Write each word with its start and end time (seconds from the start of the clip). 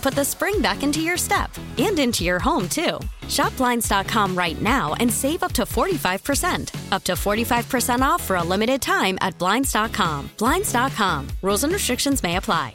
put 0.00 0.14
the 0.14 0.24
spring 0.24 0.60
back 0.60 0.82
into 0.82 1.00
your 1.00 1.16
step 1.16 1.50
and 1.78 1.98
into 1.98 2.24
your 2.24 2.38
home, 2.38 2.68
too. 2.68 2.98
Shop 3.28 3.56
Blinds.com 3.56 4.36
right 4.36 4.60
now 4.60 4.94
and 4.94 5.12
save 5.12 5.42
up 5.42 5.52
to 5.52 5.62
45%. 5.62 6.92
Up 6.92 7.04
to 7.04 7.12
45% 7.12 8.00
off 8.00 8.22
for 8.22 8.36
a 8.36 8.42
limited 8.42 8.82
time 8.82 9.18
at 9.20 9.38
Blinds.com. 9.38 10.30
Blinds.com. 10.38 11.28
Rules 11.42 11.64
and 11.64 11.72
restrictions 11.72 12.22
may 12.22 12.36
apply. 12.36 12.74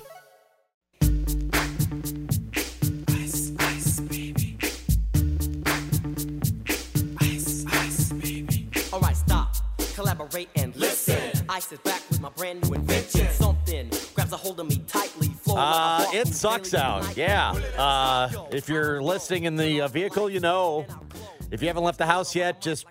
All 8.94 9.02
right, 9.02 9.18
stop, 9.18 9.56
collaborate 9.94 10.48
and 10.56 10.74
listen. 10.78 11.20
I 11.50 11.60
sit 11.60 11.84
back 11.84 12.02
with 12.10 12.22
my 12.22 12.30
brand 12.30 12.64
new 12.64 12.76
invention. 12.76 13.28
Something 13.32 13.90
grabs 14.14 14.32
a 14.32 14.38
hold 14.38 14.62
of 14.62 14.70
me 14.70 14.78
tightly. 14.88 15.35
A 15.56 15.60
Uh, 15.60 16.06
it 16.14 16.28
sucks 16.28 16.74
out. 16.74 17.16
Yeah. 17.18 17.52
Uh, 17.78 18.30
if 18.52 18.68
you're 18.70 19.02
listening 19.02 19.46
in 19.46 19.56
the 19.56 19.82
uh, 19.82 19.88
vehicle, 19.88 20.30
you 20.30 20.40
know. 20.40 20.86
If 21.52 21.62
you 21.62 21.68
haven't 21.68 21.84
left 21.84 22.00
the 22.00 22.08
house 22.08 22.36
yet, 22.36 22.60
just 22.60 22.86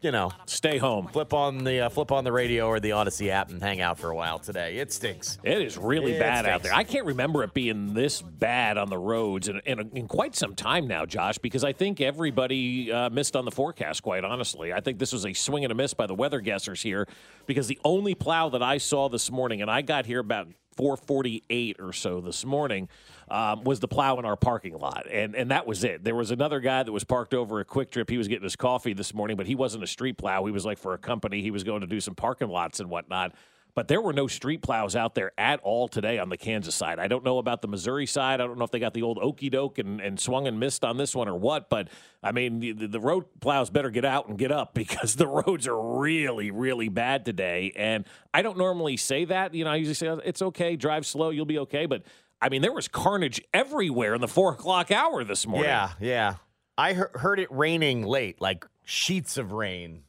you 0.00 0.10
know, 0.10 0.30
Stay 0.46 0.78
home. 0.78 1.06
flip 1.08 1.32
on 1.34 1.64
the 1.64 1.80
uh, 1.80 1.88
flip 1.88 2.12
on 2.12 2.24
the 2.24 2.32
radio 2.32 2.66
or 2.66 2.80
the 2.80 2.90
Audacy 2.90 3.28
app 3.28 3.50
and 3.50 3.62
hang 3.62 3.80
out 3.80 3.98
for 3.98 4.10
a 4.10 4.16
while 4.16 4.38
today. 4.38 4.78
It 4.78 4.92
stinks. 4.92 5.38
It 5.42 5.60
is 5.62 5.76
really 5.76 6.12
It 6.12 6.20
bad 6.20 6.46
out 6.46 6.62
there. 6.62 6.72
I 6.74 6.84
can't 6.84 7.06
remember 7.06 7.42
it 7.42 7.52
being 7.54 7.94
this 7.94 8.22
bad 8.22 8.78
on 8.78 8.88
the 8.88 8.98
roads 8.98 9.48
in, 9.48 9.60
in, 9.66 9.90
in 9.94 10.08
quite 10.08 10.34
some 10.34 10.54
time 10.54 10.86
now, 10.86 11.04
Josh, 11.06 11.38
because 11.38 11.64
I 11.64 11.72
think 11.72 12.00
everybody 12.00 12.90
uh, 12.90 13.10
missed 13.10 13.36
on 13.36 13.44
the 13.44 13.50
forecast, 13.50 14.02
quite 14.02 14.24
honestly. 14.24 14.72
I 14.72 14.80
think 14.80 14.98
this 14.98 15.12
was 15.12 15.26
a 15.26 15.32
swing 15.32 15.64
and 15.64 15.72
a 15.72 15.74
miss 15.74 15.94
by 15.94 16.06
the 16.06 16.14
weather 16.14 16.40
guessers 16.40 16.82
here 16.82 17.06
because 17.46 17.66
the 17.68 17.78
only 17.84 18.14
plow 18.14 18.48
that 18.50 18.62
I 18.62 18.78
saw 18.78 19.08
this 19.08 19.30
morning, 19.30 19.60
and 19.62 19.70
I 19.70 19.82
got 19.82 20.06
here 20.06 20.20
about 20.20 20.48
448 20.76 21.76
or 21.78 21.92
so 21.92 22.20
this 22.20 22.44
morning, 22.44 22.88
um, 23.30 23.62
was 23.64 23.80
the 23.80 23.88
plow 23.88 24.18
in 24.18 24.24
our 24.24 24.36
parking 24.36 24.76
lot. 24.76 25.06
And, 25.10 25.34
and 25.34 25.50
that 25.50 25.66
was 25.66 25.84
it. 25.84 26.02
There 26.02 26.16
was 26.16 26.30
another 26.30 26.60
guy 26.60 26.82
that 26.82 26.92
was 26.92 27.04
parked 27.04 27.32
over 27.32 27.60
a 27.60 27.64
quick 27.64 27.90
trip. 27.90 28.10
He 28.10 28.18
was 28.18 28.28
getting 28.28 28.42
his 28.42 28.56
coffee 28.56 28.92
this 28.92 29.14
morning, 29.14 29.36
but 29.36 29.46
he 29.46 29.54
wasn't 29.54 29.84
a 29.84 29.86
street 29.86 30.18
plow. 30.18 30.44
He 30.44 30.52
was 30.52 30.64
like 30.64 30.78
for 30.78 30.94
a 30.94 30.98
company. 30.98 31.40
He 31.40 31.50
was 31.50 31.62
going 31.62 31.80
to 31.80 31.86
do 31.86 32.00
some 32.00 32.14
parking 32.14 32.48
lots 32.48 32.80
and 32.80 32.90
whatnot. 32.90 33.34
But 33.74 33.88
there 33.88 34.00
were 34.00 34.12
no 34.12 34.26
street 34.26 34.62
plows 34.62 34.96
out 34.96 35.14
there 35.14 35.32
at 35.38 35.60
all 35.60 35.88
today 35.88 36.18
on 36.18 36.28
the 36.28 36.36
Kansas 36.36 36.74
side. 36.74 36.98
I 36.98 37.06
don't 37.06 37.24
know 37.24 37.38
about 37.38 37.62
the 37.62 37.68
Missouri 37.68 38.06
side. 38.06 38.40
I 38.40 38.46
don't 38.46 38.58
know 38.58 38.64
if 38.64 38.72
they 38.72 38.80
got 38.80 38.94
the 38.94 39.02
old 39.02 39.18
okey 39.18 39.48
doke 39.48 39.78
and, 39.78 40.00
and 40.00 40.18
swung 40.18 40.48
and 40.48 40.58
missed 40.58 40.84
on 40.84 40.96
this 40.96 41.14
one 41.14 41.28
or 41.28 41.36
what. 41.36 41.70
But 41.70 41.88
I 42.22 42.32
mean, 42.32 42.60
the, 42.60 42.72
the 42.72 43.00
road 43.00 43.26
plows 43.40 43.70
better 43.70 43.90
get 43.90 44.04
out 44.04 44.28
and 44.28 44.36
get 44.36 44.50
up 44.50 44.74
because 44.74 45.14
the 45.14 45.28
roads 45.28 45.68
are 45.68 45.98
really, 46.00 46.50
really 46.50 46.88
bad 46.88 47.24
today. 47.24 47.72
And 47.76 48.06
I 48.34 48.42
don't 48.42 48.58
normally 48.58 48.96
say 48.96 49.24
that. 49.26 49.54
You 49.54 49.64
know, 49.64 49.70
I 49.70 49.76
usually 49.76 49.94
say 49.94 50.08
it's 50.24 50.42
okay, 50.42 50.76
drive 50.76 51.06
slow, 51.06 51.30
you'll 51.30 51.46
be 51.46 51.58
okay. 51.60 51.86
But 51.86 52.02
I 52.42 52.48
mean, 52.48 52.62
there 52.62 52.72
was 52.72 52.88
carnage 52.88 53.40
everywhere 53.52 54.14
in 54.14 54.20
the 54.20 54.28
four 54.28 54.52
o'clock 54.52 54.90
hour 54.90 55.24
this 55.24 55.46
morning. 55.46 55.68
Yeah, 55.68 55.90
yeah. 56.00 56.34
I 56.78 56.94
he- 56.94 57.02
heard 57.14 57.38
it 57.40 57.48
raining 57.50 58.04
late, 58.04 58.40
like 58.40 58.64
sheets 58.84 59.36
of 59.36 59.52
rain, 59.52 60.04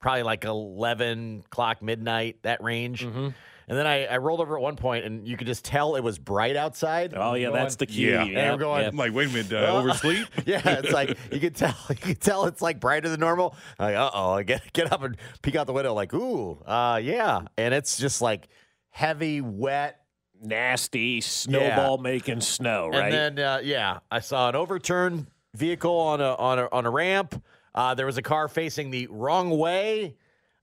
probably 0.00 0.24
like 0.24 0.44
11 0.44 1.44
o'clock, 1.46 1.80
midnight, 1.82 2.38
that 2.42 2.62
range. 2.62 3.04
Mm-hmm. 3.04 3.28
And 3.70 3.76
then 3.76 3.86
I, 3.86 4.06
I 4.06 4.16
rolled 4.16 4.40
over 4.40 4.56
at 4.56 4.62
one 4.62 4.76
point, 4.76 5.04
and 5.04 5.28
you 5.28 5.36
could 5.36 5.46
just 5.46 5.62
tell 5.62 5.94
it 5.96 6.02
was 6.02 6.18
bright 6.18 6.56
outside. 6.56 7.12
Oh 7.14 7.34
yeah, 7.34 7.48
I'm 7.48 7.52
that's 7.52 7.76
the 7.76 7.84
key. 7.84 8.10
Yeah. 8.10 8.22
And 8.22 8.32
Yep, 8.32 8.52
I'm 8.54 8.58
going, 8.58 8.82
yep. 8.82 8.92
I'm 8.92 8.96
like, 8.96 9.12
wait 9.12 9.28
a 9.28 9.30
minute, 9.30 9.50
did 9.50 9.62
I 9.62 9.68
oversleep? 9.68 10.26
yeah, 10.46 10.62
it's 10.64 10.90
like 10.90 11.18
you 11.30 11.38
could 11.38 11.54
tell. 11.54 11.76
You 11.90 11.96
could 11.96 12.20
tell 12.20 12.46
it's 12.46 12.62
like 12.62 12.80
brighter 12.80 13.10
than 13.10 13.20
normal. 13.20 13.54
Like, 13.78 13.94
uh 13.94 14.10
oh, 14.14 14.30
I 14.32 14.42
get 14.42 14.72
get 14.72 14.90
up 14.90 15.02
and 15.02 15.18
peek 15.42 15.54
out 15.54 15.66
the 15.66 15.74
window. 15.74 15.92
Like, 15.92 16.14
ooh, 16.14 16.52
uh, 16.64 16.98
yeah, 17.02 17.42
and 17.58 17.74
it's 17.74 17.98
just 17.98 18.22
like 18.22 18.48
heavy, 18.88 19.42
wet. 19.42 20.00
Nasty 20.42 21.20
snowball 21.20 21.98
making 21.98 22.40
snow, 22.40 22.88
right? 22.88 23.12
And 23.12 23.38
then, 23.38 23.44
uh, 23.44 23.60
yeah, 23.62 23.98
I 24.10 24.20
saw 24.20 24.48
an 24.48 24.56
overturned 24.56 25.26
vehicle 25.54 25.96
on 25.96 26.20
a 26.20 26.34
on 26.34 26.58
a 26.58 26.68
on 26.72 26.86
a 26.86 26.90
ramp. 26.90 27.42
Uh, 27.74 27.94
there 27.94 28.06
was 28.06 28.18
a 28.18 28.22
car 28.22 28.48
facing 28.48 28.90
the 28.90 29.06
wrong 29.10 29.50
way 29.50 30.16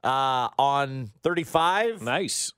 uh, 0.04 0.50
on 0.60 1.12
35 1.24 2.02
nice. 2.02 2.54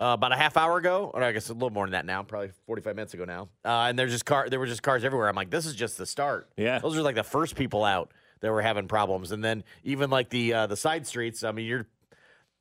uh, 0.00 0.06
about 0.08 0.32
a 0.32 0.36
half 0.36 0.56
hour 0.56 0.76
ago, 0.76 1.10
or 1.14 1.22
I 1.22 1.32
guess 1.32 1.48
a 1.48 1.54
little 1.54 1.70
more 1.70 1.86
than 1.86 1.92
that 1.92 2.04
now, 2.04 2.22
probably 2.22 2.50
45 2.66 2.96
minutes 2.96 3.14
ago 3.14 3.24
now. 3.24 3.48
Uh, 3.64 3.86
and 3.88 3.98
there's 3.98 4.12
just 4.12 4.26
car, 4.26 4.48
there 4.50 4.58
were 4.58 4.66
just 4.66 4.82
cars 4.82 5.04
everywhere. 5.04 5.28
I'm 5.28 5.36
like, 5.36 5.50
this 5.50 5.64
is 5.66 5.74
just 5.74 5.96
the 5.96 6.06
start. 6.06 6.48
Yeah. 6.56 6.78
those 6.78 6.96
are 6.96 7.02
like 7.02 7.14
the 7.14 7.24
first 7.24 7.56
people 7.56 7.84
out 7.84 8.12
that 8.40 8.52
were 8.52 8.62
having 8.62 8.88
problems, 8.88 9.32
and 9.32 9.42
then 9.42 9.64
even 9.82 10.10
like 10.10 10.28
the 10.28 10.52
uh, 10.52 10.66
the 10.66 10.76
side 10.76 11.06
streets. 11.06 11.42
I 11.42 11.52
mean, 11.52 11.66
you're 11.66 11.86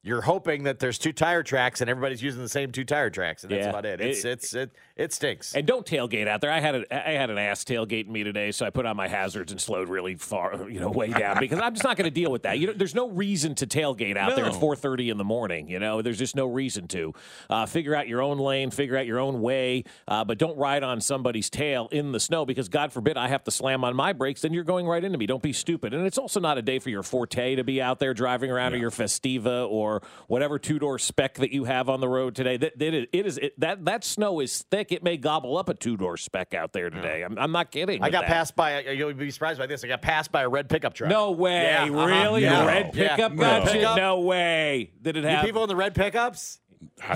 you're 0.06 0.22
hoping 0.22 0.64
that 0.64 0.80
there's 0.80 0.98
two 0.98 1.12
tire 1.12 1.42
tracks 1.44 1.82
and 1.82 1.90
everybody's 1.90 2.22
using 2.22 2.42
the 2.42 2.48
same 2.48 2.72
two 2.72 2.86
tire 2.86 3.10
tracks, 3.10 3.44
and 3.44 3.52
that's 3.52 3.64
Yeah. 3.66 3.70
about 3.70 3.86
it. 3.86 4.00
It's 4.00 4.24
It- 4.24 4.30
it's 4.32 4.54
it 4.54 4.72
it 4.96 5.12
stinks. 5.12 5.54
And 5.56 5.66
don't 5.66 5.86
tailgate 5.86 6.28
out 6.28 6.40
there. 6.40 6.52
I 6.52 6.60
had 6.62 6.76
a, 6.76 7.08
I 7.10 7.12
had 7.14 7.30
an 7.30 7.38
ass 7.38 7.66
tailgating 7.66 8.08
me 8.10 8.24
today, 8.24 8.52
so 8.52 8.66
I 8.66 8.70
put 8.70 8.86
on 8.86 8.96
my 8.96 9.08
hazards 9.10 9.52
and 9.52 9.60
slowed 9.60 9.90
really 9.90 10.16
far, 10.16 10.70
you 10.70 10.80
know, 10.80 10.90
way 10.92 11.08
down 11.10 11.40
because 11.40 11.60
I'm 11.60 11.74
just 11.74 11.84
not 11.84 11.98
going 11.98 12.06
to 12.06 12.12
deal 12.14 12.32
with 12.32 12.44
that. 12.44 12.60
You 12.60 12.68
know, 12.68 12.74
there's 12.74 12.96
no 12.96 13.10
reason 13.10 13.56
to 13.56 13.68
tailgate 13.68 14.16
out 14.16 14.36
there 14.36 14.46
at 14.46 14.54
4:30 14.54 15.10
in 15.10 15.18
the 15.18 15.24
morning. 15.26 15.70
You 15.70 15.80
know, 15.80 16.02
there's 16.02 16.20
just 16.20 16.36
no 16.36 16.46
reason 16.46 16.88
to. 16.90 17.14
Uh, 17.50 17.66
figure 17.66 17.96
out 17.96 18.08
your 18.08 18.22
own 18.22 18.38
lane, 18.38 18.70
figure 18.72 18.96
out 18.98 19.06
your 19.08 19.20
own 19.20 19.42
way, 19.42 19.84
uh, 20.08 20.24
but 20.24 20.38
don't 20.38 20.56
ride 20.58 20.84
on 20.84 21.02
somebody's 21.02 21.50
tail 21.50 21.90
in 21.92 22.12
the 22.12 22.20
snow 22.20 22.46
because 22.46 22.70
God 22.70 22.94
forbid 22.94 23.18
I 23.18 23.28
have 23.28 23.44
to 23.46 23.52
slam 23.52 23.84
on 23.84 23.96
my 23.96 24.14
brakes, 24.14 24.42
then 24.42 24.54
you're 24.54 24.64
going 24.64 24.86
right 24.88 25.04
into 25.04 25.18
me. 25.18 25.26
Don't 25.26 25.42
be 25.44 25.52
stupid. 25.54 25.94
And 25.94 26.06
it's 26.06 26.18
also 26.20 26.40
not 26.40 26.58
a 26.58 26.62
day 26.62 26.78
for 26.80 26.90
your 26.92 27.02
Forte 27.04 27.56
to 27.56 27.64
be 27.64 27.82
out 27.82 28.00
there 28.00 28.14
driving 28.14 28.52
around 28.52 28.74
or 28.74 28.78
your 28.78 28.92
Festiva 28.92 29.68
or 29.70 29.95
whatever 30.28 30.60
two 30.60 30.80
door 30.80 30.98
spec 31.00 31.36
that 31.36 31.52
you 31.54 31.64
have 31.66 31.90
on 31.90 32.00
the 32.00 32.08
road 32.10 32.36
today. 32.36 32.58
That, 32.58 32.78
that 32.80 32.94
is, 32.94 33.08
it 33.14 33.26
is 33.26 33.38
it, 33.38 33.60
that 33.60 33.86
that 33.86 34.04
snow 34.04 34.40
is 34.40 34.64
thick. 34.72 34.92
It 34.92 35.04
may 35.04 35.18
gobble 35.18 35.58
up 35.58 35.70
a 35.70 35.74
two 35.74 35.98
door 35.98 36.18
spec 36.18 36.54
out 36.54 36.74
there 36.74 36.90
today. 36.90 37.24
I'm, 37.24 37.38
I'm 37.38 37.52
not 37.52 37.72
kidding. 37.72 38.02
I 38.04 38.10
got 38.10 38.22
that. 38.22 38.28
passed 38.30 38.56
by. 38.56 38.80
You'll 38.82 39.14
be 39.14 39.32
surprised 39.32 39.60
by 39.60 39.68
this. 39.68 39.84
I 39.84 39.88
got 39.88 40.02
passed 40.02 40.32
by 40.32 40.44
a 40.44 40.50
red 40.50 40.70
pickup 40.70 40.94
truck. 40.94 41.10
No 41.10 41.32
way, 41.32 41.64
Yeah, 41.64 41.84
uh-huh. 41.86 42.06
really? 42.06 42.44
Yeah. 42.44 42.62
The 42.62 42.68
red 42.68 42.96
Yeah. 42.96 43.16
pickup 43.16 43.32
No. 43.34 43.58
you? 43.60 43.72
Pickup? 43.72 43.98
No 43.98 44.20
way. 44.22 44.92
Did 45.02 45.18
it 45.18 45.24
You 45.24 45.30
have? 45.30 45.46
people 45.46 45.64
in 45.64 45.70
the 45.70 45.76
red 45.76 45.96
pickups. 45.96 46.60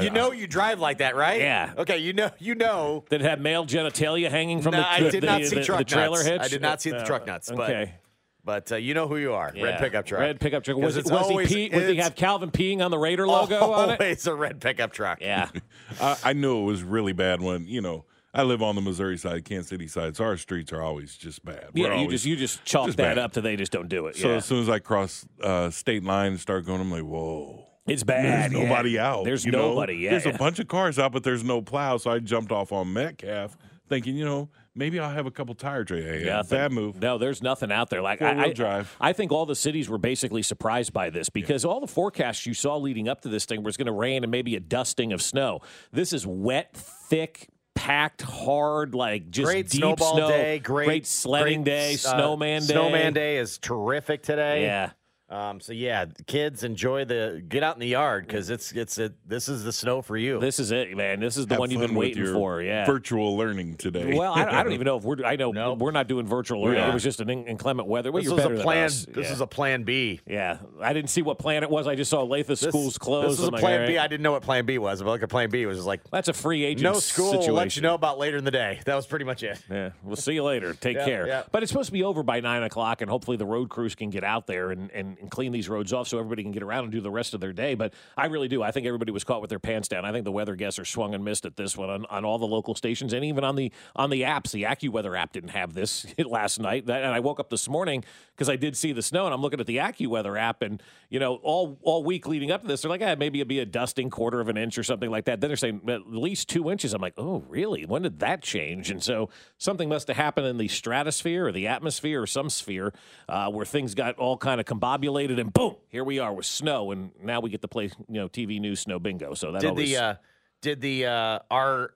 You 0.02 0.10
know 0.10 0.31
you 0.31 0.48
drive 0.48 0.80
like 0.80 0.98
that, 0.98 1.16
right? 1.16 1.40
Yeah. 1.42 1.74
Okay. 1.78 2.00
You 2.00 2.14
know. 2.14 2.31
You 2.40 2.56
know. 2.56 3.06
Did 3.10 3.22
it 3.22 3.26
have 3.30 3.40
male 3.40 3.66
genitalia 3.66 4.30
hanging 4.30 4.62
from 4.62 4.72
No, 4.72 4.80
the, 4.80 4.90
I 4.90 5.02
the, 5.04 5.12
did 5.12 5.24
not 5.24 5.42
the, 5.42 5.48
see 5.48 5.56
the, 5.58 5.64
truck 5.64 5.78
the 5.80 5.86
trailer 5.86 6.18
nuts. 6.18 6.26
hitch? 6.28 6.42
I 6.42 6.48
did 6.48 6.62
not 6.62 6.81
see 6.81 6.90
the 6.92 6.98
Uh, 7.02 7.06
truck 7.06 7.28
nuts, 7.28 7.50
but- 7.50 7.70
Okay. 7.70 7.94
But 7.94 8.09
uh, 8.48 8.76
you 8.76 8.94
know 8.94 9.08
who 9.08 9.18
you 9.18 9.34
are. 9.34 9.52
Yeah. 9.54 9.66
Red 9.66 9.80
pickup 9.80 10.06
truck. 10.06 10.22
Red 10.22 10.40
pickup 10.40 10.64
truck. 10.64 10.78
Was 10.78 10.98
it, 10.98 11.06
was 11.06 11.12
always- 11.14 11.50
he 11.50 11.70
pee, 11.70 11.76
Was 11.76 11.88
he 11.88 11.96
have 11.98 12.16
Calvin 12.16 12.52
peeing 12.52 12.84
on 12.84 12.92
the 12.92 12.98
Raider 12.98 13.28
logo 13.28 13.72
on 13.74 13.90
it? 13.92 14.00
Always 14.00 14.26
a 14.28 14.34
red 14.36 14.60
pickup 14.62 14.92
truck. 14.94 15.20
Yeah. 15.22 15.50
I, 16.02 16.18
I 16.24 16.34
knew 16.34 16.60
it 16.62 16.66
was 16.66 16.84
really 16.84 17.14
bad 17.14 17.42
when 17.42 17.68
you 17.68 17.82
know 17.82 18.06
I 18.34 18.44
live 18.44 18.62
on 18.62 18.76
the 18.76 18.82
Missouri 18.82 19.18
side, 19.18 19.44
Kansas 19.46 19.70
City 19.70 19.88
side, 19.88 20.16
so 20.16 20.24
our 20.24 20.38
streets 20.38 20.72
are 20.72 20.82
always 20.82 21.16
just 21.18 21.44
bad. 21.44 21.70
We're 21.74 21.88
Yeah, 21.88 21.94
you 21.94 22.00
always- 22.02 22.12
just 22.12 22.26
you 22.26 22.36
just 22.36 22.64
chalk 22.64 22.88
just 22.88 22.98
that 22.98 23.16
bad. 23.16 23.18
up 23.18 23.34
to 23.34 23.42
they 23.42 23.56
just 23.56 23.72
don't 23.72 23.90
do 23.90 24.08
it. 24.08 24.16
So 24.16 24.30
yeah. 24.30 24.36
as 24.36 24.46
soon 24.46 24.62
as 24.62 24.70
I 24.70 24.80
cross 24.80 25.26
uh, 25.44 25.70
state 25.70 26.04
line 26.04 26.32
and 26.32 26.40
start 26.40 26.66
going, 26.66 26.80
I'm 26.80 26.92
like, 26.92 27.04
whoa. 27.04 27.66
it's 27.88 28.04
bad. 28.04 28.52
There's 28.52 28.54
yeah. 28.62 28.68
nobody 28.70 29.00
out. 29.00 29.26
There's 29.26 29.46
you 29.46 29.52
know? 29.52 29.70
nobody. 29.70 29.96
Yeah, 29.98 30.12
There's 30.12 30.26
yeah. 30.26 30.36
a 30.36 30.38
bunch 30.38 30.60
of 30.60 30.68
cars 30.68 31.00
out, 31.00 31.12
but 31.12 31.24
there's 31.24 31.44
no 31.44 31.62
plow. 31.62 31.98
So 31.98 32.12
I 32.12 32.20
jumped 32.20 32.52
off 32.52 32.72
on 32.72 32.94
Metcalf, 32.94 33.58
thinking, 33.90 34.16
you 34.16 34.26
know, 34.26 34.50
maybe 34.75 35.00
I'll 35.00 35.10
have 35.12 35.25
a 35.25 35.31
couple 35.31 35.56
tire 35.56 35.83
trade. 35.83 36.04
Hey, 36.04 36.25
yeah, 36.25 36.38
Nothing. 36.38 36.57
bad 36.57 36.71
move. 36.71 37.01
No, 37.01 37.18
there's 37.18 37.42
nothing 37.42 37.71
out 37.71 37.89
there. 37.89 38.01
Like 38.01 38.21
I, 38.21 38.33
Four-wheel 38.33 38.50
I, 38.50 38.54
drive. 38.54 38.95
I 39.00 39.13
think 39.13 39.31
all 39.31 39.45
the 39.45 39.56
cities 39.56 39.89
were 39.89 39.98
basically 39.98 40.42
surprised 40.44 40.94
by 40.94 41.10
this 41.10 41.30
because 41.30 41.66
all 41.66 41.80
the 41.80 41.88
forecasts 41.88 42.45
you 42.45 42.54
saw 42.54 42.77
leading 42.77 43.07
up 43.07 43.21
to 43.21 43.30
this 43.30 43.45
thing 43.45 43.63
was 43.63 43.77
going 43.77 43.88
to 43.88 43.92
rain 43.92 44.24
and 44.24 44.31
maybe 44.31 44.56
a 44.56 44.60
dusting 44.60 45.13
of 45.13 45.21
snow. 45.21 45.62
This 45.92 46.13
is 46.13 46.25
wet, 46.25 46.75
thick, 46.75 47.50
packed, 47.75 48.21
hard, 48.21 48.94
like 48.94 49.30
just 49.30 49.45
great 49.45 49.69
deep 49.69 49.80
snowball 49.80 50.16
snow. 50.16 50.27
day. 50.27 50.60
Great, 50.60 51.07
sledding 51.07 51.63
great, 51.63 51.71
day. 51.71 51.94
uh, 51.94 51.98
snowman 51.98 52.62
day. 52.62 52.68
Snowman 52.74 53.13
day 53.13 53.38
is 53.38 53.57
terrific 53.57 54.21
today. 54.24 54.63
Yeah. 54.63 54.92
Um, 55.30 55.60
so 55.60 55.74
yeah, 55.74 56.06
kids 56.26 56.64
enjoy 56.64 57.06
the 57.06 57.44
get 57.48 57.62
out 57.62 57.76
in 57.76 57.80
the 57.81 57.88
yard 57.88 58.26
because 58.26 58.50
it's 58.50 58.72
it's 58.72 58.98
it. 58.98 59.14
This 59.28 59.48
is 59.48 59.64
the 59.64 59.72
snow 59.72 60.02
for 60.02 60.18
you. 60.18 60.40
This 60.40 60.60
is 60.60 60.72
it, 60.72 60.98
man. 60.98 61.20
This 61.20 61.38
is 61.38 61.46
the 61.46 61.54
Have 61.54 61.60
one 61.60 61.70
you've 61.70 61.81
been 61.81 61.90
fun 61.90 61.98
with 61.98 62.08
waiting 62.08 62.24
your 62.24 62.34
for. 62.34 62.62
Yeah. 62.64 62.86
Virtual 62.88 63.38
learning 63.38 63.76
today. 63.78 64.18
well, 64.18 64.34
I, 64.34 64.46
I 64.46 64.64
don't 64.64 64.74
even 64.74 64.86
know 64.86 64.98
if 64.98 65.04
we're. 65.04 65.24
I 65.24 65.36
know 65.36 65.52
Nope. 65.52 65.78
we're 65.78 65.92
not 65.92 66.08
doing 66.08 66.26
virtual 66.26 66.64
learning. 66.64 66.80
Yeah. 66.80 66.90
It 66.90 66.94
was 66.96 67.04
just 67.04 67.20
an 67.20 67.30
inclement 67.30 67.88
weather. 67.88 68.12
Well, 68.12 68.24
this 68.24 68.31
you're 68.31 68.50
was 68.50 68.60
a 68.60 68.64
plan. 68.64 68.86
This 68.88 69.08
yeah. 69.16 69.31
is 69.31 69.40
a 69.42 69.46
plan 69.48 69.84
B. 69.84 70.20
Yeah, 70.26 70.58
I 70.81 70.94
didn't 70.94 71.12
see 71.12 71.22
what 71.22 71.38
plan 71.38 71.62
it 71.62 71.70
was. 71.70 71.86
I 71.86 71.94
just 71.94 72.10
saw 72.10 72.26
Latha 72.26 72.48
This, 72.48 72.62
schools 72.62 72.98
closed. 72.98 73.34
This 73.34 73.40
is 73.40 73.48
a 73.48 73.52
like, 73.52 73.62
plan 73.62 73.81
all 73.81 73.88
B. 73.88 73.98
right. 73.98 74.04
I 74.04 74.08
didn't 74.08 74.24
know 74.24 74.31
what 74.31 74.42
plan 74.42 74.66
B 74.66 74.80
was, 74.80 75.04
but 75.04 75.10
like 75.10 75.22
a 75.22 75.28
plan 75.28 75.52
B 75.52 75.64
was 75.68 75.78
just 75.78 75.88
like 75.88 76.02
That's 76.10 76.30
a 76.30 76.34
free 76.34 76.64
agent. 76.64 76.81
no 76.81 76.94
school. 76.94 77.30
situation. 77.34 77.54
We'll 77.54 77.62
let 77.62 77.76
you 77.76 77.84
know 77.84 77.94
about 77.94 78.18
later 78.18 78.38
in 78.38 78.46
the 78.46 78.52
day. 78.52 78.80
That 78.86 78.96
was 78.96 79.06
pretty 79.06 79.26
much 79.26 79.44
it. 79.44 79.62
Yeah, 79.70 79.92
we'll 80.02 80.16
see 80.16 80.34
you 80.34 80.44
later. 80.44 80.74
Take 80.74 80.98
Yeah, 80.98 81.06
care. 81.06 81.28
yeah. 81.28 81.44
But 81.52 81.62
it's 81.62 81.72
supposed 81.72 81.88
to 81.90 81.94
be 81.94 82.04
over 82.04 82.24
by 82.24 82.40
nine 82.40 82.64
o'clock, 82.64 83.02
and 83.02 83.12
hopefully 83.12 83.38
the 83.38 83.46
road 83.46 83.70
crews 83.70 83.94
can 83.94 84.10
get 84.10 84.24
out 84.24 84.48
there 84.48 84.72
and, 84.72 84.90
and, 84.92 85.18
and 85.21 85.30
clean 85.31 85.51
these 85.51 85.69
roads 85.69 85.94
off 85.94 86.07
so 86.07 86.18
everybody 86.19 86.44
can 86.44 86.51
get 86.51 86.63
around 86.63 86.83
and 86.86 86.92
do 86.92 87.01
the 87.01 87.12
rest 87.12 87.33
of 87.33 87.39
their 87.42 87.54
day. 87.54 87.75
But 87.75 87.94
I 88.18 88.27
really 88.27 88.48
do. 88.48 88.62
I 88.63 88.71
think 88.71 88.86
everybody 88.88 89.12
was 89.12 89.24
caught 89.24 89.42
with 89.42 89.50
their 89.50 89.60
pants 89.60 89.88
down. 89.88 90.06
I 90.06 90.12
think 90.12 90.25
the 90.25 90.31
weather 90.31 90.56
guessers 90.56 90.88
swung 90.88 91.13
and 91.13 91.24
missed 91.24 91.45
at 91.45 91.57
this 91.57 91.75
one 91.77 91.89
on, 91.89 92.06
on 92.07 92.25
all 92.25 92.38
the 92.38 92.48
local 92.48 92.75
stations 92.75 93.13
and 93.13 93.24
even 93.25 93.44
on 93.44 93.56
the 93.56 93.71
on 93.95 94.10
the 94.10 94.21
apps. 94.21 94.51
The 94.51 94.63
AccuWeather 94.63 95.18
app 95.19 95.33
didn't 95.33 95.50
have 95.51 95.74
this 95.74 96.06
last 96.25 96.60
night, 96.60 96.86
That- 96.88 97.04
and 97.04 97.13
I 97.13 97.19
woke 97.19 97.39
up 97.39 97.50
this 97.50 97.68
morning 97.69 98.04
because 98.36 98.50
I 98.50 98.56
did 98.56 98.75
see 98.77 98.94
the 98.94 99.01
snow, 99.01 99.25
and 99.25 99.33
I'm 99.33 99.42
looking 99.42 99.60
at 99.60 99.68
the 99.68 99.77
AccuWeather 99.77 100.39
app, 100.39 100.62
and 100.62 100.81
you 101.10 101.19
know 101.19 101.36
all 101.44 101.77
all 101.83 102.04
week 102.04 102.27
leading 102.27 102.51
up 102.51 102.62
to 102.62 102.68
this, 102.68 102.81
they're 102.81 102.89
like, 102.89 103.01
eh, 103.01 103.16
maybe 103.16 103.39
it'd 103.39 103.48
be 103.48 103.60
a 103.60 103.66
dusting 103.66 104.10
quarter 104.10 104.39
of 104.39 104.48
an 104.48 104.57
inch 104.57 104.77
or 104.77 104.83
something 104.83 105.10
like 105.10 105.25
that. 105.25 105.42
Then 105.42 105.50
they're 105.50 105.57
saying 105.57 105.81
at 105.89 106.07
least 106.07 106.50
two 106.50 106.69
inches. 106.71 106.94
I'm 106.94 107.01
like, 107.01 107.13
oh, 107.18 107.44
really? 107.50 107.86
When 107.86 108.01
did 108.04 108.19
that 108.19 108.42
change? 108.42 108.89
And 108.92 109.04
so 109.04 109.30
something 109.57 109.89
must 109.89 110.07
have 110.07 110.18
happened 110.18 110.48
in 110.48 110.57
the 110.57 110.68
stratosphere 110.68 111.48
or 111.48 111.51
the 111.51 111.68
atmosphere 111.68 112.21
or 112.21 112.27
some 112.27 112.50
sphere 112.50 112.94
uh, 113.27 113.50
where 113.50 113.66
things 113.66 113.94
got 113.95 114.16
all 114.18 114.38
kind 114.38 114.60
of 114.60 114.66
combobulated, 114.66 115.09
and 115.18 115.52
boom, 115.54 115.76
here 115.90 116.04
we 116.04 116.20
are 116.20 116.34
with 116.34 116.46
snow, 116.46 116.92
and 116.92 117.12
now 117.22 117.40
we 117.40 117.50
get 117.50 117.62
to 117.62 117.68
play 117.68 117.86
you 118.08 118.16
know 118.22 118.28
TV 118.30 118.60
news 118.60 118.80
snow 118.82 119.00
bingo. 119.00 119.34
So 119.34 119.52
that 119.52 119.62
Did 119.62 119.70
always, 119.70 119.90
the 119.90 119.98
uh, 120.04 120.14
did 120.62 120.82
the 120.82 121.06
uh, 121.08 121.40
our 121.52 121.94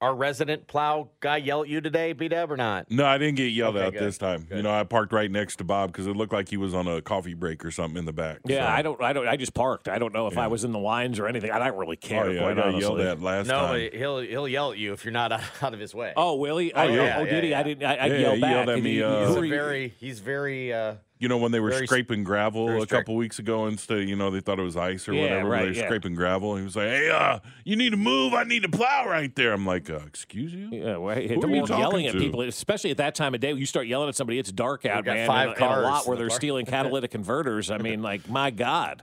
our 0.00 0.14
resident 0.14 0.66
plow 0.66 1.08
guy 1.20 1.38
yell 1.38 1.62
at 1.62 1.68
you 1.68 1.80
today, 1.80 2.12
B 2.12 2.28
Deb, 2.28 2.50
or 2.52 2.58
not? 2.58 2.90
No, 2.90 3.06
I 3.06 3.16
didn't 3.16 3.36
get 3.36 3.44
yelled 3.52 3.76
Okay, 3.76 3.86
at 3.86 3.92
good, 3.94 4.02
this 4.02 4.18
time. 4.18 4.46
You 4.54 4.60
know, 4.60 4.70
I 4.70 4.84
parked 4.84 5.14
right 5.14 5.30
next 5.30 5.56
to 5.56 5.64
Bob 5.64 5.92
because 5.92 6.06
it 6.06 6.14
looked 6.14 6.32
like 6.32 6.48
he 6.50 6.58
was 6.58 6.74
on 6.74 6.86
a 6.86 7.00
coffee 7.00 7.32
break 7.32 7.64
or 7.64 7.70
something 7.70 7.96
in 7.96 8.04
the 8.04 8.12
back. 8.12 8.40
yeah, 8.44 8.66
So- 8.68 8.72
I 8.76 8.82
don't, 8.82 9.00
I 9.02 9.12
don't, 9.14 9.26
I 9.26 9.36
just 9.36 9.54
parked. 9.54 9.88
I 9.88 9.98
don't 9.98 10.12
know 10.12 10.26
if 10.26 10.36
I 10.36 10.48
was 10.48 10.62
in 10.64 10.72
the 10.72 10.78
lines 10.78 11.18
or 11.18 11.26
anything. 11.26 11.50
I 11.50 11.58
don't 11.58 11.78
really 11.78 11.96
care. 11.96 12.24
Oh 12.24 12.30
yeah, 12.30 12.40
I 12.40 12.42
quite 12.42 12.56
got 12.56 12.64
honestly. 12.66 12.80
yelled 12.82 13.00
at 13.00 13.22
last 13.22 13.46
No, 13.46 13.60
time. 13.60 13.88
but 13.90 13.98
he'll 13.98 14.18
he'll 14.18 14.48
yell 14.48 14.72
at 14.72 14.78
you 14.78 14.92
if 14.92 15.06
you're 15.06 15.12
not 15.12 15.32
out, 15.32 15.40
out 15.62 15.72
of 15.72 15.80
his 15.80 15.94
way. 15.94 16.12
Oh, 16.16 16.34
Willie? 16.34 16.74
Oh, 16.74 16.82
yeah, 16.82 16.90
oh, 16.90 17.22
yeah, 17.22 17.24
did 17.24 17.44
he? 17.44 17.50
yeah. 17.50 17.60
I 17.60 17.62
didn't. 17.62 17.84
I, 17.84 17.94
I 17.94 18.06
Yeah, 18.06 18.18
yelled 18.18 18.34
he 18.34 18.40
back. 18.42 18.50
yelled 18.50 18.68
at 18.70 18.82
me, 18.82 18.90
he- 18.94 19.02
uh, 19.02 19.26
he's 19.28 19.36
a 19.36 19.40
very 19.40 19.88
he's 20.00 20.18
very 20.18 20.72
uh, 20.72 20.94
You 21.20 21.28
know 21.28 21.38
when 21.38 21.52
they 21.52 21.60
were 21.60 21.70
Very- 21.70 21.86
scraping 21.86 22.24
gravel 22.24 22.82
a 22.82 22.86
couple 22.86 23.14
weeks 23.14 23.38
ago 23.38 23.66
instead, 23.66 24.08
you 24.08 24.16
know 24.16 24.30
they 24.32 24.40
thought 24.40 24.58
it 24.58 24.62
was 24.62 24.76
ice 24.76 25.08
or 25.08 25.14
Yeah, 25.14 25.22
whatever. 25.22 25.48
right, 25.48 25.60
they 25.62 25.66
were 25.68 25.72
yeah. 25.74 25.84
scraping 25.86 26.14
gravel. 26.16 26.56
He 26.56 26.64
was 26.64 26.74
like, 26.74 26.88
"Hey, 26.88 27.08
uh, 27.08 27.38
you 27.64 27.76
need 27.76 27.90
to 27.90 27.96
move. 27.96 28.34
I 28.34 28.42
need 28.42 28.62
to 28.64 28.68
plow 28.68 29.06
right 29.08 29.34
there." 29.36 29.52
I'm 29.52 29.64
like, 29.64 29.88
uh, 29.88 30.00
"Excuse 30.06 30.52
you?" 30.52 30.68
Yeah, 30.72 30.96
well, 30.96 31.14
hey, 31.14 31.28
Who 31.28 31.36
don't 31.40 31.44
are 31.52 31.54
you 31.54 31.62
be 31.62 31.68
yelling 31.68 32.04
talking 32.04 32.06
at 32.08 32.14
people, 32.16 32.40
especially 32.42 32.90
at 32.90 32.96
that 32.96 33.14
time 33.14 33.32
of 33.32 33.40
day. 33.40 33.52
When 33.52 33.60
you 33.60 33.64
start 33.66 33.86
yelling 33.86 34.08
at 34.08 34.16
somebody, 34.16 34.40
it's 34.40 34.50
dark 34.50 34.84
out, 34.86 35.04
got 35.04 35.14
man. 35.14 35.26
five 35.28 35.50
and, 35.50 35.60
a- 35.60 35.64
and 35.64 35.80
a 35.80 35.82
lot 35.82 36.06
where 36.06 36.16
the 36.16 36.22
they're 36.22 36.28
park. 36.30 36.40
stealing 36.40 36.66
catalytic 36.66 37.10
converters. 37.12 37.70
I 37.70 37.78
mean, 37.78 38.02
like, 38.02 38.28
my 38.28 38.50
God. 38.50 39.02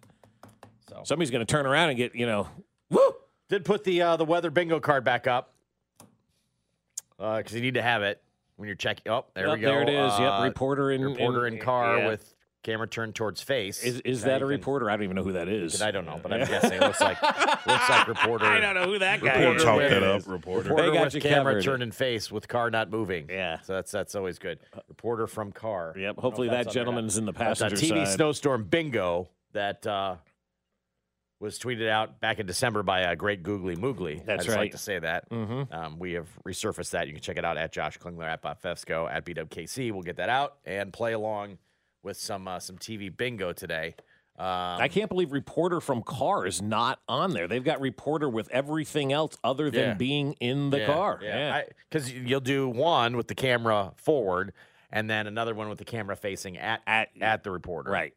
So. 0.90 1.02
Somebody's 1.06 1.32
going 1.32 1.46
to 1.46 1.50
turn 1.52 1.66
around 1.66 1.90
and 1.90 1.98
get, 1.98 2.14
you 2.14 2.26
know, 2.26 2.50
woo! 2.90 3.16
did 3.48 3.64
put 3.64 3.86
the 3.86 4.02
uh, 4.02 4.18
the 4.18 4.26
weather 4.26 4.52
bingo 4.52 4.82
card 4.82 5.06
back 5.06 5.28
up 5.28 5.54
because 7.18 7.54
you 7.54 7.62
need 7.62 7.76
to 7.76 7.82
have 7.82 8.02
it 8.04 8.22
when 8.62 8.68
you're 8.68 8.76
checking. 8.76 9.12
Oh, 9.12 9.26
there 9.34 9.48
Yep, 9.48 9.56
we 9.58 9.62
go. 9.62 9.68
There 9.70 9.82
it 9.82 9.90
is. 9.90 10.14
Uh, 10.14 10.18
yep, 10.40 10.44
reporter 10.44 10.92
in 10.92 11.02
reporter 11.04 11.48
in, 11.48 11.58
car 11.58 11.98
yeah. 11.98 12.08
with 12.10 12.36
camera 12.62 12.88
turned 12.88 13.16
towards 13.16 13.42
face. 13.42 13.84
Is, 13.84 14.02
is 14.02 14.22
Now 14.24 14.28
that 14.28 14.36
a 14.36 14.40
you 14.40 14.40
can- 14.42 14.48
reporter? 14.60 14.88
I 14.92 14.96
don't 14.96 15.04
even 15.06 15.16
know 15.16 15.24
who 15.24 15.32
that 15.32 15.48
is. 15.50 15.82
I 15.82 15.90
don't 15.90 16.06
know, 16.06 16.20
but 16.22 16.32
I'm 16.32 16.40
guessing 16.48 16.74
it 16.74 16.82
looks 16.82 17.02
like 17.02 17.20
looks 17.24 17.90
like 17.90 18.08
reporter. 18.08 18.46
I 18.58 18.60
don't 18.60 18.76
know 18.76 18.84
who 18.86 19.00
that 19.00 19.20
guy 19.20 19.40
Reporter 19.40 19.56
is. 19.58 19.64
Chalk 19.64 19.78
with- 19.78 19.90
that 19.90 20.04
up, 20.04 20.28
reporter. 20.28 20.70
Reporter 20.70 20.92
They 20.92 20.96
got 20.96 21.06
with 21.06 21.16
you 21.16 21.22
camera 21.22 21.54
covered. 21.54 21.64
turned 21.64 21.82
in 21.82 21.92
face 21.92 22.32
with 22.32 22.48
car 22.48 22.70
not 22.70 22.92
moving. 22.92 23.26
Yeah. 23.32 23.62
so 23.62 23.74
that's 23.74 23.92
that's 23.92 24.14
always 24.14 24.38
good. 24.38 24.60
Reporter 24.88 25.26
from 25.26 25.52
car. 25.52 25.96
Yep. 25.96 26.04
I 26.04 26.06
don't 26.06 26.18
know 26.18 26.22
Hopefully 26.22 26.50
that 26.50 26.58
on 26.58 26.64
there 26.66 26.74
gentleman's 26.74 27.18
in 27.18 27.26
the 27.26 27.32
That's 27.34 27.62
a 27.62 27.64
passenger 27.66 27.94
TV 27.96 28.06
side. 28.06 28.14
snowstorm 28.16 28.66
bingo 28.66 29.28
that 29.54 29.88
uh, 29.88 30.18
was 31.42 31.58
tweeted 31.60 31.90
out 31.90 32.22
back 32.22 32.40
in 32.40 32.46
December 32.46 32.84
by 32.84 33.02
a 33.02 33.16
great 33.16 33.42
Googly 33.44 33.76
Moogly. 33.76 34.24
That's 34.26 34.42
I 34.42 34.46
just 34.46 34.56
right. 34.56 34.62
like 34.62 34.72
to 34.72 34.78
say 34.78 35.00
that. 35.00 35.30
Mhm. 35.30 35.74
Um, 35.74 35.98
we 36.00 36.14
have 36.14 36.28
resurfaced 36.48 36.92
that. 36.92 37.08
You 37.08 37.14
can 37.14 37.22
check 37.22 37.38
it 37.38 37.44
out 37.44 37.58
at 37.58 37.72
Josh 37.72 37.98
Klinger, 37.98 38.24
at 38.24 38.42
Bob 38.42 38.62
Fescoe, 38.62 39.08
at 39.12 39.26
BWKC. 39.26 39.92
We'll 39.92 40.04
get 40.04 40.18
that 40.18 40.30
out 40.30 40.58
and 40.66 40.94
play 40.94 41.14
along 41.14 41.58
with 42.04 42.16
some 42.18 42.48
uh, 42.48 42.60
some 42.60 42.78
TV 42.78 43.10
bingo 43.16 43.52
today. 43.54 43.96
Um, 44.38 44.48
I 44.48 44.88
can't 44.88 45.10
believe 45.10 45.32
reporter 45.34 45.82
from 45.82 46.02
car 46.04 46.46
is 46.48 46.62
not 46.62 47.00
on 47.08 47.32
there. 47.34 47.48
They've 47.48 47.64
got 47.64 47.82
reporter 47.82 48.30
with 48.30 48.48
everything 48.50 49.12
else 49.12 49.36
other 49.44 49.70
than 49.70 49.82
Yeah. 49.90 49.94
being 49.96 50.34
in 50.34 50.70
the 50.70 50.86
car. 50.86 51.20
Yeah, 51.22 51.64
because 51.90 52.12
you'll 52.14 52.40
do 52.40 52.70
one 52.70 53.18
with 53.18 53.28
the 53.28 53.36
camera 53.36 53.94
forward, 53.98 54.54
and 54.92 55.10
then 55.10 55.28
another 55.28 55.54
one 55.54 55.70
with 55.70 55.80
the 55.80 55.86
camera 55.86 56.16
facing 56.16 56.58
at 56.58 56.82
At- 56.88 57.10
at, 57.20 57.44
the 57.44 57.52
reporter. 57.52 57.92
right. 57.92 58.14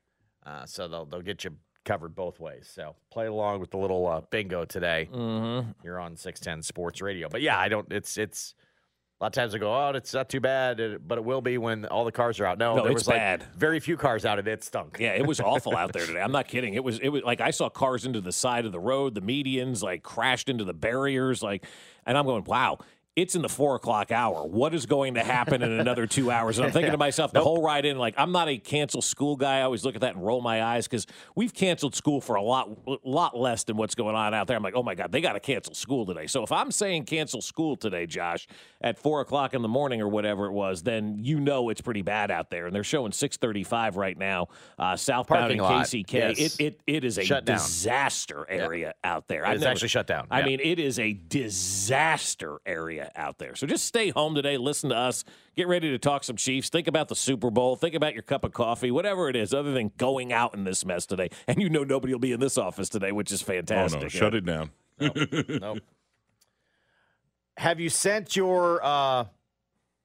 Uh, 0.46 0.66
so 0.66 0.86
they'll 0.88 1.04
they'll 1.06 1.20
get 1.22 1.42
you 1.44 1.56
covered 1.84 2.14
both 2.14 2.40
ways. 2.40 2.70
So 2.72 2.96
play 3.10 3.26
along 3.26 3.60
with 3.60 3.70
the 3.70 3.76
little 3.78 4.06
uh, 4.06 4.20
bingo 4.30 4.64
today. 4.64 5.08
Mm-hmm. 5.12 5.70
You're 5.82 6.00
on 6.00 6.16
610 6.16 6.62
Sports 6.62 7.00
Radio. 7.02 7.28
But 7.28 7.42
yeah, 7.42 7.58
I 7.58 7.68
don't. 7.68 7.90
It's 7.92 8.16
it's 8.18 8.54
a 9.20 9.24
lot 9.24 9.28
of 9.28 9.32
times 9.40 9.54
I 9.54 9.58
go, 9.58 9.72
oh, 9.72 9.92
it's 9.94 10.12
not 10.12 10.28
too 10.28 10.40
bad, 10.40 11.06
but 11.06 11.18
it 11.18 11.24
will 11.24 11.40
be 11.40 11.56
when 11.56 11.84
all 11.86 12.04
the 12.04 12.10
cars 12.12 12.40
are 12.40 12.46
out. 12.46 12.58
No, 12.58 12.74
No, 12.74 12.82
there 12.82 12.90
it's 12.92 13.00
was 13.02 13.08
like 13.08 13.18
bad. 13.18 13.44
very 13.56 13.78
few 13.78 13.96
cars 13.96 14.24
out, 14.24 14.38
and 14.40 14.48
it 14.48 14.64
stunk. 14.64 14.96
Yeah, 14.98 15.12
it 15.12 15.24
was 15.26 15.38
awful 15.40 15.76
out 15.76 15.92
there 15.92 16.04
today. 16.06 16.20
I'm 16.20 16.32
not 16.32 16.48
kidding. 16.48 16.74
It 16.74 16.82
was 16.82 16.98
it 16.98 17.08
was 17.10 17.22
like 17.22 17.40
I 17.40 17.50
saw 17.50 17.68
cars 17.68 18.06
into 18.06 18.20
the 18.20 18.32
side 18.32 18.66
of 18.66 18.72
the 18.72 18.80
road, 18.80 19.14
the 19.14 19.20
medians 19.22 19.82
like 19.82 20.02
crashed 20.02 20.48
into 20.48 20.64
the 20.64 20.74
barriers, 20.74 21.42
like, 21.42 21.64
and 22.06 22.18
I'm 22.18 22.26
going, 22.26 22.44
wow. 22.44 22.78
It's 23.16 23.36
in 23.36 23.42
the 23.42 23.48
four 23.48 23.76
o'clock 23.76 24.10
hour. 24.10 24.44
What 24.44 24.74
is 24.74 24.86
going 24.86 25.14
to 25.14 25.22
happen 25.22 25.62
in 25.62 25.70
another 25.70 26.04
two 26.04 26.32
hours? 26.32 26.58
And 26.58 26.66
I'm 26.66 26.72
thinking 26.72 26.90
to 26.90 26.98
myself, 27.08 27.30
the 27.32 27.40
whole 27.42 27.62
ride 27.62 27.84
in, 27.84 27.96
like, 27.96 28.14
I'm 28.18 28.32
not 28.32 28.48
a 28.48 28.58
cancel 28.58 29.00
school 29.02 29.36
guy. 29.36 29.58
I 29.58 29.62
always 29.62 29.84
look 29.84 29.94
at 29.94 30.00
that 30.00 30.16
and 30.16 30.26
roll 30.26 30.40
my 30.40 30.64
eyes 30.64 30.88
because 30.88 31.06
we've 31.36 31.54
canceled 31.54 31.94
school 31.94 32.20
for 32.20 32.34
a 32.34 32.42
lot, 32.42 32.76
lot 33.06 33.38
less 33.38 33.62
than 33.62 33.76
what's 33.76 33.94
going 33.94 34.16
on 34.16 34.34
out 34.34 34.48
there. 34.48 34.56
I'm 34.56 34.64
like, 34.64 34.74
oh 34.74 34.82
my 34.82 34.96
god, 34.96 35.12
they 35.12 35.20
got 35.20 35.34
to 35.34 35.40
cancel 35.40 35.74
school 35.74 36.04
today. 36.04 36.26
So 36.26 36.42
if 36.42 36.50
I'm 36.50 36.72
saying 36.72 37.04
cancel 37.04 37.40
school 37.40 37.76
today, 37.76 38.06
Josh, 38.06 38.48
at 38.80 38.98
four 38.98 39.20
o'clock 39.20 39.54
in 39.54 39.62
the 39.62 39.68
morning 39.68 40.00
or 40.00 40.08
whatever 40.08 40.46
it 40.46 40.52
was, 40.52 40.82
then 40.82 41.16
you 41.20 41.38
know 41.38 41.68
it's 41.68 41.80
pretty 41.80 42.02
bad 42.02 42.32
out 42.32 42.50
there. 42.50 42.66
And 42.66 42.74
they're 42.74 42.82
showing 42.82 43.12
6:35 43.12 43.94
right 43.96 44.18
now, 44.18 44.48
uh, 44.76 44.96
southbound 44.96 45.56
Parking 45.56 45.60
KCK. 45.60 46.12
yes. 46.12 46.38
It, 46.58 46.60
it 46.60 46.80
it 46.88 47.04
is 47.04 47.18
a 47.18 47.24
Shut 47.24 47.44
down. 47.44 47.58
disaster 47.58 48.44
area 48.48 48.94
out 49.04 49.28
there. 49.28 49.44
It's 49.52 49.62
actually 49.64 49.86
shut 49.88 50.08
down. 50.08 50.26
I 50.32 50.40
Yeah. 50.40 50.46
mean, 50.46 50.60
it 50.60 50.80
is 50.80 50.98
a 50.98 51.12
disaster 51.12 52.58
area 52.66 53.03
out 53.16 53.38
there. 53.38 53.54
So 53.54 53.66
just 53.66 53.84
stay 53.84 54.10
home 54.10 54.34
today, 54.34 54.56
listen 54.56 54.90
to 54.90 54.96
us, 54.96 55.24
get 55.56 55.68
ready 55.68 55.90
to 55.90 55.98
talk 55.98 56.24
some 56.24 56.36
Chiefs, 56.36 56.68
think 56.68 56.86
about 56.88 57.08
the 57.08 57.16
Super 57.16 57.50
Bowl, 57.50 57.76
think 57.76 57.94
about 57.94 58.14
your 58.14 58.22
cup 58.22 58.44
of 58.44 58.52
coffee, 58.52 58.90
whatever 58.90 59.28
it 59.28 59.36
is, 59.36 59.52
other 59.54 59.72
than 59.72 59.90
going 59.96 60.32
out 60.32 60.54
in 60.54 60.64
this 60.64 60.84
mess 60.84 61.06
today. 61.06 61.28
And 61.46 61.60
you 61.60 61.68
know 61.68 61.84
nobody 61.84 62.12
will 62.12 62.20
be 62.20 62.32
in 62.32 62.40
this 62.40 62.56
office 62.58 62.88
today, 62.88 63.12
which 63.12 63.30
is 63.32 63.42
Oh 63.42 63.46
fantastic. 63.46 64.02
no, 64.02 64.08
shut 64.08 64.34
it 64.34 64.44
down. 64.44 64.70
nope. 65.00 65.78
Have 67.56 67.78
you 67.80 67.88
sent 67.88 68.34
your 68.34 68.84
uh, 68.84 69.26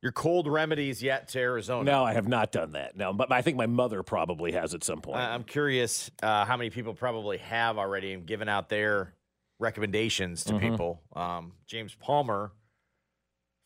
your 0.02 0.12
cold 0.12 0.48
remedies 0.48 1.02
yet 1.02 1.30
to 1.30 1.40
Arizona? 1.40 1.84
No, 1.92 2.04
I 2.04 2.14
have 2.14 2.28
not 2.28 2.52
done 2.52 2.74
that. 2.74 2.96
No, 2.96 3.12
but 3.12 3.32
I 3.32 3.42
think 3.42 3.58
my 3.58 3.66
mother 3.66 4.04
probably 4.04 4.52
has 4.52 4.74
at 4.74 4.84
some 4.84 5.02
point. 5.02 5.18
I- 5.18 5.34
I'm 5.34 5.44
curious 5.44 6.12
uh, 6.22 6.46
how 6.46 6.58
many 6.58 6.70
people 6.70 6.94
probably 6.94 7.38
have 7.40 7.78
already 7.78 8.14
and 8.14 8.26
given 8.26 8.48
out 8.48 8.70
their 8.70 9.14
recommendations 9.58 10.44
to 10.46 10.54
Mhm. 10.54 10.60
people. 10.62 11.02
Um, 11.14 11.54
James 11.66 11.96
Palmer, 11.96 12.52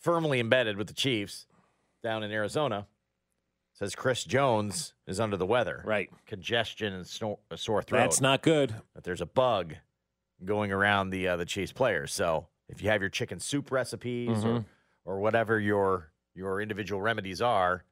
firmly 0.03 0.39
embedded 0.39 0.77
with 0.77 0.88
the 0.88 0.93
Chiefs 0.93 1.48
down 2.03 2.22
in 2.24 2.31
Arizona, 2.31 2.86
says 3.74 3.95
Chris 3.95 4.24
Jones 4.24 4.93
is 5.07 5.19
under 5.19 5.38
the 5.38 5.45
weather. 5.45 5.81
right. 5.86 6.10
Congestion 6.27 6.93
and 6.93 7.05
snor- 7.05 7.39
a 7.50 7.57
sore 7.57 7.81
throat. 7.81 8.00
That's 8.01 8.22
not 8.22 8.41
good. 8.43 8.75
that 8.93 9.03
there's 9.03 9.22
a 9.22 9.25
bug 9.25 9.75
going 10.45 10.72
around 10.72 11.10
the 11.10 11.27
uh, 11.29 11.38
the 11.38 11.45
Chiefs 11.45 11.72
players. 11.72 12.13
So 12.13 12.48
if 12.69 12.83
you 12.83 12.89
have 12.89 13.01
your 13.01 13.10
chicken 13.10 13.39
soup 13.39 13.72
recipes 13.72 14.43
or 14.43 14.60
Mhm. 14.60 14.65
or 15.05 15.19
whatever 15.19 15.60
your 15.60 16.12
your 16.36 16.62
individual 16.62 17.01
remedies 17.01 17.41
are, 17.41 17.83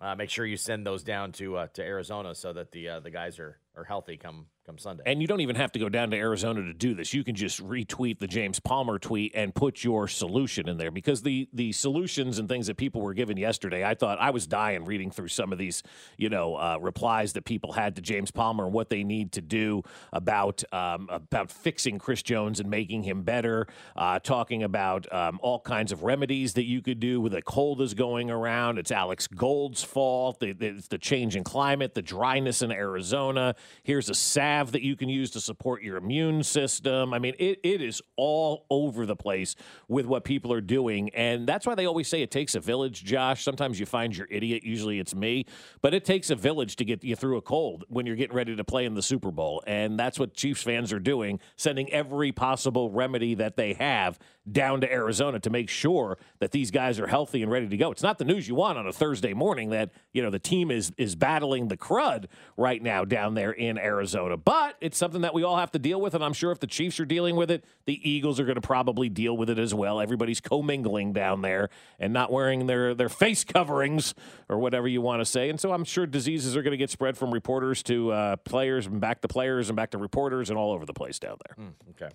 uh, 0.00 0.14
make 0.14 0.30
sure 0.30 0.46
you 0.46 0.56
send 0.56 0.86
those 0.86 1.02
down 1.02 1.32
to 1.32 1.56
uh, 1.56 1.66
to 1.74 1.82
Arizona 1.82 2.34
so 2.34 2.52
that 2.52 2.70
the 2.72 2.88
uh, 2.88 3.00
the 3.00 3.10
guys 3.10 3.38
are 3.40 3.58
are 3.76 3.84
healthy 3.84 4.16
come 4.16 4.46
come 4.66 4.78
Sunday. 4.78 5.02
And 5.06 5.20
you 5.20 5.26
don't 5.26 5.40
even 5.40 5.56
have 5.56 5.72
to 5.72 5.78
go 5.78 5.88
down 5.88 6.10
to 6.10 6.16
Arizona 6.16 6.62
to 6.62 6.72
do 6.72 6.94
this. 6.94 7.14
You 7.14 7.24
can 7.24 7.34
just 7.34 7.66
retweet 7.66 8.18
the 8.18 8.26
James 8.26 8.60
Palmer 8.60 8.98
tweet 8.98 9.32
and 9.34 9.54
put 9.54 9.82
your 9.82 10.08
solution 10.08 10.68
in 10.68 10.76
there 10.76 10.90
because 10.90 11.22
the 11.22 11.48
the 11.52 11.72
solutions 11.72 12.38
and 12.38 12.48
things 12.48 12.66
that 12.66 12.76
people 12.76 13.00
were 13.00 13.14
given 13.14 13.36
yesterday, 13.36 13.84
I 13.84 13.94
thought 13.94 14.18
I 14.20 14.30
was 14.30 14.46
dying 14.46 14.84
reading 14.84 15.10
through 15.10 15.28
some 15.28 15.52
of 15.52 15.58
these, 15.58 15.82
you 16.16 16.28
know, 16.28 16.56
uh, 16.56 16.78
replies 16.80 17.32
that 17.34 17.44
people 17.44 17.72
had 17.72 17.96
to 17.96 18.02
James 18.02 18.30
Palmer 18.30 18.64
and 18.64 18.72
what 18.72 18.90
they 18.90 19.04
need 19.04 19.32
to 19.32 19.40
do 19.40 19.82
about 20.12 20.62
um, 20.72 21.08
about 21.10 21.50
fixing 21.50 21.98
Chris 21.98 22.22
Jones 22.22 22.60
and 22.60 22.70
making 22.70 23.02
him 23.02 23.22
better. 23.22 23.66
Uh, 23.96 24.18
talking 24.18 24.62
about 24.62 25.10
um, 25.12 25.38
all 25.42 25.60
kinds 25.60 25.92
of 25.92 26.02
remedies 26.02 26.54
that 26.54 26.64
you 26.64 26.82
could 26.82 27.00
do 27.00 27.20
with 27.20 27.34
a 27.34 27.42
cold 27.42 27.80
is 27.80 27.94
going 27.94 28.30
around. 28.30 28.78
It's 28.78 28.90
Alex 28.90 29.26
Gold's 29.26 29.82
fault. 29.82 30.40
The, 30.40 30.52
the, 30.52 30.66
it's 30.66 30.88
the 30.88 30.98
change 30.98 31.36
in 31.36 31.44
climate, 31.44 31.94
the 31.94 32.02
dryness 32.02 32.62
in 32.62 32.70
Arizona. 32.70 33.54
Here's 33.82 34.08
a 34.08 34.14
salve 34.60 34.72
that 34.72 34.82
you 34.82 34.96
can 34.96 35.08
use 35.08 35.30
to 35.30 35.40
support 35.40 35.82
your 35.82 35.96
immune 35.96 36.42
system. 36.42 37.14
I 37.14 37.18
mean, 37.18 37.34
it, 37.38 37.60
it 37.62 37.80
is 37.80 38.02
all 38.16 38.66
over 38.70 39.06
the 39.06 39.16
place 39.16 39.56
with 39.88 40.06
what 40.06 40.24
people 40.24 40.52
are 40.52 40.60
doing. 40.60 41.10
And 41.10 41.46
that's 41.46 41.66
why 41.66 41.74
they 41.74 41.86
always 41.86 42.08
say 42.08 42.22
it 42.22 42.30
takes 42.30 42.54
a 42.54 42.60
village, 42.60 43.04
Josh. 43.04 43.42
Sometimes 43.42 43.80
you 43.80 43.86
find 43.86 44.16
your 44.16 44.28
idiot. 44.30 44.62
Usually 44.62 44.98
it's 44.98 45.14
me. 45.14 45.46
But 45.80 45.94
it 45.94 46.04
takes 46.04 46.30
a 46.30 46.36
village 46.36 46.76
to 46.76 46.84
get 46.84 47.02
you 47.02 47.16
through 47.16 47.38
a 47.38 47.42
cold 47.42 47.84
when 47.88 48.06
you're 48.06 48.16
getting 48.16 48.36
ready 48.36 48.54
to 48.54 48.64
play 48.64 48.84
in 48.84 48.94
the 48.94 49.02
Super 49.02 49.30
Bowl. 49.30 49.62
And 49.66 49.98
that's 49.98 50.18
what 50.18 50.34
Chiefs 50.34 50.62
fans 50.62 50.92
are 50.92 51.00
doing, 51.00 51.40
sending 51.56 51.90
every 51.92 52.32
possible 52.32 52.90
remedy 52.90 53.34
that 53.34 53.56
they 53.56 53.74
have 53.74 54.18
down 54.50 54.80
to 54.80 54.92
Arizona 54.92 55.38
to 55.40 55.50
make 55.50 55.68
sure 55.68 56.18
that 56.40 56.50
these 56.50 56.70
guys 56.70 56.98
are 56.98 57.06
healthy 57.06 57.42
and 57.42 57.50
ready 57.50 57.68
to 57.68 57.76
go. 57.76 57.90
It's 57.90 58.02
not 58.02 58.18
the 58.18 58.24
news 58.24 58.48
you 58.48 58.54
want 58.54 58.78
on 58.78 58.86
a 58.86 58.92
Thursday 58.92 59.32
morning 59.32 59.70
that, 59.70 59.90
you 60.12 60.22
know, 60.22 60.30
the 60.30 60.38
team 60.38 60.70
is 60.70 60.92
is 60.96 61.14
battling 61.14 61.68
the 61.68 61.76
crud 61.76 62.26
right 62.56 62.82
now 62.82 63.04
down 63.04 63.34
there 63.34 63.52
in 63.52 63.78
Arizona. 63.78 64.36
But 64.44 64.76
it's 64.80 64.96
something 64.96 65.22
that 65.22 65.34
we 65.34 65.42
all 65.42 65.56
have 65.56 65.72
to 65.72 65.78
deal 65.78 66.00
with 66.00 66.14
and 66.14 66.24
I'm 66.24 66.32
sure 66.32 66.52
if 66.52 66.60
the 66.60 66.66
Chiefs 66.66 67.00
are 67.00 67.04
dealing 67.04 67.36
with 67.36 67.50
it, 67.50 67.64
the 67.86 68.08
Eagles 68.08 68.38
are 68.38 68.44
going 68.44 68.56
to 68.56 68.60
probably 68.60 69.08
deal 69.08 69.36
with 69.36 69.50
it 69.50 69.58
as 69.58 69.74
well. 69.74 70.00
Everybody's 70.00 70.40
commingling 70.40 71.12
down 71.12 71.42
there 71.42 71.68
and 71.98 72.12
not 72.12 72.30
wearing 72.30 72.66
their 72.66 72.94
their 72.94 73.08
face 73.08 73.44
coverings 73.44 74.14
or 74.48 74.58
whatever 74.58 74.88
you 74.88 75.00
want 75.00 75.20
to 75.20 75.24
say. 75.24 75.50
And 75.50 75.58
so 75.60 75.72
I'm 75.72 75.84
sure 75.84 76.06
diseases 76.06 76.56
are 76.56 76.62
going 76.62 76.72
to 76.72 76.76
get 76.76 76.90
spread 76.90 77.16
from 77.16 77.32
reporters 77.32 77.82
to 77.84 78.12
uh, 78.12 78.36
players 78.36 78.86
and 78.86 79.00
back 79.00 79.20
to 79.22 79.28
players 79.28 79.68
and 79.68 79.76
back 79.76 79.90
to 79.90 79.98
reporters 79.98 80.50
and 80.50 80.58
all 80.58 80.72
over 80.72 80.86
the 80.86 80.94
place 80.94 81.18
down 81.18 81.36
there. 81.46 81.66
Mm, 81.66 81.72
okay. 81.90 82.14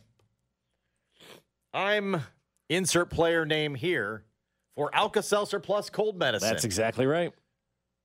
I'm 1.73 2.21
insert 2.69 3.09
player 3.09 3.45
name 3.45 3.75
here 3.75 4.23
for 4.75 4.89
Alka 4.93 5.21
Seltzer 5.21 5.59
Plus 5.59 5.89
cold 5.89 6.17
medicine. 6.17 6.49
That's 6.49 6.63
exactly 6.63 7.05
right. 7.05 7.33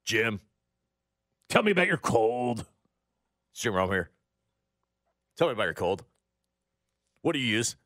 Jim. 0.05 0.41
Tell 1.49 1.63
me 1.63 1.73
about 1.73 1.89
your 1.89 1.97
cold. 1.97 2.65
Jim 3.55 3.75
Rome 3.75 3.91
here. 3.91 4.11
Tell 5.37 5.49
me 5.49 5.53
about 5.53 5.65
your 5.65 5.75
cold. 5.75 6.05
What 7.23 7.33
do 7.33 7.39
you 7.39 7.47
use? 7.47 7.77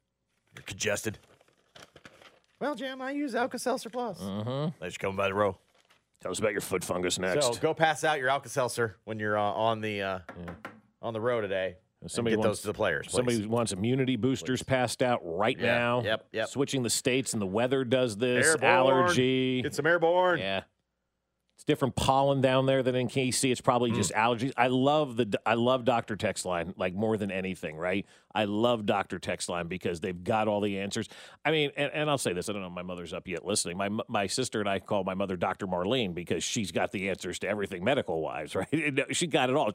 You're 0.54 0.62
congested. 0.64 1.18
Well, 2.61 2.75
Jim, 2.75 3.02
I 3.02 3.11
use 3.11 3.35
Alka 3.35 3.59
Seltzer 3.59 3.90
Plus. 3.90 4.21
Uh-huh. 4.23 4.71
Thanks 4.80 4.94
for 4.94 5.00
coming 5.00 5.16
by 5.16 5.28
the 5.28 5.35
row. 5.35 5.59
Tell 6.23 6.30
us 6.30 6.38
about 6.38 6.52
your 6.52 6.61
foot 6.61 6.83
fungus 6.85 7.18
next. 7.18 7.44
So 7.47 7.54
go 7.54 7.75
pass 7.75 8.04
out 8.04 8.18
your 8.18 8.28
Alka 8.28 8.49
Seltzer 8.49 8.97
when 9.04 9.18
you're 9.18 9.37
uh, 9.37 9.42
on 9.42 9.80
the 9.80 10.00
uh, 10.02 10.18
on 11.02 11.12
the 11.12 11.21
row 11.21 11.40
today. 11.40 11.76
Somebody 12.06 12.37
get 12.37 12.40
wants- 12.40 12.59
those 12.59 12.61
to 12.62 12.66
the 12.68 12.75
players. 12.75 13.06
Please. 13.06 13.16
Somebody 13.16 13.47
wants 13.47 13.73
immunity 13.73 14.16
boosters 14.16 14.62
passed 14.62 15.02
out 15.02 15.21
right 15.25 15.59
Yeah, 15.59 15.66
now. 15.78 16.02
yep, 16.02 16.26
yep. 16.33 16.49
Switching 16.49 16.83
the 16.83 16.90
states 16.90 17.33
and 17.33 17.40
the 17.40 17.47
weather 17.47 17.83
does 17.83 18.16
this. 18.18 18.47
Airborne. 18.47 18.71
Allergy. 18.71 19.62
Get 19.62 19.75
some 19.75 19.87
airborne. 19.87 20.38
Yeah. 20.38 20.62
It's 21.57 21.63
different 21.65 21.95
pollen 21.95 22.41
down 22.41 22.67
there 22.67 22.83
than 22.83 22.97
in 22.97 23.07
KC. 23.07 23.53
It's 23.53 23.61
probably 23.61 23.93
Mm. 23.93 23.95
just 23.95 24.13
allergies. 24.13 24.53
I 24.57 24.67
love 24.67 25.17
the 25.17 25.39
I 25.47 25.55
love 25.55 25.85
Dr. 25.85 26.17
Text 26.17 26.45
Line 26.45 26.75
like 26.77 26.95
more 26.95 27.17
than 27.17 27.31
anything, 27.31 27.77
right? 27.77 28.05
I 28.35 28.47
love 28.47 28.87
Dr. 28.87 29.21
Text 29.21 29.49
Line 29.49 29.69
because 29.69 30.01
they've 30.01 30.25
got 30.25 30.49
all 30.49 30.61
the 30.61 30.81
answers. 30.81 31.09
I 31.45 31.53
mean, 31.53 31.71
and, 31.77 31.93
and 31.93 32.11
I'll 32.11 32.19
say 32.19 32.33
this, 32.33 32.49
I 32.49 32.53
don't 32.55 32.63
know 32.63 32.67
if 32.67 32.75
my 32.75 32.83
mother's 32.83 33.13
up 33.13 33.29
yet 33.29 33.45
listening. 33.47 33.77
My 33.77 33.89
my 34.09 34.27
sister 34.27 34.59
and 34.59 34.69
I 34.69 34.81
call 34.81 35.05
my 35.05 35.15
mother 35.15 35.37
Dr. 35.37 35.69
Marlene 35.69 36.13
because 36.13 36.43
she's 36.43 36.73
got 36.73 36.91
the 36.91 37.09
answers 37.09 37.39
to 37.39 37.49
everything 37.49 37.85
medical 37.85 38.21
wise, 38.21 38.55
right? 38.57 38.99
She 39.13 39.29
got 39.29 39.49
it 39.49 39.55
all. 39.55 39.71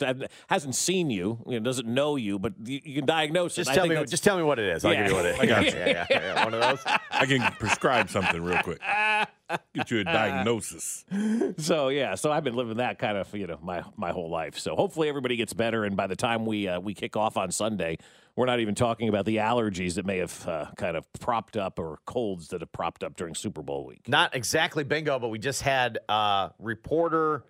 Hasn't 0.49 0.75
seen 0.75 1.09
you, 1.09 1.39
you 1.47 1.53
know, 1.61 1.63
doesn't 1.63 1.87
know 1.87 2.17
you, 2.17 2.39
but 2.39 2.53
you, 2.65 2.81
you 2.83 2.95
can 2.95 3.05
diagnose 3.05 3.55
Just 3.55 3.69
it. 3.69 3.71
I 3.71 3.75
tell 3.75 3.83
think 3.83 3.89
me. 3.91 3.95
that's- 3.95 4.11
Just 4.11 4.25
tell 4.25 4.35
me 4.35 4.43
what 4.43 4.59
it 4.59 4.65
is. 4.75 4.83
I'll 4.83 4.91
Yeah. 4.91 5.03
give 5.03 5.11
you 5.11 5.15
what 5.15 5.25
it 5.27 5.35
is. 5.35 5.39
I 5.39 5.45
got 5.45 5.63
you. 5.65 5.71
Yeah, 5.79 5.87
yeah, 5.87 6.05
yeah. 6.09 6.43
One 6.43 6.53
of 6.53 6.59
those. 6.61 6.83
I 7.09 7.25
can 7.25 7.41
prescribe 7.53 8.09
something 8.09 8.41
real 8.43 8.61
quick. 8.63 8.81
Get 9.73 9.91
you 9.91 9.99
a 9.99 10.03
diagnosis. 10.03 11.05
So 11.57 11.89
yeah, 11.89 12.15
so 12.15 12.31
I've 12.31 12.43
been 12.43 12.55
living 12.55 12.77
that 12.77 12.99
kind 12.99 13.17
of 13.17 13.33
you 13.35 13.47
know 13.47 13.59
my 13.61 13.83
my 13.97 14.11
whole 14.11 14.29
life. 14.29 14.57
So 14.57 14.75
hopefully 14.75 15.09
everybody 15.09 15.35
gets 15.35 15.53
better, 15.53 15.83
and 15.83 15.95
by 15.97 16.07
the 16.07 16.15
time 16.15 16.45
we 16.45 16.67
uh, 16.67 16.79
we 16.79 16.93
kick 16.93 17.17
off 17.17 17.37
on 17.37 17.51
Sunday, 17.51 17.97
we're 18.35 18.45
not 18.45 18.59
even 18.59 18.75
talking 18.75 19.09
about 19.09 19.25
the 19.25 19.37
allergies 19.37 19.95
that 19.95 20.05
may 20.05 20.17
have 20.17 20.47
uh, 20.47 20.65
kind 20.77 20.95
of 20.95 21.11
propped 21.19 21.57
up 21.57 21.79
or 21.79 21.99
colds 22.05 22.49
that 22.49 22.61
have 22.61 22.71
propped 22.71 23.03
up 23.03 23.15
during 23.15 23.35
Super 23.35 23.61
Bowl 23.61 23.85
week. 23.85 24.07
Not 24.07 24.35
exactly 24.35 24.83
bingo, 24.83 25.19
but 25.19 25.29
we 25.29 25.39
just 25.39 25.61
had 25.61 25.99
uh, 26.07 26.49
reporter 26.59 27.43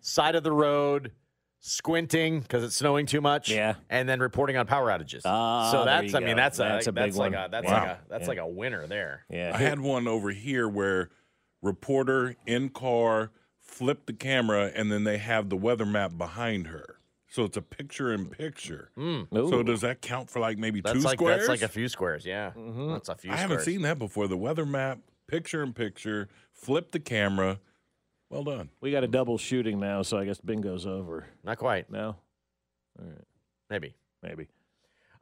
side 0.00 0.34
of 0.36 0.42
the 0.42 0.52
road 0.52 1.12
squinting 1.66 2.40
because 2.40 2.62
it's 2.64 2.76
snowing 2.76 3.06
too 3.06 3.20
much. 3.20 3.50
Yeah. 3.50 3.74
and 3.90 4.08
then 4.08 4.20
reporting 4.20 4.56
on 4.56 4.66
power 4.66 4.88
outages. 4.88 5.22
Ah, 5.24 5.70
so 5.70 5.84
that's 5.84 6.12
you 6.12 6.16
I 6.16 6.20
mean 6.20 6.30
go. 6.30 6.36
that's 6.36 6.58
a 6.58 6.62
That's 6.62 6.86
a 6.86 6.92
big 6.92 7.04
that's 7.04 7.16
like 7.16 7.32
one. 7.32 7.44
a 7.44 7.48
that's 7.50 7.66
Wow. 7.66 7.72
like 7.72 7.88
a 7.88 8.00
that's 8.08 8.22
Yeah. 8.22 8.28
like 8.28 8.38
a 8.38 8.46
winner 8.46 8.86
there. 8.86 9.24
Yeah, 9.28 9.52
I 9.54 9.58
had 9.58 9.80
one 9.80 10.06
over 10.08 10.30
here 10.30 10.68
where 10.68 11.10
reporter 11.62 12.36
in 12.46 12.68
car 12.68 13.30
flipped 13.60 14.06
the 14.06 14.12
camera 14.12 14.70
and 14.74 14.90
then 14.90 15.04
they 15.04 15.18
have 15.18 15.48
the 15.48 15.56
weather 15.56 15.86
map 15.86 16.16
behind 16.16 16.68
her. 16.68 16.98
So 17.28 17.44
it's 17.44 17.56
a 17.56 17.62
picture 17.62 18.12
in 18.14 18.26
picture. 18.26 18.90
Ooh. 18.98 19.26
So 19.32 19.62
does 19.62 19.80
that 19.82 20.00
count 20.00 20.30
for 20.30 20.38
like 20.38 20.56
maybe. 20.58 20.80
That's 20.80 20.94
two 20.98 21.00
like 21.04 21.18
squares? 21.18 21.38
that's 21.46 21.48
like 21.60 21.62
a 21.68 21.72
few 21.72 21.88
squares. 21.88 22.24
Yeah, 22.24 22.52
that's 22.90 23.08
a 23.08 23.16
few. 23.16 23.32
I 23.32 23.36
haven't 23.36 23.62
seen 23.62 23.82
that 23.82 23.98
before. 23.98 24.28
The 24.28 24.36
weather 24.36 24.64
map, 24.64 25.00
picture 25.26 25.62
in 25.62 25.72
picture, 25.72 26.28
flip 26.52 26.92
the 26.92 27.00
camera. 27.00 27.58
Well 28.30 28.42
done. 28.44 28.70
we 28.80 28.90
got 28.90 29.04
a 29.04 29.08
double 29.08 29.38
shooting 29.38 29.78
now, 29.78 30.02
so 30.02 30.18
I 30.18 30.24
guess 30.24 30.40
bingo's 30.40 30.86
over. 30.86 31.26
Not 31.44 31.58
quite. 31.58 31.90
No, 31.90 32.16
Maybe. 33.70 33.94
maybe 34.22 34.48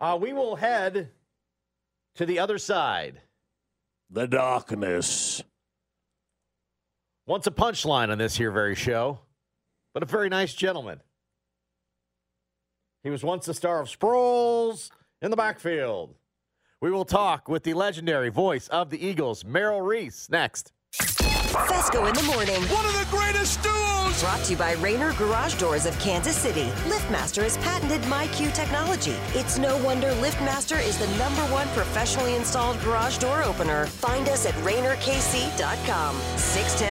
Uh, 0.00 0.18
we 0.20 0.32
will 0.32 0.56
head 0.56 1.10
to 2.16 2.26
the 2.26 2.38
other 2.38 2.58
side. 2.58 3.20
the 4.10 4.26
darkness. 4.26 5.42
Once 7.26 7.46
a 7.46 7.50
punchline 7.50 8.10
on 8.10 8.18
this 8.18 8.36
here 8.36 8.50
very 8.50 8.74
show, 8.74 9.18
but 9.94 10.02
a 10.02 10.06
very 10.06 10.28
nice 10.28 10.52
gentleman. 10.54 11.00
He 13.02 13.10
was 13.10 13.22
once 13.24 13.46
the 13.46 13.54
star 13.54 13.80
of 13.80 13.88
Sproles 13.88 14.90
in 15.22 15.30
the 15.30 15.36
backfield. 15.36 16.14
We 16.80 16.90
will 16.90 17.04
talk 17.06 17.48
with 17.48 17.62
the 17.64 17.74
legendary 17.74 18.28
voice 18.30 18.68
of 18.68 18.90
the 18.90 19.04
Eagles, 19.06 19.44
Merrill 19.44 19.80
Reese, 19.82 20.28
next. 20.30 20.72
Fescoe 21.68 22.06
in 22.06 22.14
the 22.14 22.22
morning. 22.24 22.60
One 22.64 22.84
of 22.84 22.92
the 22.92 23.06
greatest 23.10 23.62
duos! 23.62 24.20
Brought 24.20 24.44
to 24.44 24.52
you 24.52 24.56
by 24.56 24.72
Rainer 24.74 25.12
Garage 25.14 25.54
Doors 25.54 25.86
of 25.86 25.98
Kansas 25.98 26.36
City. 26.36 26.66
LiftMaster 26.88 27.42
has 27.42 27.56
patented 27.58 28.00
MyQ 28.02 28.54
technology. 28.54 29.16
It's 29.34 29.58
no 29.58 29.76
wonder 29.78 30.08
LiftMaster 30.14 30.84
is 30.84 30.98
the 30.98 31.08
number 31.18 31.42
one 31.52 31.68
professionally 31.68 32.34
installed 32.36 32.80
garage 32.80 33.18
door 33.18 33.42
opener. 33.42 33.86
Find 33.86 34.28
us 34.28 34.46
at 34.46 34.54
RainerKC.com. 34.64 36.16
610. 36.36 36.93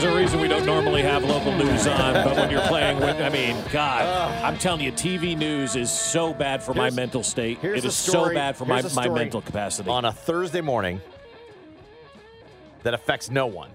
There's 0.00 0.14
a 0.14 0.16
reason 0.16 0.40
we 0.40 0.48
don't 0.48 0.64
normally 0.64 1.02
have 1.02 1.24
local 1.24 1.52
news 1.52 1.86
on, 1.86 2.14
but 2.14 2.34
when 2.34 2.50
you're 2.50 2.62
playing 2.62 3.00
with, 3.00 3.20
I 3.20 3.28
mean, 3.28 3.54
God, 3.70 4.06
I'm 4.42 4.56
telling 4.56 4.80
you, 4.80 4.92
TV 4.92 5.36
news 5.36 5.76
is 5.76 5.92
so 5.92 6.32
bad 6.32 6.62
for 6.62 6.72
my 6.72 6.88
mental 6.88 7.22
state. 7.22 7.62
It 7.62 7.84
is 7.84 7.94
story- 7.94 8.28
so 8.30 8.34
bad 8.34 8.56
for 8.56 8.64
my, 8.64 8.80
my 8.94 9.10
mental 9.10 9.42
capacity. 9.42 9.90
on 9.90 10.06
a 10.06 10.12
Thursday 10.12 10.62
morning 10.62 11.02
that 12.82 12.94
affects 12.94 13.30
no 13.30 13.46
one. 13.46 13.68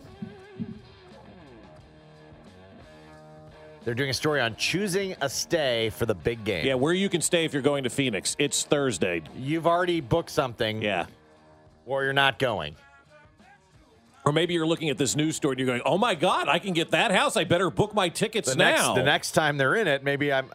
They're 3.83 3.93
doing 3.93 4.09
a 4.09 4.13
story 4.15 4.41
on 4.41 4.55
choosing 4.55 5.15
a 5.21 5.29
stay 5.29 5.91
for 5.91 6.07
the 6.07 6.15
big 6.15 6.43
game. 6.43 6.65
yeah, 6.65 6.73
where 6.73 6.93
you 6.93 7.07
can 7.07 7.21
stay 7.21 7.45
if 7.45 7.53
you're 7.53 7.61
going 7.61 7.83
to 7.83 7.91
Phoenix. 7.91 8.35
It's 8.39 8.63
Thursday. 8.63 9.21
You've 9.37 9.67
already 9.67 10.01
booked 10.01 10.31
something, 10.31 10.81
Yeah. 10.81 11.05
or 11.85 12.03
you're 12.03 12.13
not 12.13 12.39
going. 12.39 12.75
Or 14.25 14.31
maybe 14.31 14.53
you're 14.55 14.65
looking 14.65 14.89
at 14.89 14.97
this 14.97 15.15
news 15.15 15.35
story 15.35 15.53
and 15.53 15.59
you're 15.59 15.67
going, 15.67 15.81
oh 15.85 15.97
my 15.99 16.15
God, 16.15 16.47
I 16.47 16.57
can 16.57 16.73
get 16.73 16.91
that 16.91 17.11
house. 17.11 17.37
I 17.37 17.43
better 17.43 17.69
book 17.69 17.93
my 17.93 18.09
tickets 18.09 18.49
The 18.49 18.55
now. 18.55 18.71
next, 18.71 18.95
the 18.95 19.03
next 19.03 19.31
time 19.33 19.57
they're 19.57 19.75
in 19.75 19.87
it, 19.87 20.03
maybe 20.03 20.33
I'm 20.33 20.51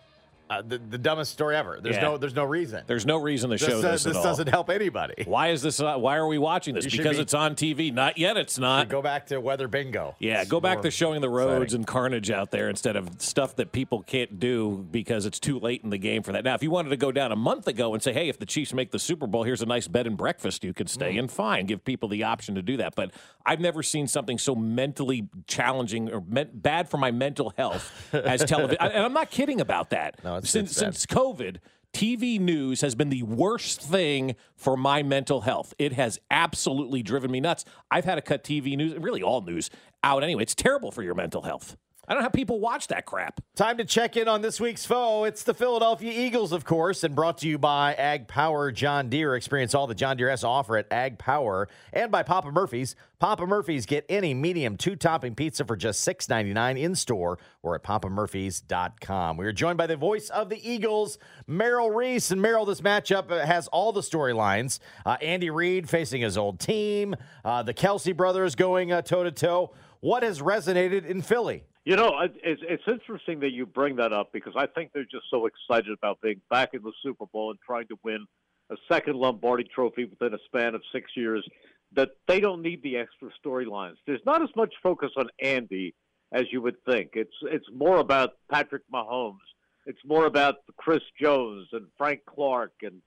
uh, 0.50 0.62
the, 0.62 0.78
the 0.78 0.99
dumbest 0.99 1.33
story 1.33 1.54
ever. 1.57 1.78
There's 1.80 1.95
Yeah. 1.97 2.02
no, 2.02 2.19
there's 2.19 2.35
no 2.35 2.45
reason. 2.45 2.83
There's 2.87 3.07
no 3.07 3.16
reason 3.19 3.50
to 3.50 3.57
this 3.57 3.62
show 3.66 3.80
does- 3.80 4.02
this, 4.04 4.07
at 4.11 4.16
all. 4.16 4.23
doesn't 4.25 4.49
help 4.49 4.69
anybody. 4.69 5.23
Why 5.25 5.49
is 5.49 5.62
this? 5.62 5.80
Uh, 5.80 5.97
why 5.97 6.16
are 6.16 6.26
we 6.26 6.38
watching 6.38 6.75
this? 6.75 6.85
You 6.85 6.90
Because 6.90 7.16
be- 7.16 7.23
it's 7.23 7.35
on 7.35 7.54
TV. 7.54 7.92
Not 7.92 8.19
yet. 8.19 8.37
It's 8.37 8.59
not. 8.59 8.88
Go 8.88 9.00
back 9.00 9.26
to 9.28 9.40
weather 9.40 9.69
bingo. 9.69 10.16
Yeah, 10.19 10.40
It's 10.42 10.50
go 10.50 10.61
back 10.61 10.83
to 10.83 10.90
showing 10.90 11.21
the 11.21 11.28
roads 11.30 11.62
exciting. 11.62 11.76
and 11.80 11.87
carnage 11.87 12.30
out 12.30 12.50
there 12.50 12.69
instead 12.69 12.97
of 12.97 13.09
stuff 13.23 13.54
that 13.57 13.71
people 13.73 14.02
can't 14.02 14.40
do 14.40 14.87
because 14.90 15.25
it's 15.25 15.38
too 15.38 15.59
late 15.61 15.83
in 15.85 15.90
the 15.90 15.99
game 15.99 16.23
for 16.25 16.33
that. 16.33 16.42
Now, 16.45 16.54
if 16.54 16.63
you 16.65 16.71
wanted 16.71 16.89
to 16.91 16.97
go 16.97 17.13
down 17.13 17.30
a 17.30 17.36
month 17.36 17.69
ago 17.69 17.95
and 17.95 18.02
say, 18.02 18.13
hey, 18.13 18.28
if 18.28 18.39
the 18.39 18.47
Chiefs 18.47 18.75
make 18.75 18.91
the 18.91 18.99
Super 18.99 19.26
Bowl, 19.28 19.45
here's 19.45 19.63
a 19.63 19.67
nice 19.67 19.86
bed 19.86 20.06
and 20.08 20.17
breakfast 20.17 20.65
you 20.65 20.75
could 20.75 20.91
stay 20.91 21.15
Mm. 21.15 21.19
in, 21.21 21.28
fine. 21.28 21.67
Give 21.67 21.84
people 21.84 22.08
the 22.08 22.25
option 22.25 22.56
to 22.56 22.63
do 22.63 22.76
that. 22.78 22.95
But 22.97 23.13
I've 23.47 23.60
never 23.60 23.82
seen 23.84 24.08
something 24.08 24.36
so 24.39 24.54
mentally 24.56 25.28
challenging 25.47 26.10
or 26.13 26.21
men- 26.26 26.50
bad 26.52 26.89
for 26.89 26.97
my 26.97 27.10
mental 27.13 27.52
health 27.56 27.91
as 28.13 28.43
television. 28.45 28.78
and 28.80 29.04
I'm 29.04 29.13
not 29.13 29.30
kidding 29.30 29.60
about 29.60 29.91
that. 29.91 30.23
No, 30.25 30.40
it's- 30.45 30.53
since, 30.53 30.73
since 30.76 31.07
COVID, 31.07 31.57
TV 31.93 32.39
news 32.39 32.83
has 32.83 32.95
been 32.95 33.09
the 33.09 33.23
worst 33.25 33.83
thing 33.83 34.37
for 34.55 34.76
my 34.76 35.03
mental 35.03 35.41
health. 35.41 35.75
It 35.79 35.93
has 35.95 36.21
absolutely 36.31 37.03
driven 37.03 37.31
me 37.31 37.41
nuts. 37.41 37.65
I've 37.91 38.05
had 38.05 38.15
to 38.15 38.23
cut 38.23 38.45
TV 38.45 38.76
news, 38.76 38.95
really 38.97 39.23
all 39.23 39.41
news, 39.41 39.71
out 40.05 40.23
anyway. 40.23 40.43
It's 40.43 40.55
terrible 40.55 40.93
for 40.93 41.03
your 41.03 41.15
mental 41.15 41.43
health. 41.43 41.76
I 42.10 42.14
don't 42.14 42.23
know 42.23 42.25
how 42.25 42.30
people 42.30 42.58
watch 42.58 42.88
that 42.88 43.06
crap. 43.06 43.40
Time 43.54 43.76
to 43.76 43.84
check 43.84 44.16
in 44.16 44.26
on 44.26 44.42
this 44.42 44.60
week's 44.60 44.84
foe. 44.84 45.23
It's 45.23 45.44
the 45.44 45.54
Philadelphia 45.54 46.12
Eagles, 46.12 46.50
of 46.50 46.64
course, 46.64 47.04
and 47.04 47.14
brought 47.14 47.38
to 47.38 47.49
you 47.49 47.56
by 47.56 47.94
Ag 47.94 48.26
Power 48.26 48.73
John 48.73 49.08
Deere. 49.08 49.36
Experience 49.36 49.76
all 49.76 49.86
the 49.86 49.94
John 49.94 50.16
Deere 50.16 50.28
has 50.28 50.40
to 50.40 50.49
offer 50.49 50.76
at 50.76 50.92
Ag 50.92 51.18
Power 51.18 51.68
and 51.92 52.10
by 52.10 52.25
Papa 52.25 52.50
Murphy's. 52.50 52.96
Papa 53.20 53.46
Murphy's 53.46 53.86
get 53.86 54.04
any 54.08 54.34
medium 54.34 54.76
two 54.76 54.96
topping 54.96 55.36
pizza 55.36 55.64
for 55.64 55.76
just 55.76 56.04
$6.99 56.04 56.80
in 56.80 56.96
store 56.96 57.38
or 57.62 57.76
at 57.76 57.84
papamurphys.com. 57.84 59.36
We 59.36 59.46
are 59.46 59.52
joined 59.52 59.78
by 59.78 59.86
the 59.86 59.96
voice 59.96 60.30
of 60.30 60.49
the 60.49 60.68
Eagles, 60.68 61.16
Merrill 61.46 61.92
Reese. 61.92 62.32
And 62.32 62.42
Merrill, 62.42 62.64
this 62.64 62.80
matchup 62.80 63.30
has 63.30 63.68
all 63.68 63.92
the 63.92 64.00
storylines. 64.00 64.80
Uh, 65.06 65.16
Andy 65.23 65.50
Reid 65.50 65.88
facing 65.88 66.23
his 66.23 66.36
old 66.36 66.58
team, 66.58 67.14
uh, 67.44 67.62
the 67.62 67.75
Kelce 67.75 68.16
brothers 68.16 68.56
going 68.56 68.88
toe 69.02 69.23
to 69.23 69.30
toe. 69.30 69.70
What 70.00 70.25
has 70.25 70.40
resonated 70.40 71.06
in 71.06 71.23
Philly? 71.23 71.62
You 71.84 71.97
know, 71.97 72.21
it's 72.21 72.62
it's 72.69 72.82
interesting 72.86 73.40
that 73.40 73.52
you 73.52 73.64
bring 73.64 73.97
that 73.97 74.12
up 74.12 74.32
because 74.32 74.52
I 74.56 74.66
think 74.66 74.93
they're 74.93 75.04
just 75.04 75.25
so 75.30 75.47
excited 75.47 75.93
about 75.93 76.21
being 76.21 76.40
back 76.50 76.71
in 76.75 76.82
the 76.82 76.93
Super 77.02 77.25
Bowl 77.26 77.50
and 77.50 77.58
trying 77.64 77.86
to 77.88 77.99
win 78.04 78.26
a 78.71 78.76
second 78.90 79.16
Lombardi 79.16 79.64
Trophy 79.64 80.04
within 80.04 80.34
a 80.34 80.38
span 80.47 80.75
of 80.75 80.82
six 80.93 81.10
years 81.16 81.47
that 81.93 82.10
they 82.28 82.38
don't 82.38 82.62
need 82.62 82.82
the 82.82 82.97
extra 82.99 83.30
storylines. 83.45 83.97
There's 84.06 84.21
not 84.26 84.43
as 84.43 84.50
much 84.54 84.73
focus 84.82 85.10
on 85.16 85.28
Andy 85.43 85.95
as 86.32 86.45
you 86.52 86.60
would 86.62 86.76
think. 86.84 87.10
It's 87.14 87.34
it's 87.45 87.66
more 87.75 87.99
about 87.99 88.34
Patrick 88.50 88.82
Mahomes. 88.93 89.38
It's 89.86 89.99
more 90.04 90.26
about 90.26 90.56
Chris 90.76 91.02
Jones 91.21 91.69
and 91.73 91.86
Frank 91.97 92.21
Clark 92.26 92.73
and 92.82 93.00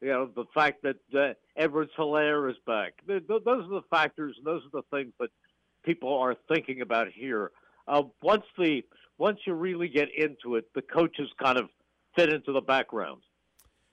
you 0.00 0.08
know 0.08 0.30
the 0.34 0.44
fact 0.54 0.82
that 0.82 0.96
uh, 1.18 1.32
Edwards-Helaire 1.56 2.50
is 2.50 2.56
back. 2.66 2.92
Th- 3.06 3.26
th- 3.26 3.42
those 3.44 3.64
are 3.64 3.80
the 3.80 3.82
factors. 3.90 4.36
and 4.36 4.46
Those 4.46 4.62
are 4.66 4.82
the 4.82 4.96
things 4.96 5.12
that 5.18 5.30
people 5.82 6.16
are 6.16 6.36
thinking 6.52 6.82
about 6.82 7.08
here. 7.08 7.50
Uh, 7.88 8.02
once 8.22 8.44
the 8.56 8.82
once 9.18 9.38
you 9.46 9.54
really 9.54 9.88
get 9.88 10.08
into 10.16 10.56
it, 10.56 10.66
the 10.74 10.82
coaches 10.82 11.28
kind 11.42 11.58
of 11.58 11.68
fit 12.14 12.32
into 12.32 12.52
the 12.52 12.60
background. 12.60 13.22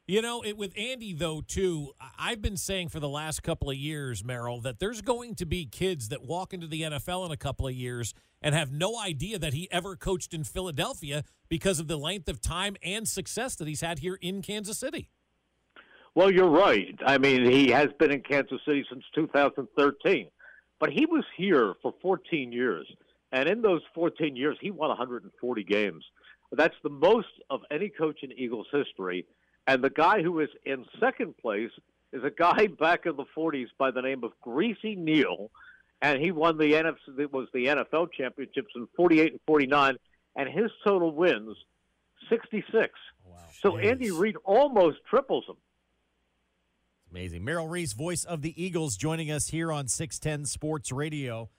You 0.08 0.22
know, 0.22 0.44
it, 0.44 0.56
with 0.56 0.72
Andy, 0.78 1.14
though, 1.14 1.42
too, 1.42 1.94
I've 2.20 2.40
been 2.40 2.58
saying 2.58 2.90
for 2.90 3.00
the 3.00 3.10
last 3.10 3.42
couple 3.42 3.72
of 3.72 3.76
years, 3.76 4.24
Merrill, 4.24 4.62
that 4.62 4.78
there's 4.78 5.02
going 5.02 5.34
to 5.36 5.48
be 5.48 5.66
kids 5.66 6.10
that 6.10 6.24
walk 6.24 6.54
into 6.54 6.68
the 6.68 6.84
NFL 6.84 7.26
in 7.26 7.32
a 7.32 7.38
couple 7.38 7.68
of 7.68 7.74
years 7.74 8.14
and 8.40 8.54
have 8.54 8.72
no 8.72 9.00
idea 9.00 9.40
that 9.40 9.56
he 9.56 9.68
ever 9.72 9.96
coached 9.96 10.32
in 10.32 10.44
Philadelphia 10.44 11.24
because 11.50 11.80
of 11.80 11.88
the 11.88 11.98
length 11.98 12.30
of 12.30 12.40
time 12.40 12.76
and 12.84 13.08
success 13.08 13.56
that 13.56 13.68
he's 13.68 13.82
had 13.82 13.98
here 13.98 14.20
in 14.22 14.44
Kansas 14.44 14.78
City. 14.78 15.10
Well, 16.14 16.32
you're 16.32 16.52
right. 16.52 16.96
I 17.04 17.18
mean, 17.18 17.44
he 17.50 17.72
has 17.72 17.88
been 17.98 18.12
in 18.12 18.22
Kansas 18.22 18.62
City 18.64 18.86
since 18.88 19.04
2013, 19.16 20.28
but 20.80 20.92
he 20.92 21.08
was 21.08 21.24
here 21.36 21.74
for 21.82 21.96
14 22.04 22.52
years, 22.52 22.86
and 23.32 23.50
in 23.50 23.62
those 23.62 23.82
14 23.94 24.36
years, 24.36 24.58
he 24.62 24.72
won 24.72 24.90
140 24.90 25.64
games. 25.64 26.04
That's 26.52 26.76
the 26.84 26.90
most 26.90 27.28
of 27.50 27.62
any 27.72 27.90
coach 27.90 28.20
in 28.24 28.32
Eagles 28.32 28.68
history. 28.72 29.26
And 29.68 29.84
the 29.84 29.90
guy 29.90 30.22
who 30.22 30.40
is 30.40 30.50
in 30.66 30.86
second 31.00 31.38
place 31.38 31.72
is 32.14 32.24
a 32.24 32.30
guy 32.30 32.68
back 32.80 33.06
in 33.06 33.16
the 33.16 33.26
40s 33.36 33.68
by 33.78 33.92
the 33.92 34.02
name 34.02 34.24
of 34.24 34.32
Greasy 34.42 34.96
Neal, 34.96 35.50
and 36.02 36.22
he 36.22 36.32
won 36.32 36.58
the 36.58 36.74
NFC. 36.74 37.20
It 37.20 37.34
was 37.34 37.48
the 37.54 37.66
NFL 37.66 38.10
championships 38.18 38.74
in 38.76 38.88
48 38.96 39.32
and 39.34 39.42
49, 39.48 39.98
and 40.36 40.50
his 40.50 40.72
total 40.86 41.12
wins 41.12 41.58
66. 42.30 42.90
Wow. 43.26 43.38
So 43.62 43.78
Andy 43.78 44.12
Reid 44.12 44.36
almost 44.46 44.98
triples 45.10 45.46
him. 45.48 45.56
Amazing. 47.12 47.46
Merrill 47.46 47.68
Reese, 47.68 47.94
voice 47.94 48.24
of 48.26 48.42
the 48.42 48.62
Eagles, 48.62 48.98
joining 48.98 49.32
us 49.32 49.48
here 49.48 49.72
on 49.72 49.88
610 49.88 50.46
Sports 50.46 50.92
Radio. 50.92 51.50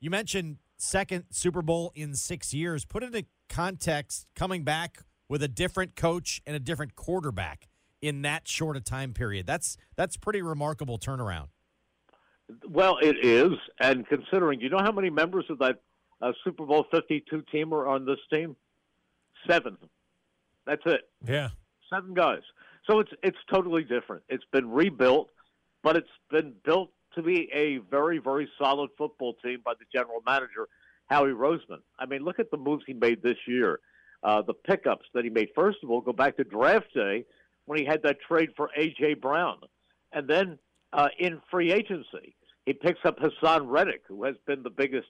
You 0.00 0.10
mentioned 0.10 0.58
second 0.76 1.24
Super 1.30 1.62
Bowl 1.62 1.92
in 1.94 2.14
six 2.14 2.52
years. 2.52 2.84
Put 2.84 3.02
into 3.02 3.24
context 3.48 4.26
coming 4.34 4.64
back 4.64 4.98
with 5.28 5.42
a 5.42 5.48
different 5.48 5.96
coach 5.96 6.42
and 6.46 6.54
a 6.54 6.60
different 6.60 6.96
quarterback 6.96 7.68
in 8.00 8.22
that 8.22 8.46
short 8.46 8.76
a 8.76 8.80
time 8.80 9.14
period. 9.14 9.46
That's 9.46 9.76
that's 9.96 10.16
pretty 10.16 10.42
remarkable 10.42 10.98
turnaround. 10.98 11.48
Well, 12.68 12.98
it 13.00 13.16
is, 13.24 13.52
and 13.80 14.06
considering, 14.06 14.60
you 14.60 14.68
know 14.68 14.80
how 14.82 14.92
many 14.92 15.08
members 15.08 15.46
of 15.48 15.58
that 15.60 15.80
uh, 16.20 16.32
Super 16.44 16.66
Bowl 16.66 16.84
52 16.90 17.42
team 17.50 17.72
are 17.72 17.88
on 17.88 18.04
this 18.04 18.18
team? 18.30 18.54
Seven. 19.48 19.78
That's 20.66 20.82
it. 20.84 21.02
Yeah. 21.26 21.50
Seven 21.90 22.14
guys. 22.14 22.42
So 22.88 23.00
it's 23.00 23.10
it's 23.22 23.38
totally 23.52 23.82
different. 23.82 24.22
It's 24.28 24.44
been 24.52 24.70
rebuilt, 24.70 25.30
but 25.82 25.96
it's 25.96 26.08
been 26.30 26.52
built 26.64 26.90
to 27.14 27.22
be 27.22 27.50
a 27.52 27.78
very 27.90 28.18
very 28.18 28.48
solid 28.58 28.90
football 28.96 29.34
team 29.42 29.60
by 29.64 29.74
the 29.74 29.84
general 29.92 30.22
manager 30.26 30.68
Howie 31.06 31.30
Roseman. 31.30 31.80
I 31.98 32.06
mean, 32.06 32.22
look 32.22 32.38
at 32.38 32.50
the 32.50 32.56
moves 32.56 32.84
he 32.86 32.94
made 32.94 33.22
this 33.22 33.36
year. 33.46 33.80
Uh, 34.22 34.40
the 34.40 34.54
pickups 34.54 35.06
that 35.12 35.22
he 35.22 35.28
made. 35.28 35.48
First 35.54 35.78
of 35.82 35.90
all, 35.90 36.00
go 36.00 36.12
back 36.12 36.38
to 36.38 36.44
draft 36.44 36.94
day 36.94 37.26
when 37.66 37.78
he 37.78 37.84
had 37.84 38.02
that 38.04 38.16
trade 38.26 38.50
for 38.56 38.70
A.J. 38.74 39.14
Brown. 39.14 39.58
And 40.12 40.26
then 40.26 40.58
uh, 40.94 41.08
in 41.18 41.42
free 41.50 41.72
agency, 41.72 42.34
he 42.64 42.72
picks 42.72 43.00
up 43.04 43.18
Haason 43.18 43.66
Reddick, 43.66 44.02
who 44.08 44.24
has 44.24 44.36
been 44.46 44.62
the 44.62 44.70
biggest, 44.70 45.08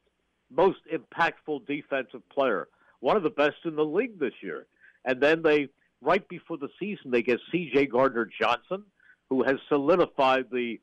most 0.50 0.78
impactful 0.92 1.66
defensive 1.66 2.28
player, 2.28 2.66
one 2.98 3.16
of 3.16 3.22
the 3.22 3.30
best 3.30 3.56
in 3.64 3.76
the 3.76 3.84
league 3.84 4.18
this 4.18 4.32
year. 4.42 4.66
And 5.04 5.20
then 5.20 5.42
they, 5.42 5.68
right 6.00 6.26
before 6.28 6.56
the 6.56 6.70
season, 6.80 7.12
they 7.12 7.22
get 7.22 7.38
C.J. 7.52 7.86
Gardner 7.86 8.28
Johnson, 8.40 8.82
who 9.30 9.44
has 9.44 9.56
solidified 9.68 10.46
the 10.50 10.80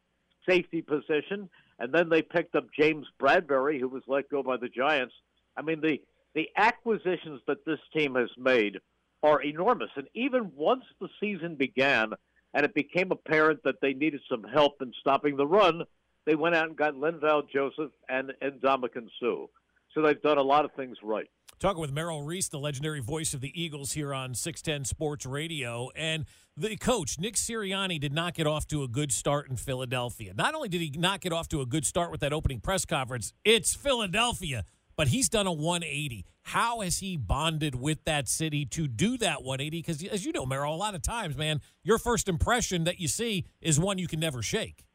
safety 0.47 0.81
position. 0.81 1.49
And 1.79 1.93
then 1.93 2.09
they 2.09 2.21
picked 2.21 2.55
up 2.55 2.65
James 2.77 3.07
Bradberry, 3.19 3.79
who 3.79 3.87
was 3.87 4.03
let 4.07 4.29
go 4.29 4.43
by 4.43 4.57
the 4.57 4.69
Giants. 4.69 5.13
I 5.57 5.61
mean, 5.61 5.81
the 5.81 5.99
the 6.33 6.49
acquisitions 6.55 7.41
that 7.47 7.65
this 7.65 7.79
team 7.93 8.15
has 8.15 8.29
made 8.37 8.77
are 9.23 9.41
enormous. 9.41 9.89
And 9.95 10.07
even 10.13 10.51
once 10.55 10.83
the 10.99 11.09
season 11.19 11.55
began 11.55 12.13
and 12.53 12.65
it 12.65 12.73
became 12.73 13.11
apparent 13.11 13.63
that 13.63 13.81
they 13.81 13.93
needed 13.93 14.21
some 14.29 14.43
help 14.43 14.81
in 14.81 14.93
stopping 14.99 15.37
the 15.37 15.47
run, 15.47 15.83
they 16.25 16.35
went 16.35 16.55
out 16.55 16.67
and 16.67 16.77
got 16.77 16.93
Linval 16.93 17.49
Joseph 17.49 17.91
and, 18.09 18.31
and 18.41 18.61
Ndamukong 18.61 19.09
Suh. 19.19 19.47
So 19.93 20.01
they've 20.01 20.21
done 20.21 20.37
a 20.37 20.43
lot 20.43 20.65
of 20.65 20.71
things 20.73 20.97
right. 21.03 21.29
Talking 21.59 21.81
with 21.81 21.91
Merrill 21.91 22.23
Reese, 22.23 22.49
the 22.49 22.57
legendary 22.57 23.01
voice 23.01 23.33
of 23.33 23.41
the 23.41 23.51
Eagles 23.61 23.91
here 23.91 24.13
on 24.13 24.33
610 24.33 24.85
Sports 24.85 25.25
Radio. 25.25 25.89
And 25.95 26.25
the 26.57 26.75
coach, 26.75 27.19
Nick 27.19 27.35
Sirianni, 27.35 27.99
did 27.99 28.13
not 28.13 28.33
get 28.33 28.47
off 28.47 28.67
to 28.67 28.83
a 28.83 28.87
good 28.87 29.11
start 29.11 29.49
in 29.49 29.57
Philadelphia. 29.57 30.33
Not 30.35 30.55
only 30.55 30.69
did 30.69 30.81
he 30.81 30.91
not 30.97 31.21
get 31.21 31.33
off 31.33 31.47
to 31.49 31.61
a 31.61 31.65
good 31.65 31.85
start 31.85 32.09
with 32.09 32.21
that 32.21 32.33
opening 32.33 32.61
press 32.61 32.85
conference, 32.85 33.33
it's 33.45 33.75
Philadelphia 33.75 34.63
but 34.95 35.07
he's 35.07 35.29
done 35.29 35.47
a 35.47 35.51
180. 35.51 36.25
How 36.43 36.81
has 36.81 36.99
he 36.99 37.17
bonded 37.17 37.73
with 37.73 38.03
that 38.05 38.27
city 38.27 38.65
to 38.67 38.87
do 38.87 39.17
that 39.17 39.43
180? 39.43 39.79
Because, 39.79 40.03
as 40.03 40.25
you 40.25 40.31
know, 40.31 40.45
Merrill, 40.45 40.73
a 40.73 40.77
lot 40.77 40.95
of 40.95 41.01
times, 41.01 41.37
man, 41.37 41.61
your 41.83 41.97
first 41.97 42.27
impression 42.27 42.83
that 42.83 42.99
you 42.99 43.07
see 43.07 43.45
is 43.61 43.79
one 43.79 43.97
you 43.97 44.07
can 44.07 44.19
never 44.19 44.41
shake. 44.41 44.85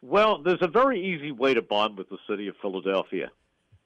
Well, 0.00 0.42
there's 0.42 0.62
a 0.62 0.68
very 0.68 1.00
easy 1.00 1.30
way 1.30 1.54
to 1.54 1.62
bond 1.62 1.96
with 1.96 2.08
the 2.08 2.18
city 2.28 2.48
of 2.48 2.56
Philadelphia 2.60 3.30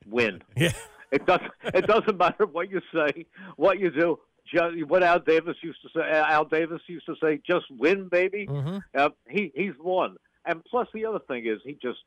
win. 0.08 0.42
Yeah. 0.56 0.72
It 1.12 1.24
doesn't. 1.24 1.52
It 1.62 1.86
doesn't 1.86 2.18
matter 2.18 2.46
what 2.46 2.68
you 2.68 2.80
say, 2.92 3.26
what 3.54 3.78
you 3.78 3.90
do. 3.90 4.18
Just, 4.52 4.88
what 4.88 5.04
Al 5.04 5.20
Davis 5.20 5.56
used 5.62 5.78
to 5.82 5.88
say. 5.94 6.02
Al 6.02 6.44
Davis 6.44 6.82
used 6.88 7.06
to 7.06 7.14
say, 7.22 7.40
"Just 7.46 7.66
win, 7.70 8.08
baby." 8.08 8.46
Mm-hmm. 8.48 8.78
Uh, 8.92 9.10
he 9.28 9.52
he's 9.54 9.74
won, 9.80 10.16
and 10.44 10.64
plus 10.64 10.88
the 10.92 11.06
other 11.06 11.20
thing 11.20 11.46
is 11.46 11.60
he 11.64 11.74
just 11.80 12.00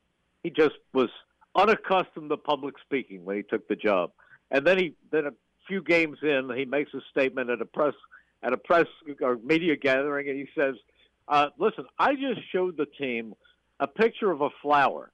he 0.44 0.50
just 0.50 0.76
was 0.94 1.10
unaccustomed 1.56 2.30
to 2.30 2.38
public 2.38 2.76
speaking 2.86 3.26
when 3.26 3.38
he 3.38 3.44
took 3.44 3.68
the 3.68 3.76
job. 3.76 4.12
And 4.52 4.66
then 4.66 4.78
he 4.78 4.96
then 5.12 5.26
a 5.28 5.32
few 5.68 5.82
games 5.82 6.18
in, 6.22 6.52
he 6.56 6.66
makes 6.66 6.94
a 6.94 7.02
statement 7.12 7.50
at 7.50 7.62
a 7.62 7.66
press 7.66 7.94
at 8.44 8.54
a 8.54 8.58
press 8.58 8.88
or 9.22 9.38
media 9.44 9.76
gathering, 9.76 10.30
and 10.30 10.38
he 10.38 10.48
says, 10.58 10.76
uh, 11.28 11.48
"Listen, 11.58 11.86
I 11.98 12.16
just 12.16 12.42
showed 12.52 12.78
the 12.78 12.86
team 12.86 13.34
a 13.80 13.88
picture 13.88 14.32
of 14.32 14.42
a 14.42 14.50
flower, 14.62 15.12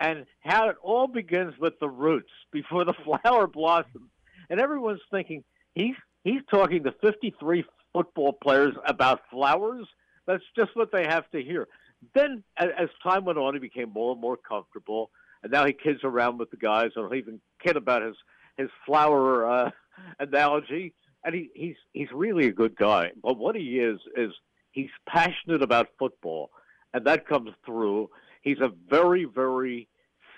and 0.00 0.26
how 0.40 0.68
it 0.68 0.76
all 0.82 1.06
begins 1.06 1.54
with 1.58 1.78
the 1.80 1.88
roots 1.88 2.30
before 2.52 2.84
the 2.84 2.94
flower 3.22 3.46
blossoms." 3.46 4.10
And 4.48 4.60
everyone's 4.60 5.00
thinking 5.10 5.44
he's 5.74 5.96
he's 6.24 6.42
talking 6.50 6.84
to 6.84 6.92
53 7.02 7.64
football 7.92 8.32
players 8.32 8.74
about 8.86 9.20
flowers. 9.30 9.86
That's 10.26 10.44
just 10.56 10.74
what 10.74 10.90
they 10.92 11.04
have 11.04 11.30
to 11.30 11.42
hear. 11.42 11.68
Then, 12.14 12.42
as 12.56 12.88
time 13.02 13.24
went 13.24 13.38
on, 13.38 13.54
he 13.54 13.60
became 13.60 13.90
more 13.90 14.12
and 14.12 14.20
more 14.20 14.36
comfortable 14.36 15.10
and 15.46 15.52
now 15.52 15.64
he 15.64 15.72
kids 15.72 16.00
around 16.02 16.38
with 16.38 16.50
the 16.50 16.56
guys, 16.56 16.90
and 16.96 17.06
he'll 17.06 17.14
even 17.14 17.40
kid 17.62 17.76
about 17.76 18.02
his 18.02 18.16
his 18.56 18.68
flower 18.84 19.48
uh, 19.48 19.70
analogy. 20.18 20.92
And 21.22 21.36
he, 21.36 21.50
he's 21.54 21.76
he's 21.92 22.08
really 22.12 22.48
a 22.48 22.52
good 22.52 22.74
guy. 22.74 23.12
But 23.22 23.38
what 23.38 23.54
he 23.54 23.78
is 23.78 24.00
is 24.16 24.32
he's 24.72 24.90
passionate 25.08 25.62
about 25.62 25.90
football, 26.00 26.50
and 26.92 27.06
that 27.06 27.28
comes 27.28 27.50
through. 27.64 28.10
He's 28.46 28.60
a 28.60 28.70
very 28.88 29.24
very 29.24 29.88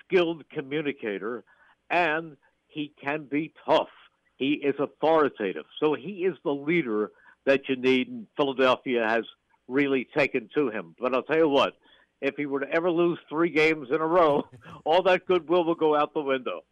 skilled 0.03 0.49
communicator, 0.49 1.45
and 1.91 2.39
he 2.67 2.91
can 3.05 3.25
be 3.31 3.53
tough. 3.67 3.91
He 4.37 4.53
is 4.55 4.75
authoritative, 4.79 5.67
so 5.79 5.93
he 5.93 6.25
is 6.25 6.35
the 6.43 6.55
leader 6.55 7.11
that 7.45 7.69
you 7.69 7.77
need. 7.77 8.09
And 8.09 8.27
Philadelphia 8.35 9.07
has 9.07 9.25
really 9.67 10.09
taken 10.17 10.49
to 10.55 10.71
him. 10.71 10.95
But 10.99 11.15
I'll 11.15 11.23
tell 11.23 11.37
you 11.37 11.51
what, 11.51 11.75
if 12.23 12.35
he 12.37 12.47
were 12.47 12.61
to 12.61 12.73
ever 12.73 12.91
lose 12.91 13.19
three 13.29 13.51
games 13.51 13.89
in 13.91 14.01
a 14.01 14.07
row, 14.07 14.49
all 14.87 15.03
that 15.03 15.27
goodwill 15.27 15.65
will 15.65 15.75
go 15.75 15.95
out 15.95 16.15
the 16.15 16.23
window. 16.23 16.63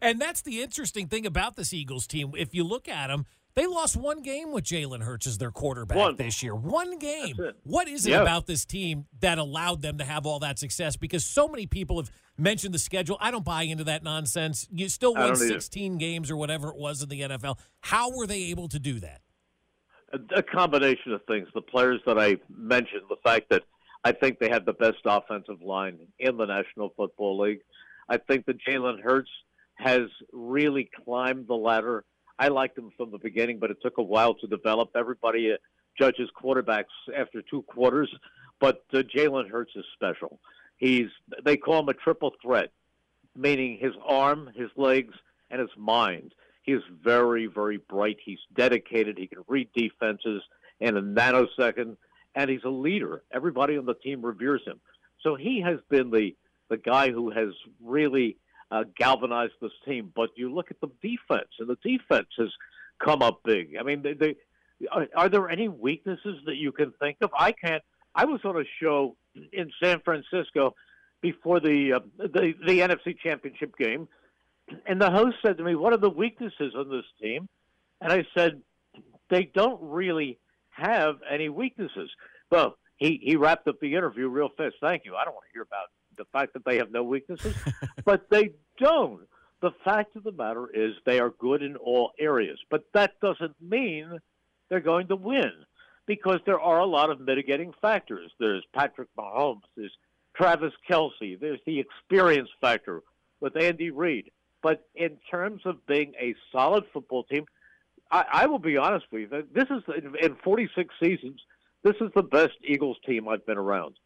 And 0.00 0.18
that's 0.18 0.40
the 0.40 0.62
interesting 0.62 1.06
thing 1.06 1.26
about 1.26 1.56
this 1.56 1.74
Eagles 1.74 2.06
team. 2.06 2.32
If 2.34 2.54
you 2.54 2.64
look 2.64 2.88
at 2.88 3.08
them, 3.08 3.26
they 3.58 3.66
lost 3.66 3.96
one 3.96 4.22
game 4.22 4.52
with 4.52 4.62
Jalen 4.62 5.02
Hurts 5.02 5.26
as 5.26 5.38
their 5.38 5.50
quarterback 5.50 5.98
one. 5.98 6.16
this 6.16 6.44
year. 6.44 6.54
One 6.54 6.96
game. 6.98 7.36
What 7.64 7.88
is 7.88 8.06
it 8.06 8.10
yeah. 8.10 8.22
about 8.22 8.46
this 8.46 8.64
team 8.64 9.06
that 9.20 9.38
allowed 9.38 9.82
them 9.82 9.98
to 9.98 10.04
have 10.04 10.26
all 10.26 10.38
that 10.40 10.60
success? 10.60 10.96
Because 10.96 11.24
so 11.24 11.48
many 11.48 11.66
people 11.66 11.96
have 11.96 12.10
mentioned 12.36 12.72
the 12.72 12.78
schedule. 12.78 13.16
I 13.20 13.32
don't 13.32 13.44
buy 13.44 13.62
into 13.62 13.82
that 13.84 14.04
nonsense. 14.04 14.68
You 14.70 14.88
still 14.88 15.12
won 15.12 15.34
16 15.34 15.84
either. 15.84 15.98
games 15.98 16.30
or 16.30 16.36
whatever 16.36 16.68
it 16.68 16.76
was 16.76 17.02
in 17.02 17.08
the 17.08 17.20
NFL. 17.22 17.58
How 17.80 18.16
were 18.16 18.28
they 18.28 18.44
able 18.44 18.68
to 18.68 18.78
do 18.78 19.00
that? 19.00 19.22
A, 20.12 20.38
a 20.38 20.42
combination 20.42 21.12
of 21.12 21.22
things. 21.26 21.48
The 21.52 21.60
players 21.60 22.00
that 22.06 22.16
I 22.16 22.36
mentioned, 22.48 23.02
the 23.10 23.16
fact 23.24 23.50
that 23.50 23.64
I 24.04 24.12
think 24.12 24.38
they 24.38 24.48
had 24.48 24.66
the 24.66 24.72
best 24.72 24.98
offensive 25.04 25.60
line 25.62 25.98
in 26.20 26.36
the 26.36 26.46
National 26.46 26.92
Football 26.96 27.40
League. 27.40 27.60
I 28.08 28.18
think 28.18 28.46
that 28.46 28.56
Jalen 28.66 29.02
Hurts 29.02 29.30
has 29.74 30.02
really 30.32 30.88
climbed 31.04 31.48
the 31.48 31.54
ladder. 31.54 32.04
I 32.38 32.48
liked 32.48 32.78
him 32.78 32.92
from 32.96 33.10
the 33.10 33.18
beginning, 33.18 33.58
but 33.58 33.70
it 33.70 33.78
took 33.82 33.98
a 33.98 34.02
while 34.02 34.34
to 34.34 34.46
develop. 34.46 34.90
Everybody 34.94 35.52
uh, 35.52 35.56
judges 35.98 36.30
quarterbacks 36.40 36.84
after 37.16 37.42
two 37.42 37.62
quarters, 37.62 38.14
but 38.60 38.84
uh, 38.92 38.98
Jalen 38.98 39.50
Hurts 39.50 39.72
is 39.74 39.84
special. 39.94 40.38
He's 40.76 41.08
they 41.44 41.56
call 41.56 41.80
him 41.80 41.88
a 41.88 41.94
triple 41.94 42.32
threat, 42.40 42.70
meaning 43.34 43.78
his 43.80 43.94
arm, 44.06 44.50
his 44.54 44.70
legs, 44.76 45.14
and 45.50 45.60
his 45.60 45.70
mind. 45.76 46.34
He 46.62 46.72
is 46.72 46.82
very, 47.02 47.46
very 47.46 47.78
bright. 47.78 48.18
He's 48.24 48.38
dedicated. 48.54 49.18
He 49.18 49.26
can 49.26 49.42
read 49.48 49.70
defenses 49.74 50.42
in 50.80 50.96
a 50.96 51.02
nanosecond 51.02 51.96
and 52.34 52.48
he's 52.48 52.64
a 52.64 52.70
leader. 52.70 53.22
Everybody 53.32 53.76
on 53.76 53.84
the 53.84 53.94
team 53.94 54.24
reveres 54.24 54.62
him. 54.64 54.80
So 55.22 55.34
he 55.34 55.60
has 55.60 55.78
been 55.88 56.10
the 56.10 56.34
the 56.68 56.76
guy 56.76 57.10
who 57.10 57.30
has 57.30 57.48
really 57.82 58.36
uh, 58.70 58.84
galvanized 58.96 59.54
this 59.60 59.72
team. 59.86 60.12
But 60.14 60.30
you 60.36 60.52
look 60.52 60.70
at 60.70 60.80
the 60.80 60.90
defense, 61.02 61.48
and 61.58 61.68
the 61.68 61.78
defense 61.82 62.28
has 62.38 62.48
come 63.02 63.22
up 63.22 63.40
big. 63.44 63.76
I 63.78 63.82
mean, 63.82 64.02
they, 64.02 64.14
they 64.14 64.36
are, 64.90 65.06
are 65.16 65.28
there 65.28 65.48
any 65.48 65.68
weaknesses 65.68 66.36
that 66.46 66.56
you 66.56 66.72
can 66.72 66.92
think 67.00 67.18
of? 67.22 67.30
I 67.38 67.52
can't. 67.52 67.82
I 68.14 68.24
was 68.24 68.40
on 68.44 68.56
a 68.56 68.64
show 68.80 69.16
in 69.52 69.70
San 69.82 70.00
Francisco 70.00 70.74
before 71.20 71.60
the 71.60 71.94
uh, 71.94 72.00
the, 72.18 72.54
the 72.66 72.80
NFC 72.80 73.18
Championship 73.18 73.76
game, 73.76 74.08
and 74.86 75.00
the 75.00 75.10
host 75.10 75.36
said 75.44 75.58
to 75.58 75.64
me, 75.64 75.74
"What 75.74 75.92
are 75.92 75.98
the 75.98 76.10
weaknesses 76.10 76.74
on 76.76 76.88
this 76.90 77.04
team?" 77.20 77.48
And 78.00 78.12
I 78.12 78.24
said, 78.36 78.62
"They 79.30 79.50
don't 79.54 79.80
really 79.82 80.38
have 80.70 81.16
any 81.28 81.48
weaknesses. 81.48 82.10
Well, 82.50 82.76
he, 82.96 83.20
he 83.22 83.36
wrapped 83.36 83.66
up 83.68 83.80
the 83.80 83.94
interview 83.94 84.28
real 84.28 84.48
fast. 84.56 84.76
Thank 84.80 85.04
you. 85.04 85.14
I 85.16 85.24
don't 85.24 85.34
want 85.34 85.44
to 85.46 85.52
hear 85.52 85.62
about 85.62 85.86
the 86.18 86.26
fact 86.26 86.52
that 86.52 86.64
they 86.64 86.76
have 86.76 86.90
no 86.90 87.02
weaknesses, 87.02 87.54
but 88.04 88.28
they 88.30 88.50
don't. 88.78 89.20
The 89.60 89.72
fact 89.84 90.14
of 90.16 90.22
the 90.22 90.32
matter 90.32 90.68
is 90.72 90.94
they 91.04 91.18
are 91.18 91.30
good 91.30 91.62
in 91.62 91.76
all 91.76 92.12
areas, 92.18 92.58
but 92.70 92.84
that 92.94 93.12
doesn't 93.20 93.56
mean 93.60 94.18
they're 94.68 94.80
going 94.80 95.08
to 95.08 95.16
win 95.16 95.52
because 96.06 96.40
there 96.46 96.60
are 96.60 96.78
a 96.78 96.86
lot 96.86 97.10
of 97.10 97.20
mitigating 97.20 97.72
factors. 97.80 98.30
There's 98.38 98.64
Patrick 98.74 99.08
Mahomes, 99.16 99.62
there's 99.76 99.96
Travis 100.34 100.72
Kelce, 100.88 101.38
there's 101.40 101.60
the 101.66 101.80
experience 101.80 102.48
factor 102.60 103.02
with 103.40 103.56
Andy 103.56 103.90
Reid. 103.90 104.30
But 104.62 104.86
in 104.94 105.18
terms 105.30 105.62
of 105.64 105.86
being 105.86 106.14
a 106.20 106.34
solid 106.52 106.84
football 106.92 107.24
team, 107.24 107.46
I, 108.10 108.24
I 108.32 108.46
will 108.46 108.58
be 108.58 108.76
honest 108.76 109.06
with 109.10 109.30
you. 109.32 109.44
This 109.52 109.68
is 109.70 109.82
in 110.20 110.36
46 110.42 110.94
seasons. 111.00 111.40
This 111.82 111.94
is 112.00 112.10
the 112.14 112.22
best 112.22 112.54
Eagles 112.64 112.96
team 113.06 113.28
I've 113.28 113.46
been 113.46 113.58
around. 113.58 113.96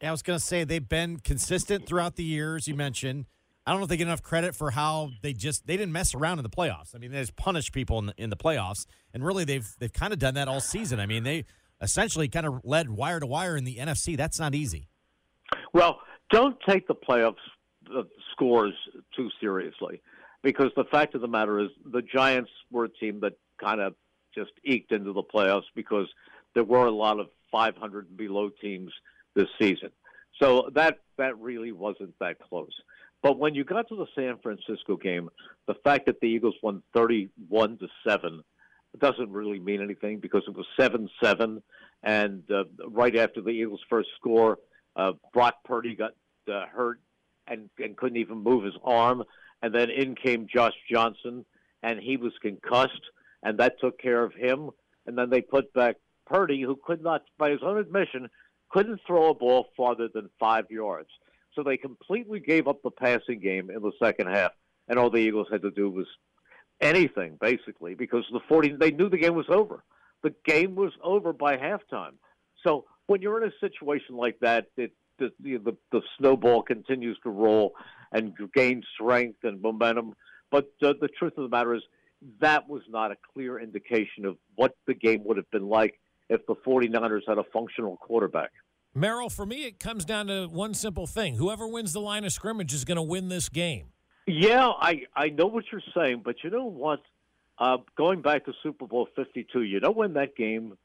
Yeah, 0.00 0.08
I 0.08 0.12
was 0.12 0.22
going 0.22 0.38
to 0.38 0.44
say 0.44 0.64
they've 0.64 0.88
been 0.88 1.18
consistent 1.18 1.86
throughout 1.86 2.16
the 2.16 2.24
years. 2.24 2.66
You 2.66 2.74
mentioned. 2.74 3.26
I 3.66 3.72
don't 3.72 3.80
know 3.80 3.84
if 3.84 3.90
they 3.90 3.98
get 3.98 4.06
enough 4.06 4.22
credit 4.22 4.56
for 4.56 4.70
how 4.70 5.10
they 5.22 5.34
just 5.34 5.66
they 5.66 5.76
didn't 5.76 5.92
mess 5.92 6.14
around 6.14 6.38
in 6.38 6.42
the 6.42 6.50
playoffs. 6.50 6.94
I 6.94 6.98
mean, 6.98 7.12
they 7.12 7.20
just 7.20 7.36
punished 7.36 7.72
people 7.72 7.98
in 7.98 8.06
the, 8.06 8.14
in 8.16 8.30
the 8.30 8.36
playoffs, 8.36 8.86
and 9.12 9.24
really 9.24 9.44
they've 9.44 9.68
they've 9.78 9.92
kind 9.92 10.12
of 10.12 10.18
done 10.18 10.34
that 10.34 10.48
all 10.48 10.60
season. 10.60 10.98
I 10.98 11.06
mean, 11.06 11.22
they 11.22 11.44
essentially 11.82 12.28
kind 12.28 12.46
of 12.46 12.60
led 12.64 12.88
wire 12.88 13.20
to 13.20 13.26
wire 13.26 13.56
in 13.56 13.64
the 13.64 13.76
NFC. 13.76 14.16
That's 14.16 14.40
not 14.40 14.54
easy. 14.54 14.88
Well, 15.74 16.00
don't 16.30 16.56
take 16.66 16.88
the 16.88 16.94
playoffs 16.94 17.34
uh, 17.94 18.02
scores 18.32 18.74
too 19.14 19.28
seriously 19.40 20.00
because 20.42 20.70
the 20.76 20.84
fact 20.84 21.14
of 21.14 21.20
the 21.20 21.28
matter 21.28 21.60
is 21.60 21.68
the 21.84 22.02
Giants 22.02 22.50
were 22.70 22.84
a 22.84 22.88
team 22.88 23.20
that 23.20 23.34
kind 23.62 23.80
of 23.80 23.94
just 24.34 24.52
eked 24.64 24.92
into 24.92 25.12
the 25.12 25.22
playoffs 25.22 25.64
because 25.74 26.06
there 26.54 26.64
were 26.64 26.86
a 26.86 26.90
lot 26.90 27.20
of 27.20 27.26
500 27.52 28.08
and 28.08 28.16
below 28.16 28.50
teams 28.60 28.92
this 29.34 29.48
season. 29.60 29.90
So 30.40 30.70
that 30.74 30.98
that 31.18 31.38
really 31.38 31.72
wasn't 31.72 32.14
that 32.20 32.38
close. 32.40 32.72
But 33.22 33.38
when 33.38 33.54
you 33.54 33.64
got 33.64 33.88
to 33.88 33.96
the 33.96 34.06
San 34.14 34.38
Francisco 34.42 34.96
game, 34.96 35.28
the 35.66 35.74
fact 35.84 36.06
that 36.06 36.20
the 36.20 36.26
Eagles 36.26 36.54
won 36.62 36.82
31 36.94 37.78
to 37.78 37.88
7 38.08 38.42
doesn't 38.98 39.30
really 39.30 39.60
mean 39.60 39.82
anything 39.82 40.18
because 40.18 40.42
it 40.48 40.56
was 40.56 40.66
7-7 40.78 41.62
and 42.02 42.42
uh, 42.50 42.64
right 42.88 43.14
after 43.16 43.40
the 43.40 43.50
Eagles 43.50 43.80
first 43.88 44.08
score, 44.16 44.58
uh, 44.96 45.12
Brock 45.32 45.56
Purdy 45.64 45.94
got 45.94 46.12
uh, 46.50 46.66
hurt 46.66 47.00
and, 47.46 47.68
and 47.78 47.96
couldn't 47.96 48.16
even 48.16 48.38
move 48.38 48.64
his 48.64 48.74
arm 48.82 49.22
and 49.62 49.74
then 49.74 49.90
in 49.90 50.14
came 50.14 50.46
Josh 50.52 50.74
Johnson 50.90 51.44
and 51.82 52.00
he 52.00 52.16
was 52.16 52.32
concussed 52.40 53.10
and 53.42 53.58
that 53.58 53.74
took 53.80 54.00
care 54.00 54.24
of 54.24 54.34
him 54.34 54.70
and 55.06 55.16
then 55.16 55.30
they 55.30 55.40
put 55.40 55.72
back 55.72 55.96
Purdy 56.26 56.62
who 56.62 56.78
could 56.84 57.02
not 57.02 57.22
by 57.38 57.50
his 57.50 57.60
own 57.62 57.78
admission 57.78 58.28
couldn't 58.70 59.00
throw 59.06 59.30
a 59.30 59.34
ball 59.34 59.68
farther 59.76 60.08
than 60.12 60.30
5 60.38 60.70
yards. 60.70 61.08
So 61.54 61.62
they 61.62 61.76
completely 61.76 62.40
gave 62.40 62.68
up 62.68 62.82
the 62.82 62.90
passing 62.90 63.40
game 63.40 63.70
in 63.70 63.82
the 63.82 63.92
second 64.02 64.28
half, 64.28 64.52
and 64.88 64.98
all 64.98 65.10
the 65.10 65.18
Eagles 65.18 65.48
had 65.50 65.62
to 65.62 65.70
do 65.70 65.90
was 65.90 66.06
anything 66.80 67.36
basically 67.40 67.94
because 67.94 68.24
the 68.32 68.40
40 68.48 68.76
they 68.76 68.90
knew 68.90 69.08
the 69.08 69.18
game 69.18 69.34
was 69.34 69.48
over. 69.48 69.82
The 70.22 70.34
game 70.44 70.74
was 70.74 70.92
over 71.02 71.32
by 71.32 71.56
halftime. 71.56 72.14
So 72.64 72.84
when 73.06 73.22
you're 73.22 73.42
in 73.42 73.50
a 73.50 73.54
situation 73.60 74.16
like 74.16 74.38
that, 74.40 74.66
it, 74.76 74.92
the, 75.18 75.32
the 75.40 75.76
the 75.92 76.02
snowball 76.18 76.62
continues 76.62 77.18
to 77.24 77.30
roll 77.30 77.74
and 78.12 78.32
gain 78.54 78.82
strength 78.94 79.44
and 79.44 79.60
momentum. 79.60 80.14
But 80.50 80.70
uh, 80.82 80.94
the 81.00 81.08
truth 81.08 81.34
of 81.36 81.44
the 81.44 81.48
matter 81.48 81.74
is 81.74 81.82
that 82.40 82.68
was 82.68 82.82
not 82.88 83.12
a 83.12 83.16
clear 83.32 83.58
indication 83.58 84.24
of 84.24 84.36
what 84.54 84.76
the 84.86 84.94
game 84.94 85.22
would 85.24 85.36
have 85.36 85.50
been 85.50 85.68
like 85.68 86.00
if 86.30 86.46
the 86.46 86.54
49ers 86.54 87.28
had 87.28 87.36
a 87.36 87.44
functional 87.52 87.98
quarterback. 87.98 88.50
Merrill, 88.94 89.28
for 89.28 89.44
me, 89.44 89.66
it 89.66 89.78
comes 89.78 90.04
down 90.04 90.28
to 90.28 90.46
one 90.46 90.72
simple 90.72 91.06
thing: 91.06 91.36
whoever 91.36 91.68
wins 91.68 91.92
the 91.92 92.00
line 92.00 92.24
of 92.24 92.32
scrimmage 92.32 92.72
is 92.72 92.84
going 92.84 92.96
to 92.96 93.02
win 93.02 93.28
this 93.28 93.48
game. 93.48 93.88
Yeah, 94.26 94.68
I 94.68 95.02
I 95.14 95.28
know 95.28 95.46
what 95.46 95.64
you're 95.70 95.82
saying, 95.94 96.22
but 96.24 96.36
you 96.42 96.50
know 96.50 96.64
what? 96.64 97.00
Uh, 97.58 97.76
going 97.96 98.22
back 98.22 98.46
to 98.46 98.54
Super 98.62 98.86
Bowl 98.86 99.06
52, 99.14 99.62
you 99.62 99.80
know 99.80 99.90
when 99.90 100.14
that 100.14 100.34
game 100.34 100.78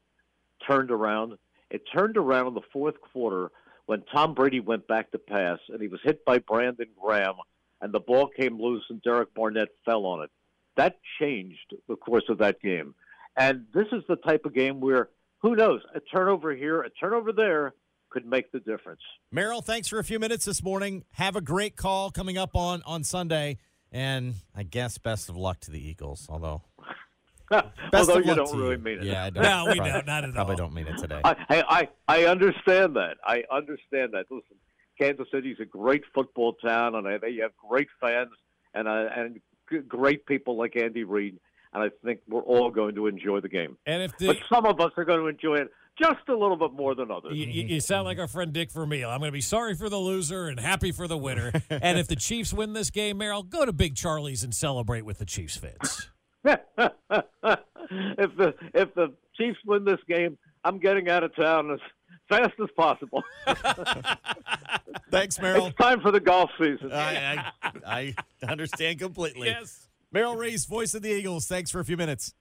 turned 0.68 0.90
around? 0.90 1.38
It 1.70 1.82
turned 1.92 2.18
around 2.18 2.48
in 2.48 2.54
the 2.54 2.60
fourth 2.72 3.00
quarter 3.00 3.50
when 3.86 4.02
Tom 4.12 4.34
Brady 4.34 4.60
went 4.60 4.86
back 4.86 5.10
to 5.12 5.18
pass 5.18 5.58
and 5.68 5.80
he 5.80 5.88
was 5.88 6.00
hit 6.04 6.24
by 6.24 6.38
Brandon 6.38 6.88
Graham 7.00 7.36
and 7.80 7.92
the 7.92 8.00
ball 8.00 8.28
came 8.28 8.60
loose 8.60 8.84
and 8.90 9.02
Derek 9.02 9.32
Barnett 9.34 9.68
fell 9.84 10.04
on 10.04 10.22
it. 10.22 10.30
That 10.76 10.98
changed 11.18 11.74
the 11.88 11.96
course 11.96 12.24
of 12.28 12.38
that 12.38 12.60
game. 12.60 12.94
And 13.36 13.66
this 13.72 13.86
is 13.92 14.02
the 14.08 14.16
type 14.16 14.44
of 14.44 14.54
game 14.54 14.80
where 14.80 15.08
who 15.42 15.56
knows, 15.56 15.80
a 15.94 16.00
turnover 16.00 16.54
here, 16.54 16.82
a 16.82 16.90
turnover 16.90 17.32
there, 17.32 17.74
could 18.10 18.26
make 18.26 18.50
the 18.52 18.60
difference. 18.60 19.00
Merrill, 19.30 19.62
thanks 19.62 19.88
for 19.88 19.98
a 19.98 20.04
few 20.04 20.18
minutes 20.18 20.44
this 20.44 20.62
morning. 20.62 21.04
Have 21.12 21.36
a 21.36 21.40
great 21.40 21.76
call 21.76 22.10
coming 22.10 22.38
up 22.38 22.56
on 22.56 22.82
on 22.86 23.04
Sunday, 23.04 23.58
and 23.92 24.34
I 24.54 24.62
guess 24.62 24.98
best 24.98 25.28
of 25.28 25.36
luck 25.36 25.60
to 25.60 25.70
the 25.70 25.78
Eagles. 25.78 26.26
Although, 26.30 26.62
although 27.92 28.18
you 28.18 28.34
don't 28.34 28.56
really 28.56 28.76
you. 28.76 28.78
mean 28.78 28.98
it. 28.98 29.04
Yeah, 29.04 29.24
I 29.24 29.30
don't. 29.30 29.42
No, 29.42 29.64
we 29.66 29.74
probably, 29.74 29.92
don't. 29.92 30.06
Not 30.06 30.24
at 30.24 30.30
all. 30.30 30.34
Probably 30.34 30.56
don't 30.56 30.74
mean 30.74 30.86
it 30.86 30.98
today. 30.98 31.20
I, 31.24 31.36
I 31.50 31.88
I 32.08 32.24
understand 32.24 32.96
that. 32.96 33.16
I 33.24 33.42
understand 33.52 34.12
that. 34.12 34.26
Listen, 34.30 34.56
Kansas 34.98 35.26
City's 35.32 35.58
a 35.60 35.64
great 35.64 36.04
football 36.14 36.54
town, 36.54 36.94
and 36.94 37.06
I, 37.06 37.18
they 37.18 37.36
have 37.36 37.52
great 37.56 37.88
fans 38.00 38.30
and 38.74 38.88
uh, 38.88 39.08
and 39.14 39.40
great 39.88 40.26
people 40.26 40.56
like 40.56 40.76
Andy 40.76 41.04
Reid. 41.04 41.38
And 41.76 41.84
I 41.84 41.90
think 42.06 42.20
we're 42.26 42.40
all 42.40 42.70
going 42.70 42.94
to 42.94 43.06
enjoy 43.06 43.40
the 43.40 43.50
game. 43.50 43.76
And 43.84 44.02
if 44.02 44.16
the 44.16 44.28
But 44.28 44.38
some 44.48 44.64
of 44.64 44.80
us 44.80 44.92
are 44.96 45.04
going 45.04 45.20
to 45.20 45.26
enjoy 45.26 45.56
it 45.56 45.68
just 46.00 46.26
a 46.28 46.34
little 46.34 46.56
bit 46.56 46.72
more 46.72 46.94
than 46.94 47.10
others. 47.10 47.32
You, 47.34 47.44
you 47.44 47.64
you 47.64 47.80
sound 47.80 48.06
like 48.06 48.18
our 48.18 48.26
friend 48.26 48.50
Dick 48.50 48.72
Vermeil. 48.72 49.10
I'm 49.10 49.18
going 49.18 49.28
to 49.28 49.32
be 49.32 49.42
sorry 49.42 49.74
for 49.74 49.90
the 49.90 49.98
loser 49.98 50.48
and 50.48 50.58
happy 50.58 50.90
for 50.90 51.06
the 51.06 51.18
winner. 51.18 51.52
and 51.70 51.98
if 51.98 52.08
the 52.08 52.16
Chiefs 52.16 52.50
win 52.50 52.72
this 52.72 52.88
game, 52.88 53.18
Merrill, 53.18 53.42
go 53.42 53.66
to 53.66 53.74
Big 53.74 53.94
Charlie's 53.94 54.42
and 54.42 54.54
celebrate 54.54 55.02
with 55.02 55.18
the 55.18 55.26
Chiefs 55.26 55.58
fans. 55.58 56.10
if 56.44 56.60
the 58.36 58.54
if 58.72 58.94
the 58.94 59.12
Chiefs 59.36 59.58
win 59.66 59.84
this 59.84 60.00
game, 60.08 60.38
I'm 60.64 60.78
getting 60.78 61.10
out 61.10 61.24
of 61.24 61.36
town 61.36 61.70
as 61.70 61.80
fast 62.30 62.54
as 62.58 62.70
possible. 62.74 63.22
Thanks, 65.10 65.38
Merrill. 65.38 65.66
It's 65.66 65.76
time 65.76 66.00
for 66.00 66.10
the 66.10 66.20
golf 66.20 66.50
season. 66.58 66.90
I, 66.90 67.52
I, 67.62 68.14
I 68.42 68.50
understand 68.50 68.98
completely. 68.98 69.48
Yes. 69.48 69.85
Merrill 70.16 70.36
Reese, 70.36 70.64
voice 70.64 70.94
of 70.94 71.02
the 71.02 71.10
Eagles. 71.10 71.46
Thanks 71.46 71.70
for 71.70 71.78
a 71.78 71.84
few 71.84 71.98
minutes. 71.98 72.32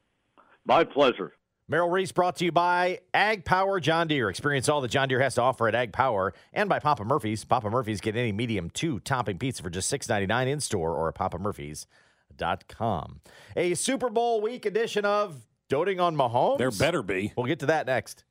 My 0.65 0.85
pleasure. 0.85 1.33
Merrill 1.67 1.89
Reese 1.89 2.13
brought 2.13 2.37
to 2.37 2.45
you 2.45 2.53
by 2.53 2.99
Ag 3.13 3.43
Power 3.43 3.81
John 3.81 4.07
Deere. 4.07 4.29
Experience 4.29 4.69
all 4.69 4.79
that 4.79 4.91
John 4.91 5.09
Deere 5.09 5.19
has 5.19 5.35
to 5.35 5.41
offer 5.41 5.67
at 5.67 5.75
Ag 5.75 5.91
Power 5.91 6.33
and 6.53 6.69
by 6.69 6.79
Papa 6.79 7.03
Murphy's. 7.03 7.43
Papa 7.43 7.69
Murphy's 7.69 7.99
get 7.99 8.15
any 8.15 8.31
medium 8.31 8.69
two 8.69 9.01
topping 9.01 9.37
pizza 9.37 9.61
for 9.61 9.69
just 9.69 9.91
$6.99 9.91 10.47
in 10.47 10.61
store 10.61 10.95
or 10.95 11.09
at 11.09 11.15
papamurphys.com. 11.15 13.19
A 13.57 13.73
Super 13.73 14.09
Bowl 14.09 14.39
week 14.39 14.65
edition 14.65 15.03
of 15.03 15.45
Doting 15.67 15.99
on 15.99 16.15
Mahomes. 16.15 16.59
There 16.59 16.71
better 16.71 17.03
be. 17.03 17.33
We'll 17.35 17.47
get 17.47 17.59
to 17.59 17.65
that 17.65 17.87
next. 17.87 18.23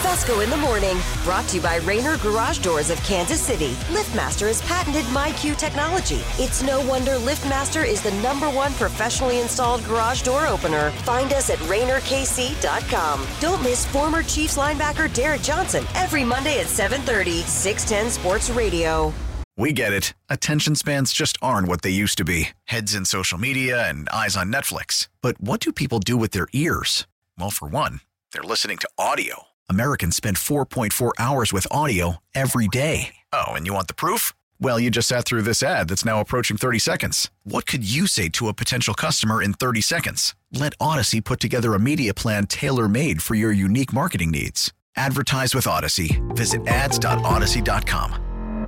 Fescoe 0.00 0.40
in 0.40 0.50
the 0.50 0.56
morning, 0.56 0.96
brought 1.24 1.46
to 1.48 1.56
you 1.56 1.62
by 1.62 1.76
Rainer 1.76 2.16
Garage 2.18 2.58
Doors 2.58 2.90
of 2.90 2.98
Kansas 3.04 3.40
City. 3.40 3.72
LiftMaster 3.92 4.46
has 4.46 4.62
patented 4.62 5.04
MyQ 5.06 5.56
technology. 5.58 6.20
It's 6.38 6.62
no 6.62 6.80
wonder 6.86 7.12
LiftMaster 7.12 7.86
is 7.86 8.02
the 8.02 8.12
number 8.22 8.48
one 8.48 8.72
professionally 8.74 9.40
installed 9.40 9.84
garage 9.84 10.22
door 10.22 10.46
opener. 10.46 10.90
Find 11.04 11.32
us 11.32 11.50
at 11.50 11.58
RainerKC.com. 11.60 13.26
Don't 13.40 13.62
miss 13.62 13.86
former 13.86 14.22
Chiefs 14.22 14.56
linebacker 14.56 15.12
Derrick 15.14 15.42
Johnson 15.42 15.84
every 15.94 16.24
Monday 16.24 16.60
at 16.60 16.66
7:30, 16.66 17.42
610 17.42 18.10
Sports 18.10 18.50
Radio. 18.50 19.12
We 19.56 19.74
get 19.74 19.92
it. 19.92 20.14
Attention 20.30 20.74
spans 20.74 21.12
just 21.12 21.36
aren't 21.42 21.68
what 21.68 21.82
they 21.82 21.90
used 21.90 22.16
to 22.16 22.24
be 22.24 22.48
heads 22.64 22.94
in 22.94 23.04
social 23.04 23.36
media 23.36 23.86
and 23.86 24.08
eyes 24.08 24.34
on 24.34 24.50
Netflix. 24.50 25.08
But 25.20 25.38
what 25.38 25.60
do 25.60 25.72
people 25.72 25.98
do 25.98 26.16
with 26.16 26.30
their 26.30 26.48
ears? 26.54 27.06
Well, 27.38 27.50
for 27.50 27.68
one, 27.68 28.00
they're 28.32 28.42
listening 28.42 28.78
to 28.78 28.88
audio. 28.96 29.49
Americans 29.74 30.16
spend 30.16 30.36
4.4 30.36 31.12
hours 31.18 31.52
with 31.52 31.66
audio 31.70 32.16
every 32.34 32.66
day. 32.66 33.14
Oh, 33.32 33.52
and 33.52 33.66
you 33.66 33.72
want 33.74 33.86
the 33.86 33.94
proof? 33.94 34.32
Well, 34.60 34.80
you 34.80 34.90
just 34.90 35.06
sat 35.08 35.24
through 35.26 35.42
this 35.42 35.62
ad 35.62 35.88
that's 35.88 36.04
now 36.04 36.20
approaching 36.20 36.56
30 36.56 36.80
seconds. 36.80 37.30
What 37.44 37.66
could 37.66 37.88
you 37.88 38.08
say 38.08 38.28
to 38.30 38.48
a 38.48 38.52
potential 38.54 38.94
customer 38.94 39.40
in 39.40 39.52
30 39.52 39.80
seconds? 39.80 40.34
Let 40.52 40.76
Audacy 40.78 41.24
put 41.24 41.38
together 41.38 41.72
a 41.74 41.78
media 41.78 42.12
plan 42.14 42.46
tailor 42.46 42.88
made 42.88 43.22
for 43.22 43.36
your 43.36 43.52
unique 43.52 43.92
marketing 43.92 44.32
needs. 44.32 44.72
Advertise 44.96 45.54
with 45.54 45.66
Audacy. 45.66 46.18
Visit 46.36 46.66
ads.audacy.com. 46.66 48.66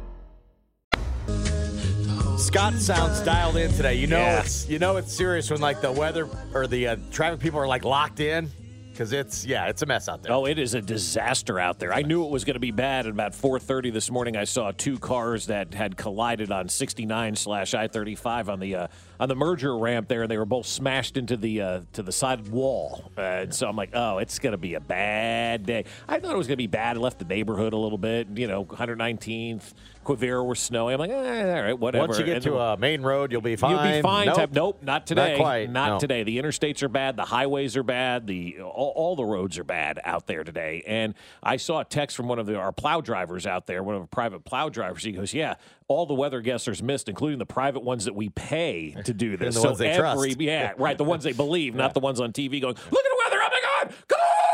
Scott 2.39 2.75
sounds 2.75 3.21
dialed 3.23 3.57
in 3.57 3.73
today. 3.73 3.95
You 3.95 4.07
know, 4.07 4.19
Yeah. 4.19 4.41
it's 4.41 4.69
you 4.69 4.79
know 4.79 4.97
it's 4.99 5.13
serious 5.13 5.51
when 5.51 5.61
like 5.61 5.81
the 5.81 5.91
weather 5.91 6.29
or 6.55 6.67
the 6.69 6.87
uh, 6.89 6.97
traffic 7.11 7.41
people 7.41 7.59
are 7.61 7.67
like 7.67 7.85
locked 7.85 8.21
in 8.21 8.51
because 8.93 9.13
it's 9.13 9.45
yeah, 9.45 9.67
it's 9.67 9.83
a 9.83 9.87
mess 9.87 10.09
out 10.09 10.23
there. 10.23 10.33
Oh, 10.33 10.45
it 10.45 10.59
is 10.59 10.75
a 10.75 10.83
disaster 10.83 11.59
out 11.59 11.79
there. 11.79 11.93
I 11.93 12.03
knew 12.03 12.25
it 12.25 12.31
was 12.31 12.45
going 12.45 12.55
to 12.55 12.61
be 12.61 12.71
bad. 12.71 13.07
At 13.07 13.13
about 13.13 13.33
4:30 13.33 13.93
this 13.93 14.11
morning, 14.11 14.37
I 14.37 14.45
saw 14.45 14.71
two 14.71 14.99
cars 14.99 15.47
that 15.47 15.75
had 15.75 15.97
collided 15.97 16.53
on 16.53 16.69
69 16.69 17.37
slash 17.37 17.75
I-35 17.75 18.49
on 18.49 18.61
the 18.61 18.75
uh, 18.75 18.87
on 19.19 19.29
the 19.29 19.37
merger 19.37 19.77
ramp 19.77 20.09
there, 20.09 20.23
and 20.23 20.31
they 20.31 20.39
were 20.39 20.45
both 20.45 20.67
smashed 20.67 21.17
into 21.17 21.37
the 21.37 21.61
uh, 21.61 21.81
to 21.95 22.03
the 22.03 22.13
side 22.13 22.49
wall. 22.49 23.11
Uh, 23.17 23.21
and 23.23 23.55
so 23.55 23.69
I'm 23.69 23.77
like, 23.77 23.91
oh, 23.95 24.19
it's 24.19 24.39
going 24.39 24.53
to 24.53 24.59
be 24.59 24.75
a 24.75 24.81
bad 24.81 25.67
day. 25.67 25.85
I 26.09 26.19
thought 26.19 26.35
it 26.35 26.39
was 26.39 26.47
going 26.47 26.57
to 26.57 26.63
be 26.63 26.67
bad. 26.67 26.97
I 26.97 27.01
left 27.01 27.19
the 27.19 27.25
neighborhood 27.25 27.73
a 27.73 27.79
little 27.79 27.99
bit. 27.99 28.29
You 28.35 28.47
know, 28.47 28.65
119th, 28.65 29.73
Quivira 30.05 30.45
were 30.45 30.55
snowy. 30.55 30.95
I'm 30.95 30.99
like, 30.99 31.11
eh, 31.11 31.57
all 31.57 31.63
right, 31.63 31.79
whatever. 31.79 32.07
Once 32.07 32.19
you 32.19 32.25
get 32.25 32.37
And 32.37 32.45
to 32.45 32.59
a 32.59 32.77
main 32.77 33.03
road, 33.03 33.33
you'll 33.33 33.41
be 33.41 33.57
fine. 33.57 33.73
You'll 33.73 33.97
be 33.97 34.03
fine. 34.03 34.27
Nope, 34.27 34.37
Type, 34.37 34.53
nope 34.53 34.83
not 34.83 35.07
today. 35.07 35.33
Not 35.33 35.41
quite. 35.41 35.71
Not 35.71 35.89
no. 35.89 35.99
today. 35.99 36.23
The 36.23 36.39
interstates 36.39 36.83
are 36.83 36.89
bad. 36.89 37.17
The 37.17 37.25
highways 37.25 37.77
are 37.77 37.83
bad. 37.83 38.27
The 38.27 38.61
all, 38.61 38.93
all 38.97 39.17
the 39.17 39.25
roads 39.25 39.59
are 39.59 39.65
bad 39.65 40.01
out 40.05 40.27
there 40.27 40.45
today. 40.45 40.83
And 40.87 41.15
I 41.43 41.57
saw 41.57 41.81
a 41.81 41.85
text 41.85 42.17
from 42.17 42.29
one 42.29 42.39
of 42.39 42.47
the, 42.47 42.57
our 42.57 42.73
plow 42.73 43.01
drivers 43.01 43.47
out 43.47 43.67
there, 43.67 43.83
one 43.83 43.95
of 43.95 44.01
our 44.03 44.07
private 44.07 44.45
plow 44.45 44.69
drivers. 44.69 45.05
He 45.05 45.13
goes, 45.13 45.33
"Yeah, 45.33 45.55
all 45.89 46.07
the 46.07 46.15
weather 46.15 46.41
guessers 46.41 46.83
missed, 46.83 47.09
including 47.09 47.39
the 47.39 47.47
private 47.47 47.83
ones 47.83 48.05
that 48.07 48.15
we 48.15 48.29
pay 48.31 48.97
to 49.05 49.15
do 49.15 49.37
this. 49.37 49.55
the 49.55 49.61
so 49.61 49.69
ones 49.69 49.79
they 49.79 49.89
every, 49.91 50.31
trust. 50.31 50.41
yeah, 50.41 50.73
right, 50.79 50.99
the 50.99 51.05
ones 51.05 51.25
they 51.25 51.33
believe, 51.33 51.75
not 51.77 51.95
the 51.95 52.01
ones 52.01 52.21
on 52.21 52.33
TV 52.33 52.61
going, 52.61 52.75
look 52.75 53.05
at 53.05 53.11
the 53.11 53.23
weather. 53.25 53.39
Oh 53.43 53.49
my 53.51 53.61
God, 53.63 53.95
come 54.09 54.19
on, 54.21 54.27
weather." 54.37 54.52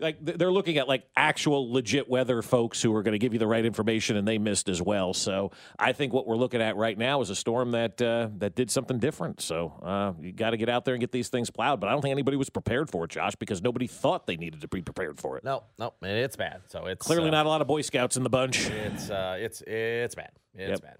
Like 0.00 0.16
they're 0.20 0.50
looking 0.52 0.78
at 0.78 0.88
like 0.88 1.04
actual 1.16 1.72
legit 1.72 2.08
weather 2.08 2.42
folks 2.42 2.80
who 2.82 2.94
are 2.96 3.02
going 3.02 3.12
to 3.12 3.18
give 3.18 3.32
you 3.32 3.38
the 3.38 3.46
right 3.46 3.64
information, 3.64 4.16
and 4.16 4.26
they 4.26 4.38
missed 4.38 4.68
as 4.68 4.80
well. 4.80 5.12
So 5.14 5.50
I 5.78 5.92
think 5.92 6.12
what 6.12 6.26
we're 6.26 6.36
looking 6.36 6.60
at 6.62 6.76
right 6.76 6.96
now 6.96 7.20
is 7.20 7.30
a 7.30 7.34
storm 7.36 7.72
that 7.72 8.00
uh, 8.00 8.28
that 8.38 8.54
did 8.54 8.70
something 8.70 8.98
different. 8.98 9.40
So 9.40 9.72
uh, 9.82 10.12
you 10.20 10.32
got 10.32 10.50
to 10.50 10.56
get 10.56 10.68
out 10.68 10.84
there 10.84 10.94
and 10.94 11.00
get 11.00 11.12
these 11.12 11.28
things 11.28 11.50
plowed. 11.50 11.80
But 11.80 11.88
I 11.88 11.92
don't 11.92 12.00
think 12.02 12.12
anybody 12.12 12.36
was 12.36 12.50
prepared 12.50 12.90
for 12.90 13.04
it, 13.04 13.10
Josh, 13.10 13.34
because 13.36 13.62
nobody 13.62 13.86
thought 13.86 14.26
they 14.26 14.36
needed 14.36 14.60
to 14.62 14.68
be 14.68 14.82
prepared 14.82 15.18
for 15.18 15.36
it. 15.36 15.44
No, 15.44 15.64
no, 15.78 15.94
and 16.02 16.12
it's 16.12 16.36
bad. 16.36 16.62
So 16.68 16.86
it's 16.86 17.06
Clearly 17.06 17.28
uh, 17.28 17.32
not 17.32 17.46
a 17.46 17.48
lot 17.48 17.60
of 17.60 17.66
Boy 17.66 17.82
Scouts 17.82 18.16
in 18.16 18.22
the 18.22 18.30
bunch. 18.30 18.68
It's 18.70 19.10
uh, 19.10 19.36
it's 19.38 19.62
it's 19.66 20.14
bad. 20.14 20.30
It's 20.54 20.70
Yep. 20.70 20.82
bad. 20.82 20.96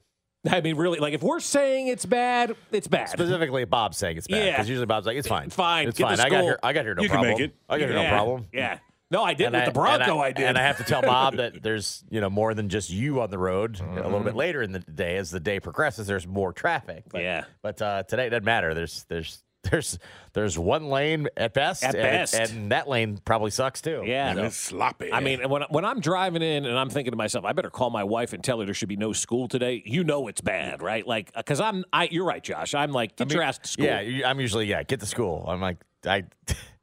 I 0.48 0.62
mean, 0.62 0.76
really, 0.76 0.98
like 1.00 1.12
if 1.12 1.22
we're 1.22 1.38
saying 1.40 1.88
it's 1.88 2.06
bad, 2.06 2.56
it's 2.72 2.88
bad. 2.88 3.10
Specifically, 3.10 3.64
Bob's 3.66 3.98
saying 3.98 4.16
it's 4.16 4.26
bad 4.26 4.42
Yeah. 4.46 4.52
because 4.52 4.70
usually 4.70 4.86
Bob's 4.86 5.06
like, 5.06 5.18
it's 5.18 5.28
fine, 5.28 5.50
Fine, 5.50 5.88
it's 5.88 5.98
get 5.98 6.04
fine. 6.08 6.18
I 6.20 6.30
got 6.30 6.42
here, 6.44 6.58
I 6.62 6.72
got 6.72 6.84
here, 6.86 6.94
no 6.94 7.02
You 7.02 7.08
can 7.10 7.16
problem. 7.16 7.34
make 7.34 7.40
it. 7.50 7.54
I 7.68 7.78
got 7.78 7.88
here, 7.90 7.94
no 8.02 8.08
problem. 8.08 8.46
Yeah. 8.50 8.78
No, 9.10 9.24
I 9.24 9.34
did 9.34 9.46
And 9.46 9.56
with 9.56 9.64
the 9.64 9.72
Bronco. 9.72 10.12
and 10.12 10.20
I, 10.22 10.32
did. 10.32 10.46
and 10.46 10.58
I 10.58 10.62
have 10.62 10.76
to 10.78 10.84
tell 10.84 11.02
Bob 11.02 11.36
that 11.36 11.62
there's 11.62 12.04
you 12.10 12.20
know 12.20 12.30
more 12.30 12.54
than 12.54 12.68
just 12.68 12.90
you 12.90 13.20
on 13.20 13.30
the 13.30 13.38
road. 13.38 13.80
A 13.80 13.94
little 13.94 14.10
Mm-hmm. 14.12 14.24
bit 14.24 14.36
later 14.36 14.62
in 14.62 14.72
the 14.72 14.78
day, 14.80 15.16
as 15.16 15.30
the 15.30 15.40
day 15.40 15.58
progresses, 15.60 16.06
there's 16.06 16.26
more 16.26 16.52
traffic. 16.52 17.04
But, 17.10 17.22
Yeah. 17.22 17.44
but 17.62 17.82
uh, 17.82 18.02
today 18.04 18.26
it 18.26 18.30
doesn't 18.30 18.44
matter. 18.44 18.72
There's 18.74 19.04
there's 19.08 19.42
there's 19.70 19.98
there's 20.32 20.58
one 20.58 20.88
lane 20.88 21.28
at 21.36 21.52
best, 21.52 21.82
At 21.84 21.94
and, 21.94 22.02
best. 22.02 22.34
and 22.34 22.72
that 22.72 22.88
lane 22.88 23.18
probably 23.24 23.50
sucks 23.50 23.82
too. 23.82 24.04
Yeah. 24.06 24.30
And 24.30 24.38
it's 24.40 24.56
sloppy. 24.56 25.12
I 25.12 25.20
mean, 25.20 25.46
when 25.50 25.62
when 25.70 25.84
I'm 25.84 26.00
driving 26.00 26.40
in 26.40 26.64
and 26.64 26.78
I'm 26.78 26.88
thinking 26.88 27.10
to 27.10 27.16
myself, 27.16 27.44
I 27.44 27.52
better 27.52 27.68
call 27.68 27.90
my 27.90 28.04
wife 28.04 28.32
and 28.32 28.42
tell 28.44 28.58
her 28.60 28.64
there 28.64 28.72
should 28.74 28.88
be 28.88 28.96
no 28.96 29.12
school 29.12 29.48
today. 29.48 29.82
You 29.84 30.02
know 30.04 30.28
it's 30.28 30.40
bad, 30.40 30.80
right? 30.82 31.06
Like, 31.06 31.32
because 31.34 31.60
I'm, 31.60 31.84
I, 31.92 32.08
you're 32.10 32.24
right, 32.24 32.42
Josh. 32.42 32.74
I'm 32.74 32.92
like, 32.92 33.16
get 33.16 33.30
your 33.32 33.42
ass 33.42 33.58
to 33.58 33.68
school. 33.68 33.84
Yeah, 33.86 34.26
I'm 34.30 34.40
usually 34.40 34.66
yeah. 34.66 34.82
Get 34.82 35.00
to 35.00 35.06
school. 35.06 35.44
I'm 35.46 35.60
like 35.60 35.76
I, 36.06 36.24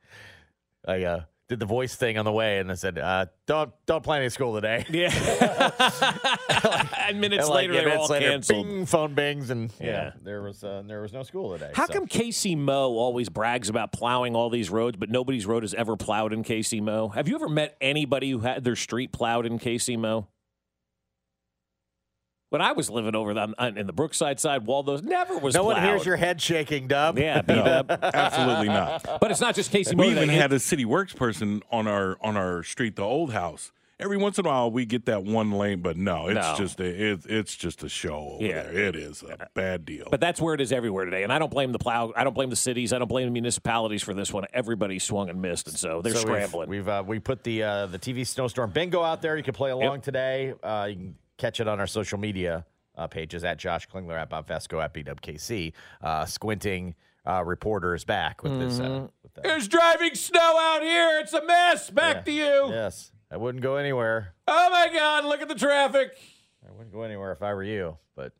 I 0.87 1.03
uh, 1.03 1.21
did 1.49 1.59
the 1.59 1.65
voice 1.65 1.95
thing 1.95 2.17
on 2.17 2.25
the 2.25 2.31
way, 2.31 2.59
and 2.59 2.69
I 2.71 2.75
said, 2.75 2.97
uh, 2.97 3.27
"Don't 3.45 3.71
don't 3.85 4.03
plan 4.03 4.19
any 4.21 4.29
school 4.29 4.53
today." 4.55 4.85
Yeah. 4.91 5.09
and 7.07 7.21
minutes 7.21 7.45
And, 7.45 7.49
like, 7.49 7.69
later, 7.69 7.73
yeah, 7.73 7.79
they 7.81 7.85
were 7.85 7.97
all 7.97 8.07
later, 8.07 8.29
canceled. 8.29 8.67
Bing, 8.67 8.85
phone 8.85 9.13
bings, 9.13 9.49
and 9.49 9.71
yeah, 9.79 9.85
Yeah. 9.87 10.11
there 10.23 10.41
was 10.41 10.63
uh, 10.63 10.83
there 10.85 11.01
was 11.01 11.13
no 11.13 11.23
school 11.23 11.53
today. 11.53 11.71
How 11.73 11.85
so. 11.85 11.93
come 11.93 12.07
Casey 12.07 12.55
Moe 12.55 12.91
always 12.97 13.29
brags 13.29 13.69
about 13.69 13.91
plowing 13.91 14.35
all 14.35 14.49
these 14.49 14.69
roads, 14.69 14.97
but 14.97 15.09
nobody's 15.09 15.45
road 15.45 15.63
is 15.63 15.73
ever 15.73 15.95
plowed 15.95 16.33
in 16.33 16.43
Casey 16.43 16.81
Moe? 16.81 17.09
Have 17.09 17.27
you 17.27 17.35
ever 17.35 17.49
met 17.49 17.77
anybody 17.79 18.31
who 18.31 18.39
had 18.39 18.63
their 18.63 18.75
street 18.75 19.11
plowed 19.11 19.45
in 19.45 19.57
Casey 19.59 19.95
Moe? 19.97 20.27
When 22.49 22.61
I 22.61 22.71
was 22.71 22.89
living 22.89 23.13
over 23.15 23.31
on, 23.37 23.53
on- 23.57 23.77
in 23.77 23.87
the 23.87 23.93
Brookside 23.93 24.39
side, 24.39 24.65
Waldo's 24.65 25.03
never 25.03 25.37
was 25.37 25.53
No 25.53 25.63
plowed. 25.63 25.77
one 25.77 25.83
hears 25.83 26.05
your 26.05 26.15
head 26.15 26.41
shaking, 26.41 26.87
Dub. 26.87 27.19
Yeah, 27.19 27.41
beat 27.43 27.57
up. 27.57 27.91
absolutely 27.91 28.67
not. 28.69 29.03
But 29.19 29.31
it's 29.31 29.41
not 29.41 29.53
just 29.55 29.71
Casey 29.71 29.95
Moe. 29.95 30.03
We 30.05 30.11
even 30.11 30.29
had 30.29 30.53
a 30.53 30.59
city 30.59 30.85
works 30.85 31.11
person 31.13 31.61
on 31.71 31.87
our 31.87 32.17
on 32.21 32.37
our 32.37 32.63
street, 32.63 32.95
the 32.95 33.03
old 33.03 33.33
house. 33.33 33.71
Every 33.99 34.15
once 34.17 34.37
in 34.37 34.45
a 34.45 34.49
while, 34.49 34.69
we 34.69 34.85
get 34.85 35.07
that 35.07 35.23
one 35.23 35.51
lane, 35.51 35.81
but 35.81 35.97
no, 35.97 36.27
it's 36.27 36.35
No. 36.35 36.55
just 36.55 36.79
a 36.79 36.85
it, 36.85 37.25
it's 37.27 37.55
just 37.55 37.83
a 37.83 37.89
show 37.89 38.33
over 38.35 38.45
Yeah. 38.45 38.61
there. 38.63 38.71
It 38.89 38.95
is 38.95 39.23
a 39.23 39.49
bad 39.55 39.85
deal. 39.85 40.07
But 40.11 40.19
that's 40.21 40.39
where 40.39 40.53
it 40.53 40.61
is 40.61 40.71
everywhere 40.71 41.03
today. 41.05 41.23
And 41.23 41.33
I 41.33 41.39
don't 41.39 41.49
blame 41.51 41.71
the 41.71 41.79
plow. 41.79 42.13
I 42.15 42.23
don't 42.23 42.33
blame 42.35 42.51
the 42.51 42.55
cities. 42.55 42.93
I 42.93 42.99
don't 42.99 43.07
blame 43.07 43.25
the 43.25 43.31
municipalities 43.31 44.03
for 44.03 44.13
this 44.13 44.31
one. 44.31 44.45
Everybody 44.53 44.99
swung 44.99 45.29
and 45.29 45.41
missed, 45.41 45.67
and 45.67 45.75
so 45.77 46.01
they're 46.03 46.13
So 46.13 46.19
we've- 46.19 46.29
scrambling. 46.29 46.69
We've, 46.69 46.87
uh, 46.87 47.03
we 47.05 47.17
put 47.19 47.43
the 47.43 47.63
uh, 47.63 47.85
the 47.87 47.97
TV 47.99 48.25
snowstorm 48.25 48.69
bingo 48.69 49.01
out 49.01 49.21
there. 49.23 49.35
You 49.35 49.43
can 49.43 49.55
play 49.55 49.71
along 49.71 50.01
today. 50.01 50.53
Uh, 50.63 50.85
you 50.89 50.95
can 50.95 51.15
catch 51.37 51.59
it 51.59 51.67
on 51.67 51.79
our 51.79 51.87
social 51.87 52.17
media 52.17 52.65
uh, 52.97 53.07
pages 53.07 53.43
at 53.43 53.57
Josh 53.57 53.85
Klinger 53.85 54.17
at 54.17 54.29
Bob 54.29 54.47
Fescoe 54.47 54.79
at 54.83 54.93
BWKC. 54.93 55.73
Uh, 56.01 56.25
squinting 56.25 56.95
uh, 57.25 57.43
reporter 57.45 57.93
is 57.93 58.03
back 58.05 58.43
with 58.43 58.57
this. 58.59 58.79
Mm-hmm. 58.79 59.05
Uh, 59.05 59.07
with 59.23 59.33
that. 59.35 59.43
There's 59.43 59.67
driving 59.67 60.15
snow 60.15 60.57
out 60.59 60.81
here. 60.81 61.19
It's 61.19 61.33
a 61.33 61.43
mess. 61.45 61.89
Back 61.89 62.17
Yeah. 62.17 62.21
to 62.23 62.31
you. 62.31 62.69
Yes, 62.73 63.11
I 63.31 63.37
wouldn't 63.37 63.61
go 63.63 63.75
anywhere. 63.75 64.33
Oh 64.47 64.69
my 64.71 64.89
God! 64.93 65.25
Look 65.25 65.41
at 65.41 65.47
the 65.47 65.55
traffic. 65.55 66.17
I 66.67 66.71
wouldn't 66.71 66.91
go 66.91 67.03
anywhere 67.03 67.31
if 67.31 67.41
I 67.41 67.53
were 67.53 67.63
you, 67.63 67.97
but 68.15 68.33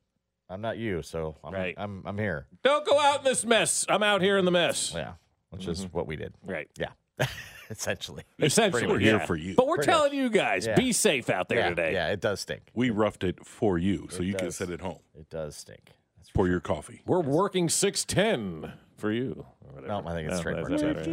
I'm 0.49 0.61
not 0.61 0.77
you, 0.77 1.01
so 1.01 1.37
I'm 1.43 1.53
Right. 1.53 1.75
I'm, 1.77 2.01
I'm 2.05 2.17
here. 2.17 2.47
Don't 2.63 2.85
go 2.85 2.99
out 2.99 3.19
in 3.19 3.23
this 3.25 3.45
mess. 3.45 3.85
I'm 3.87 4.03
out 4.03 4.21
here 4.21 4.37
in 4.37 4.45
the 4.45 4.51
mess. 4.51 4.91
Yeah, 4.95 5.13
which 5.49 5.67
is 5.67 5.83
what 5.93 6.07
we 6.07 6.15
did. 6.15 6.33
Right. 6.43 6.69
Yeah, 6.77 6.89
essentially. 7.71 8.23
Essentially, 8.39 8.87
We're 8.87 8.99
here 8.99 9.17
yeah. 9.17 9.25
for 9.25 9.35
you. 9.35 9.55
But 9.55 9.67
we're 9.67 9.75
Pretty 9.75 9.91
telling 9.91 10.13
you 10.13 10.29
guys, 10.29 10.65
Yeah. 10.67 10.75
be 10.75 10.91
safe 10.93 11.29
out 11.29 11.49
there 11.49 11.59
yeah, 11.59 11.69
today. 11.69 11.93
Yeah, 11.93 12.09
it 12.09 12.21
does 12.21 12.39
stink. 12.41 12.61
we 12.73 12.89
roughed 12.89 13.23
it 13.23 13.45
for 13.45 13.77
you, 13.77 14.07
so 14.09 14.21
It 14.21 14.25
you 14.27 14.33
can 14.33 14.45
does. 14.45 14.55
sit 14.55 14.69
at 14.69 14.81
home 14.81 14.99
It 15.17 15.29
does 15.29 15.55
stink. 15.55 15.93
That's 16.17 16.29
for 16.29 16.47
your 16.47 16.59
coffee. 16.59 17.01
We're 17.05 17.21
working 17.21 17.69
six 17.69 18.03
ten 18.05 18.73
for 18.97 19.11
you. 19.11 19.45
No, 19.85 20.01
I 20.05 20.13
think 20.15 20.29
it's 20.29 20.33
oh, 20.33 20.37
No, 20.37 20.41
trademark. 20.43 20.69
that's 20.69 20.81
That's. 20.81 21.07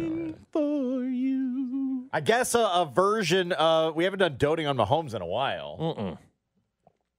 For 0.51 1.03
you. 1.03 2.07
I 2.11 2.19
guess 2.21 2.55
a, 2.55 2.59
a 2.59 2.89
version 2.91 3.51
of 3.51 3.95
we 3.95 4.05
haven't 4.05 4.19
done 4.19 4.37
doting 4.37 4.65
on 4.67 4.75
Mahomes 4.77 5.13
in 5.13 5.21
a 5.21 5.25
while. 5.25 5.77
Mm-mm. 5.79 6.17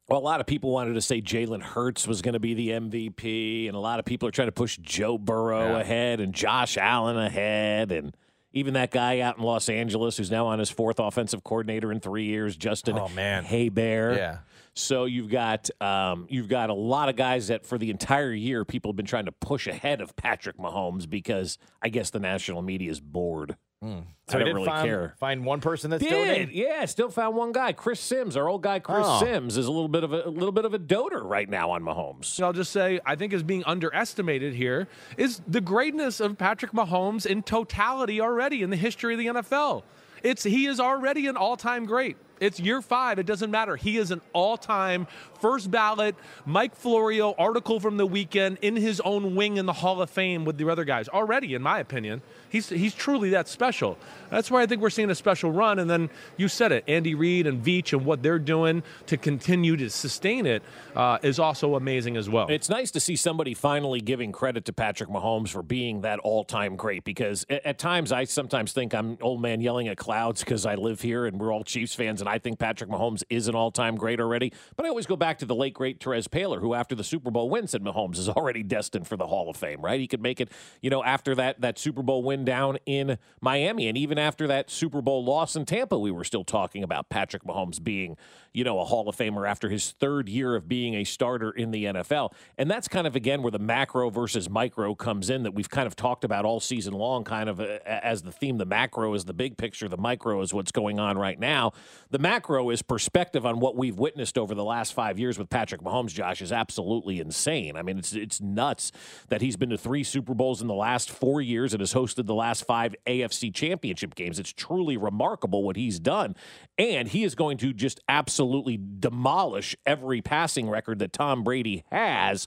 Well, 0.09 0.19
a 0.19 0.23
lot 0.23 0.41
of 0.41 0.47
people 0.47 0.71
wanted 0.71 0.95
to 0.95 1.01
say 1.01 1.21
Jalen 1.21 1.63
Hurts 1.63 2.07
was 2.07 2.23
going 2.23 2.35
to 2.35 2.39
be 2.41 2.55
the 2.55 2.71
MVP, 2.71 3.67
and 3.67 3.77
a 3.77 3.81
lot 3.81 3.99
of 3.99 4.05
people 4.05 4.29
are 4.29 4.33
trying 4.33 4.49
to 4.49 4.53
push 4.53 4.77
Joe 4.79 5.19
Burrow 5.19 5.73
Yeah. 5.75 5.81
ahead 5.81 6.21
and 6.21 6.33
Josh 6.33 6.77
Allen 6.79 7.17
ahead, 7.19 7.91
and 7.93 8.17
even 8.57 8.73
that 8.75 8.91
guy 8.91 9.21
out 9.21 9.37
in 9.37 9.45
Los 9.45 9.69
Angeles 9.69 10.17
who's 10.17 10.31
now 10.31 10.47
on 10.47 10.59
his 10.59 10.71
fourth 10.71 10.99
offensive 10.99 11.45
coordinator 11.45 11.93
in 11.93 12.01
three 12.01 12.25
years, 12.25 12.57
Justin 12.57 12.99
Oh, 12.99 13.09
man. 13.09 13.45
Herbert. 13.45 14.17
Yeah. 14.17 14.39
So 14.73 15.05
you've 15.05 15.31
got 15.31 15.69
um, 15.81 16.27
you've 16.31 16.49
got 16.49 16.71
a 16.71 16.75
lot 16.75 17.09
of 17.09 17.17
guys 17.17 17.49
that 17.49 17.65
for 17.67 17.79
the 17.79 17.91
entire 17.91 18.33
year 18.33 18.65
people 18.65 18.91
have 18.91 18.97
been 18.97 19.07
trying 19.07 19.27
to 19.27 19.33
push 19.33 19.67
ahead 19.67 20.01
of 20.01 20.17
Patrick 20.17 20.57
Mahomes 20.59 21.09
because 21.09 21.59
I 21.83 21.89
guess 21.91 22.11
the 22.11 22.19
national 22.19 22.63
media 22.63 22.91
is 22.91 23.01
bored. 23.01 23.57
Hmm. 23.83 24.01
So 24.29 24.39
I 24.39 24.39
we 24.39 24.45
don't 24.45 24.47
did 24.47 24.55
really 24.55 24.67
find, 24.67 24.87
care. 24.89 25.15
Find 25.21 25.45
one 25.45 25.61
person 25.61 25.91
that's 25.91 26.03
Did 26.03 26.11
doting. 26.11 26.51
yeah? 26.57 26.85
Still 26.87 27.11
found 27.11 27.37
one 27.37 27.53
guy, 27.53 27.73
Chris 27.73 28.01
Simms, 28.01 28.37
our 28.37 28.49
old 28.49 28.63
guy 28.63 28.79
Chris 28.81 29.05
Oh. 29.07 29.21
Simms, 29.21 29.57
is 29.57 29.67
a 29.67 29.71
little 29.71 29.87
bit 29.89 30.03
of 30.03 30.13
a, 30.13 30.27
a 30.27 30.31
little 30.31 30.51
bit 30.51 30.65
of 30.65 30.73
a 30.75 30.79
doter 30.79 31.23
right 31.23 31.49
now 31.49 31.71
on 31.71 31.83
Mahomes. 31.83 32.43
I'll 32.43 32.53
just 32.55 32.73
say, 32.73 32.99
I 33.07 33.15
think 33.17 33.33
is 33.33 33.43
being 33.43 33.63
underestimated 33.65 34.55
here 34.55 34.89
is 35.17 35.41
the 35.47 35.61
greatness 35.61 36.21
of 36.21 36.39
Patrick 36.39 36.73
Mahomes 36.73 37.27
in 37.27 37.43
totality 37.43 38.21
already 38.21 38.63
in 38.63 38.71
the 38.71 38.77
history 38.77 39.13
of 39.15 39.19
the 39.21 39.27
NFL. 39.27 39.83
It's 40.23 40.43
he 40.43 40.67
is 40.67 40.81
already 40.81 41.27
an 41.29 41.37
all-time 41.37 41.85
great. 41.85 42.17
It's 42.41 42.61
year 42.61 42.83
five. 42.83 43.19
It 43.19 43.27
doesn't 43.27 43.51
matter. 43.51 43.77
He 43.77 43.97
is 43.97 44.11
an 44.11 44.21
all-time 44.33 45.07
first 45.41 45.71
ballot 45.71 46.15
Mike 46.45 46.75
Florio 46.75 47.35
article 47.39 47.81
from 47.81 47.97
the 47.97 48.07
weekend 48.07 48.59
in 48.63 48.77
his 48.77 49.01
own 49.01 49.35
wing 49.35 49.57
in 49.57 49.67
the 49.67 49.73
Hall 49.73 50.01
of 50.01 50.11
Fame 50.11 50.45
with 50.45 50.59
the 50.59 50.69
other 50.71 50.85
guys 50.85 51.09
already, 51.09 51.55
in 51.55 51.63
my 51.63 51.79
opinion. 51.79 52.23
He's 52.49 52.69
he's 52.69 52.95
truly 52.95 53.31
that 53.31 53.49
special. 53.49 53.99
That's 54.31 54.51
why 54.51 54.63
I 54.63 54.67
think 54.67 54.81
we're 54.81 54.91
seeing 54.91 55.11
a 55.11 55.15
special 55.15 55.51
run. 55.51 55.79
And 55.79 55.91
then 55.91 56.11
you 56.37 56.49
said 56.49 56.73
it, 56.73 56.85
Andy 56.89 57.15
Reid 57.15 57.47
and 57.47 57.65
Veach 57.65 57.93
and 57.93 58.05
what 58.05 58.23
they're 58.23 58.39
doing 58.39 58.83
to 59.07 59.17
continue 59.17 59.77
to 59.77 59.91
sustain 59.91 60.47
it 60.47 60.63
uh, 60.95 61.19
is 61.23 61.39
also 61.39 61.75
amazing 61.75 62.17
as 62.17 62.31
well. 62.31 62.47
It's 62.49 62.69
nice 62.69 62.91
to 62.93 63.01
see 63.01 63.17
somebody 63.17 63.55
finally 63.55 64.01
giving 64.01 64.33
credit 64.33 64.65
to 64.67 64.73
Patrick 64.73 65.11
Mahomes 65.11 65.49
for 65.49 65.63
being 65.63 66.03
that 66.03 66.19
all-time 66.21 66.77
great 66.77 67.05
because 67.05 67.45
at, 67.51 67.67
at 67.67 67.79
times 67.79 68.13
I 68.13 68.25
sometimes 68.25 68.73
think 68.73 68.95
I'm 68.95 69.19
old 69.21 69.43
man 69.43 69.61
yelling 69.61 69.89
at 69.89 69.97
clouds 69.97 70.43
because 70.43 70.67
I 70.67 70.77
live 70.77 71.01
here 71.01 71.27
and 71.27 71.39
we're 71.39 71.53
all 71.53 71.65
Chiefs 71.65 71.95
fans 71.95 72.21
and 72.27 72.35
I 72.35 72.39
think 72.39 72.59
Patrick 72.59 72.91
Mahomes 72.91 73.23
is 73.31 73.47
an 73.47 73.55
all-time 73.55 73.95
great 73.95 74.21
already. 74.21 74.53
But 74.77 74.85
I 74.85 74.89
always 74.89 75.07
go 75.07 75.17
back 75.17 75.39
to 75.39 75.47
the 75.47 75.55
late 75.55 75.75
great 75.75 76.01
Terez 76.01 76.29
Paylor 76.29 76.61
who 76.61 76.75
after 76.75 76.95
the 76.95 77.05
Super 77.05 77.31
Bowl 77.31 77.49
win 77.49 77.69
said 77.69 77.83
Mahomes 77.83 78.19
is 78.19 78.29
already 78.29 78.63
destined 78.63 79.07
for 79.07 79.17
the 79.17 79.27
Hall 79.27 79.49
of 79.49 79.57
Fame, 79.57 79.81
right? 79.81 80.01
He 80.01 80.09
could 80.09 80.21
make 80.21 80.41
it, 80.41 80.51
you 80.83 80.91
know, 80.91 81.05
after 81.05 81.35
that 81.37 81.61
that 81.61 81.79
Super 81.79 82.03
Bowl 82.03 82.23
win 82.23 82.45
down 82.45 82.79
in 82.85 83.19
Miami 83.41 83.87
and 83.89 83.97
even 83.97 84.19
after 84.19 84.47
that 84.49 84.71
Super 84.71 85.01
Bowl 85.01 85.25
loss 85.25 85.55
in 85.55 85.65
Tampa, 85.65 85.99
we 85.99 86.11
were 86.11 86.25
still 86.25 86.45
talking 86.45 86.83
about 86.83 87.09
Patrick 87.09 87.45
Mahomes 87.45 87.83
being, 87.83 88.17
you 88.57 88.65
know, 88.65 88.81
a 88.81 88.85
Hall 88.87 89.07
of 89.07 89.15
Famer 89.15 89.47
after 89.47 89.69
his 89.69 89.91
third 90.01 90.31
year 90.31 90.57
of 90.57 90.67
being 90.67 90.95
a 90.95 91.05
starter 91.05 91.51
in 91.51 91.73
the 91.73 91.85
NFL. 91.85 92.33
And 92.57 92.71
that's 92.71 92.89
kind 92.89 93.07
of 93.07 93.15
again 93.15 93.43
where 93.43 93.51
the 93.51 93.59
macro 93.59 94.09
versus 94.09 94.49
micro 94.49 94.95
comes 94.95 95.29
in 95.29 95.43
that 95.43 95.53
we've 95.53 95.69
kind 95.69 95.87
of 95.87 95.95
talked 95.95 96.25
about 96.25 96.47
all 96.47 96.59
season 96.59 96.95
long 96.95 97.23
kind 97.23 97.51
of 97.51 97.61
uh, 97.61 97.81
as 97.85 98.23
the 98.23 98.33
theme. 98.33 98.57
The 98.57 98.65
macro 98.65 99.13
is 99.13 99.27
the 99.27 99.35
big 99.35 99.59
picture, 99.59 99.91
the 99.91 99.99
micro 99.99 100.41
is 100.41 100.55
what's 100.55 100.73
going 100.73 100.99
on 100.99 101.19
right 101.19 101.39
now. 101.39 101.73
The 102.09 102.19
macro 102.19 102.71
is 102.71 102.81
perspective 102.81 103.45
on 103.45 103.61
what 103.61 103.77
we've 103.77 103.99
witnessed 103.99 104.39
over 104.39 104.55
the 104.55 104.65
last 104.65 104.95
5 104.95 105.19
years 105.19 105.39
with 105.39 105.51
Patrick 105.51 105.83
Mahomes, 105.83 106.15
Josh 106.15 106.41
is 106.41 106.51
absolutely 106.51 107.21
insane. 107.21 107.77
I 107.77 107.83
mean, 107.83 107.99
it's 107.99 108.15
it's 108.15 108.41
nuts 108.41 108.91
that 109.29 109.43
he's 109.43 109.59
been 109.59 109.69
to 109.69 109.77
3 109.77 110.03
Super 110.03 110.33
Bowls 110.33 110.63
in 110.63 110.67
the 110.67 110.73
last 110.73 111.11
4 111.11 111.43
years 111.43 111.75
and 111.75 111.83
has 111.83 111.93
hosted 111.93 112.25
the 112.25 112.35
last 112.35 112.65
5 112.65 112.95
AFC 113.07 113.53
championship 113.53 114.15
games. 114.15 114.39
It's 114.39 114.55
truly 114.55 114.97
remarkable 114.97 115.63
what 115.63 115.77
he's 115.77 116.01
done. 116.01 116.35
And 116.79 117.09
he 117.09 117.23
is 117.23 117.35
going 117.35 117.59
to 117.59 117.75
just 117.75 118.01
absolutely 118.09 118.46
demolish 118.77 119.77
every 119.85 120.23
passing 120.23 120.69
record 120.69 120.99
that 121.01 121.13
Tom 121.13 121.45
Brady 121.45 121.85
has. 121.91 122.47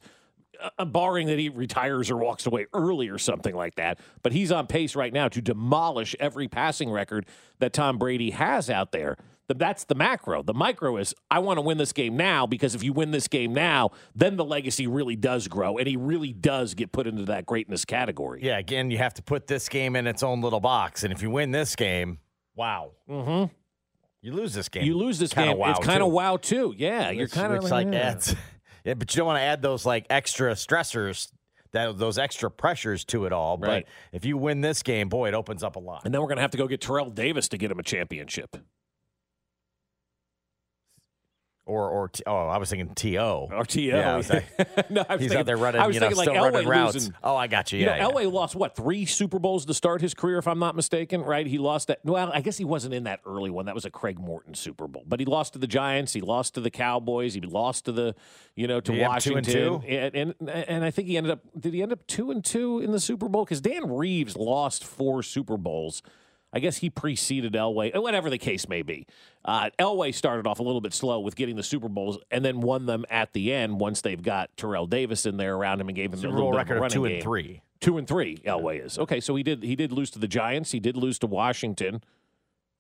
Uh, 0.78 0.84
barring 0.84 1.28
that 1.28 1.40
he 1.40 1.48
retires 1.48 2.12
or 2.12 2.18
walks 2.18 2.46
away 2.46 2.66
early 2.74 3.08
or 3.08 3.18
something 3.18 3.56
like 3.56 3.76
that. 3.76 3.98
But 4.24 4.34
he's 4.34 4.52
on 4.52 4.68
pace 4.68 4.94
right 4.94 5.14
now 5.14 5.30
to 5.30 5.42
demolish 5.42 6.18
every 6.20 6.50
passing 6.50 6.90
record 6.90 7.28
that 7.60 7.72
Tom 7.72 7.98
Brady 7.98 8.32
has 8.32 8.70
out 8.70 8.92
there. 8.92 9.16
That's 9.48 9.86
the 9.86 9.96
macro. 9.96 10.44
The 10.44 10.54
micro 10.54 10.98
is 10.98 11.16
I 11.32 11.40
want 11.40 11.58
to 11.58 11.62
win 11.62 11.78
this 11.78 11.92
game 11.92 12.16
now 12.18 12.46
because 12.46 12.76
if 12.76 12.84
you 12.84 12.94
win 12.94 13.12
this 13.12 13.28
game 13.28 13.54
now, 13.54 13.92
then 14.14 14.36
the 14.36 14.46
legacy 14.46 14.86
really 14.86 15.16
does 15.16 15.48
grow 15.48 15.78
and 15.78 15.88
he 15.88 15.98
really 15.98 16.34
does 16.34 16.74
get 16.76 16.92
put 16.92 17.08
into 17.08 17.24
that 17.26 17.46
greatness 17.46 17.86
category. 17.86 18.42
Yeah, 18.44 18.60
again, 18.60 18.92
you 18.92 19.00
have 19.00 19.14
to 19.16 19.24
put 19.24 19.48
this 19.48 19.68
game 19.68 19.96
in 19.96 20.06
its 20.08 20.22
own 20.24 20.42
little 20.42 20.60
box, 20.60 21.04
and 21.04 21.12
if 21.12 21.24
you 21.24 21.30
win 21.32 21.52
this 21.52 21.76
game, 21.76 22.20
wow. 22.56 22.92
Mm-hmm. 23.10 23.54
You 24.22 24.34
lose 24.34 24.54
this 24.54 24.70
game. 24.70 24.84
You 24.84 24.98
lose 24.98 25.18
this 25.20 25.34
Kinda 25.34 25.52
game. 25.52 25.58
Wow 25.60 25.72
it's 25.72 25.86
kind 25.86 26.04
of 26.04 26.12
wow 26.12 26.38
too. 26.38 26.74
Yeah, 26.78 27.10
you're 27.10 27.28
kind 27.28 27.54
of 27.54 27.64
which, 27.64 27.72
like 27.72 27.88
adds. 27.88 28.36
Yeah, 28.86 28.94
but 28.94 29.14
you 29.14 29.18
don't 29.20 29.28
want 29.28 29.40
to 29.40 29.44
add 29.44 29.62
those 29.62 29.86
like 29.86 30.06
extra 30.10 30.54
stressors, 30.54 31.30
that 31.74 31.98
those 31.98 32.18
extra 32.18 32.50
pressures 32.50 33.04
to 33.06 33.26
it 33.26 33.34
all. 33.34 33.58
Right. 33.58 33.86
But 33.86 34.16
if 34.16 34.26
you 34.26 34.38
win 34.38 34.62
this 34.62 34.84
game, 34.84 35.10
boy, 35.10 35.28
it 35.28 35.34
opens 35.34 35.64
up 35.64 35.76
a 35.76 35.80
lot. 35.80 36.04
And 36.06 36.14
then 36.14 36.22
we're 36.22 36.28
going 36.28 36.38
to 36.38 36.42
have 36.42 36.52
to 36.52 36.58
go 36.58 36.66
get 36.66 36.80
Terrell 36.80 37.10
Davis 37.10 37.50
to 37.50 37.58
get 37.58 37.72
him 37.72 37.80
a 37.80 37.84
championship. 37.84 38.56
Or, 41.70 41.88
or 41.88 42.08
T- 42.10 42.24
oh, 42.26 42.48
I 42.48 42.58
was 42.58 42.70
thinking 42.72 42.94
T.O. 42.96 43.50
Or 43.52 43.64
T.O. 43.64 43.96
Yeah, 43.96 44.14
I 44.14 44.18
was 44.18 44.30
like, 44.30 44.46
no, 44.90 45.06
I 45.08 45.14
was 45.16 45.22
he's 45.22 45.30
thinking, 45.30 45.38
out 45.38 45.46
there 45.46 45.56
running, 45.56 45.80
I 45.82 45.86
was 45.88 45.96
you 45.96 46.00
know, 46.00 46.08
thinking 46.08 46.24
still 46.24 46.34
like 46.42 46.54
running 46.54 46.68
Elway 46.68 46.72
routes. 46.72 46.94
losing. 46.96 47.14
Oh, 47.24 47.36
I 47.36 47.46
got 47.48 47.72
you. 47.72 47.80
You 47.80 47.86
Yeah, 47.86 47.98
know, 48.00 48.20
yeah. 48.20 48.26
Elway 48.26 48.32
lost 48.34 48.56
what 48.56 48.76
three 48.76 49.06
Super 49.06 49.38
Bowls 49.38 49.66
to 49.68 49.74
start 49.76 50.02
his 50.02 50.14
career, 50.16 50.40
if 50.40 50.48
I'm 50.48 50.58
not 50.60 50.76
mistaken. 50.76 51.22
Right? 51.22 51.46
He 51.46 51.58
lost 51.60 51.88
that. 51.90 52.00
Well, 52.04 52.32
I 52.34 52.42
guess 52.42 52.58
he 52.58 52.66
wasn't 52.66 52.96
in 52.96 53.04
that 53.04 53.20
early 53.26 53.52
one. 53.52 53.68
That 53.68 53.76
was 53.76 53.86
a 53.86 53.92
Craig 53.92 54.18
Morton 54.20 54.56
Super 54.56 54.88
Bowl. 54.88 55.04
But 55.08 55.20
he 55.20 55.26
lost 55.28 55.54
to 55.54 55.60
the 55.60 55.68
Giants. 55.68 56.14
He 56.14 56.22
lost 56.22 56.56
to 56.56 56.62
the 56.62 56.72
Cowboys. 56.72 57.36
He 57.36 57.42
lost 57.42 57.86
to 57.86 57.92
the, 57.92 58.16
you 58.56 58.68
know, 58.68 58.80
to 58.82 58.92
he 58.92 59.00
have 59.00 59.22
two 59.22 59.36
Washington. 59.36 59.64
and 59.74 59.82
two? 59.84 59.88
And, 59.88 60.36
and 60.42 60.50
and 60.50 60.84
I 60.84 60.90
think 60.92 61.08
he 61.08 61.18
ended 61.18 61.32
up. 61.34 61.42
Did 61.60 61.74
he 61.76 61.84
end 61.84 61.92
up 61.94 62.08
two 62.08 62.32
and 62.32 62.44
two 62.44 62.80
in 62.80 62.92
the 62.92 63.00
Super 63.00 63.30
Bowl? 63.30 63.46
Because 63.46 63.62
Dan 63.62 63.90
Reeves 63.96 64.36
lost 64.36 64.84
four 64.84 65.22
Super 65.22 65.58
Bowls. 65.58 66.02
I 66.52 66.60
guess 66.60 66.78
he 66.78 66.90
preceded 66.90 67.54
Elway, 67.54 67.96
uh, 67.96 68.02
whatever 68.02 68.30
the 68.30 68.38
case 68.38 68.68
may 68.68 68.82
be. 68.82 69.06
Uh, 69.46 69.70
Elway 69.78 70.14
started 70.14 70.48
off 70.48 70.60
a 70.60 70.64
little 70.64 70.82
bit 70.82 70.94
slow 70.94 71.20
with 71.20 71.36
getting 71.36 71.56
the 71.56 71.64
Super 71.64 71.90
Bowls, 71.90 72.18
and 72.32 72.44
then 72.44 72.62
won 72.62 72.86
them 72.86 73.06
at 73.10 73.34
the 73.34 73.54
end 73.54 73.80
once 73.80 74.02
they've 74.02 74.22
got 74.22 74.50
Terrell 74.58 74.88
Davis 74.88 75.26
in 75.26 75.38
there 75.38 75.56
around 75.56 75.80
him 75.80 75.90
and 75.90 75.96
gave 75.96 76.12
him 76.12 76.20
Super 76.20 76.28
a 76.28 76.32
little 76.32 76.46
Bowl 76.48 76.54
of 76.54 76.58
record 76.58 76.78
of 76.78 76.82
running 76.82 76.94
two 76.94 77.06
and 77.06 77.14
game. 77.16 77.22
three. 77.22 77.62
Two 77.80 77.98
and 77.98 78.08
three, 78.08 78.38
Elway 78.40 78.84
is 78.86 79.00
okay. 79.00 79.22
So 79.22 79.36
he 79.36 79.44
did 79.44 79.64
he 79.64 79.74
did 79.74 79.94
lose 79.94 80.10
to 80.12 80.20
the 80.20 80.28
Giants. 80.28 80.72
He 80.72 80.82
did 80.82 80.98
lose 80.98 81.18
to 81.20 81.28
Washington, 81.28 82.04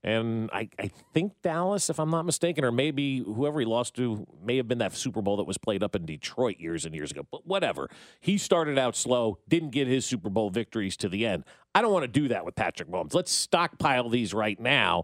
and 0.03 0.49
I, 0.53 0.69
I 0.79 0.89
think 1.13 1.33
Dallas, 1.41 1.89
if 1.89 1.99
I'm 1.99 2.09
not 2.09 2.25
mistaken, 2.25 2.63
or 2.63 2.71
maybe 2.71 3.19
whoever 3.19 3.59
he 3.59 3.65
lost 3.65 3.95
to 3.95 4.25
may 4.41 4.55
have 4.57 4.67
been 4.67 4.77
that 4.77 4.95
Super 4.95 5.21
Bowl 5.21 5.37
that 5.37 5.43
was 5.43 5.57
played 5.57 5.83
up 5.83 5.95
in 5.95 6.05
Detroit 6.05 6.57
years 6.59 6.85
and 6.85 6.95
years 6.95 7.11
ago. 7.11 7.23
But 7.29 7.45
whatever. 7.45 7.89
He 8.21 8.37
started 8.37 8.77
out 8.79 8.95
slow, 8.95 9.39
didn't 9.49 9.71
get 9.71 9.87
his 9.87 10.05
Super 10.05 10.29
Bowl 10.29 10.49
victories 10.51 10.95
to 10.97 11.09
the 11.09 11.25
end. 11.25 11.43
I 11.75 11.81
don't 11.81 11.91
want 11.91 12.03
to 12.03 12.07
do 12.07 12.29
that 12.29 12.45
with 12.45 12.55
Patrick 12.55 12.89
Mahomes. 12.89 13.13
Let's 13.13 13.31
stockpile 13.31 14.09
these 14.09 14.33
right 14.33 14.59
now 14.59 15.03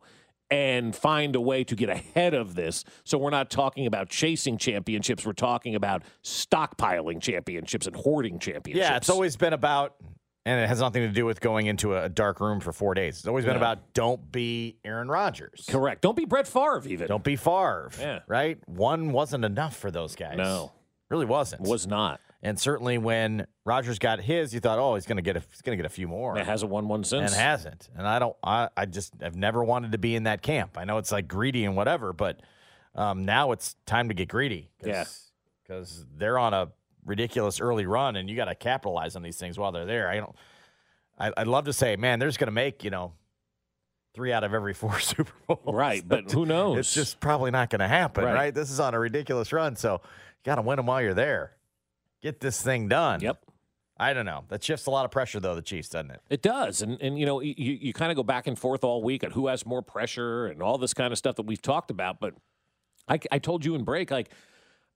and 0.50 0.96
find 0.96 1.36
a 1.36 1.42
way 1.42 1.64
to 1.64 1.76
get 1.76 1.90
ahead 1.90 2.34
of 2.34 2.56
this 2.56 2.84
so 3.04 3.18
we're 3.18 3.32
not 3.32 3.50
talking 3.50 3.88
about 3.88 4.10
chasing 4.10 4.60
championships 4.60 5.26
we're 5.26 5.34
talking 5.34 5.74
about 5.74 6.04
stockpiling 6.24 7.20
championships 7.20 7.88
and 7.88 7.96
hoarding 7.96 8.38
championships 8.38 8.88
Yeah, 8.88 8.96
it's 8.96 9.10
always 9.10 9.36
been 9.36 9.54
about, 9.54 9.96
and 10.46 10.60
it 10.62 10.68
has 10.68 10.80
nothing 10.80 11.02
to 11.04 11.10
do 11.10 11.26
with 11.26 11.42
going 11.42 11.66
into 11.68 11.96
a 11.98 12.08
dark 12.10 12.40
room 12.40 12.60
for 12.60 12.72
four 12.72 12.94
days. 12.94 13.18
It's 13.20 13.28
always 13.28 13.46
been 13.46 13.56
No. 13.56 13.60
about 13.60 13.94
don't 13.94 14.32
be 14.32 14.78
Aaron 14.86 15.08
Rodgers. 15.10 15.66
correct 15.70 16.02
don't 16.02 16.16
be 16.16 16.26
brett 16.26 16.48
Favre 16.48 16.84
even 16.88 17.08
Don't 17.08 17.24
be 17.24 17.36
Favre. 17.36 17.90
Yeah. 18.00 18.20
Right? 18.28 18.58
One 18.68 19.12
wasn't 19.12 19.46
enough 19.46 19.76
for 19.76 19.92
those 19.92 20.16
guys. 20.16 20.38
No. 20.38 20.72
Really 21.10 21.26
wasn't. 21.26 21.62
was 21.64 21.86
not 21.88 22.20
And 22.42 22.60
certainly 22.60 22.98
when 22.98 23.48
Rodgers 23.64 23.98
got 24.00 24.20
his, 24.22 24.54
you 24.54 24.60
thought, 24.60 24.78
oh, 24.80 24.94
he's 24.96 25.06
gonna 25.08 25.22
get 25.24 25.36
a 25.38 25.44
he's 25.52 25.62
gonna 25.64 25.78
get 25.78 25.86
a 25.86 25.90
few 25.90 26.08
more. 26.08 26.38
it 26.38 26.46
hasn't 26.46 26.72
won 26.72 26.88
one 26.88 27.04
since 27.04 27.32
and 27.34 27.42
hasn't. 27.42 27.90
And 27.96 28.08
I 28.08 28.20
don't 28.20 28.36
I, 28.44 28.70
I 28.78 28.86
just 28.86 29.14
have 29.22 29.36
never 29.36 29.64
wanted 29.64 29.92
to 29.94 29.98
be 29.98 30.16
in 30.16 30.24
that 30.24 30.42
camp. 30.42 30.78
I 30.78 30.84
know 30.86 30.98
it's 31.00 31.12
like 31.12 31.28
greedy 31.28 31.66
and 31.66 31.76
whatever, 31.76 32.14
but 32.14 32.42
um, 32.94 33.26
now 33.26 33.52
it's 33.52 33.76
time 33.86 34.08
to 34.10 34.14
get 34.14 34.30
greedy. 34.30 34.70
Yeah. 34.84 35.06
Because 35.64 36.06
they're 36.16 36.38
on 36.38 36.54
a 36.54 36.70
ridiculous 37.06 37.60
early 37.60 37.86
run 37.86 38.16
and 38.16 38.30
you 38.30 38.36
gotta 38.36 38.56
capitalize 38.56 39.16
on 39.16 39.22
these 39.22 39.38
things 39.38 39.58
while 39.58 39.72
they're 39.72 39.86
there. 39.86 40.10
I 40.10 40.18
don't 40.18 40.36
I, 41.18 41.32
I'd 41.38 41.48
love 41.48 41.66
to 41.66 41.74
say, 41.74 41.96
man, 41.96 42.20
they're 42.20 42.28
just 42.28 42.40
gonna 42.40 42.52
make, 42.52 42.84
you 42.84 42.90
know, 42.90 43.14
three 44.14 44.32
out 44.34 44.44
of 44.44 44.54
every 44.54 44.74
four 44.74 45.00
Super 45.02 45.32
Bowls. 45.48 45.60
Right, 45.76 46.06
but 46.08 46.32
who 46.32 46.46
knows? 46.48 46.80
It's 46.80 46.94
just 46.94 47.20
probably 47.20 47.52
not 47.52 47.70
gonna 47.70 47.88
happen, 47.88 48.24
Right. 48.26 48.34
right? 48.34 48.54
This 48.54 48.72
is 48.72 48.80
on 48.80 48.94
a 48.94 49.00
ridiculous 49.00 49.54
run. 49.54 49.76
So 49.76 49.94
you 50.04 50.10
gotta 50.44 50.62
win 50.62 50.78
them 50.78 50.86
while 50.88 51.02
you're 51.02 51.14
there. 51.14 51.52
Get 52.22 52.40
this 52.40 52.62
thing 52.62 52.88
done. 52.88 53.22
Yep. 53.22 53.38
I 53.98 54.12
don't 54.14 54.26
know. 54.26 54.44
That 54.50 54.62
shifts 54.62 54.88
a 54.88 54.92
lot 54.92 55.06
of 55.06 55.12
pressure, 55.12 55.40
though, 55.40 55.56
the 55.56 55.62
Chiefs, 55.62 55.88
doesn't 55.88 56.12
it? 56.12 56.20
It 56.30 56.42
does, 56.42 56.82
and 56.82 57.02
and 57.02 57.18
you 57.18 57.26
know 57.26 57.40
you, 57.40 57.54
you 57.58 57.94
kind 57.94 58.12
of 58.12 58.18
go 58.18 58.24
back 58.24 58.46
and 58.46 58.60
forth 58.60 58.84
all 58.84 59.02
week 59.02 59.24
on 59.24 59.32
who 59.32 59.48
has 59.48 59.66
more 59.66 59.82
pressure 59.82 60.48
and 60.48 60.62
all 60.62 60.78
this 60.78 60.94
kind 60.94 61.14
of 61.14 61.18
stuff 61.18 61.36
that 61.38 61.46
we've 61.46 61.62
talked 61.62 61.92
about. 61.92 62.20
But 62.20 62.34
I, 63.08 63.20
I 63.32 63.40
told 63.40 63.64
you 63.64 63.74
in 63.76 63.86
break, 63.86 64.12
like 64.12 64.32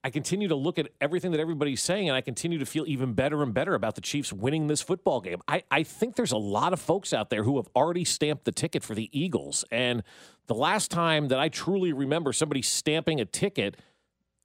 I 0.03 0.09
continue 0.09 0.47
to 0.47 0.55
look 0.55 0.79
at 0.79 0.87
everything 1.01 1.31
that 1.31 1.41
everybody's 1.41 1.81
saying, 1.81 2.07
and 2.07 2.15
I 2.15 2.21
continue 2.21 2.57
to 2.57 2.65
feel 2.65 2.85
even 2.87 3.13
better 3.13 3.43
and 3.43 3.53
better 3.53 3.75
about 3.75 3.95
the 3.95 4.01
Chiefs 4.01 4.31
winning 4.31 4.67
this 4.67 4.81
football 4.81 5.19
game. 5.19 5.41
I, 5.47 5.63
I 5.69 5.83
think 5.83 6.15
there's 6.15 6.31
a 6.31 6.37
lot 6.37 6.71
of 6.71 6.79
folks 6.79 7.11
out 7.11 7.29
there 7.29 7.43
who 7.43 7.57
have 7.57 7.67
already 7.75 8.05
stamped 8.05 8.45
the 8.45 8.53
ticket 8.53 8.81
for 8.81 8.95
the 8.95 9.09
Eagles, 9.11 9.65
and 9.71 10.03
the 10.47 10.55
last 10.55 10.89
time 10.89 11.27
that 11.27 11.39
I 11.39 11.49
truly 11.49 11.91
remember 11.91 12.31
somebody 12.31 12.61
stamping 12.61 13.19
a 13.19 13.25
ticket. 13.25 13.77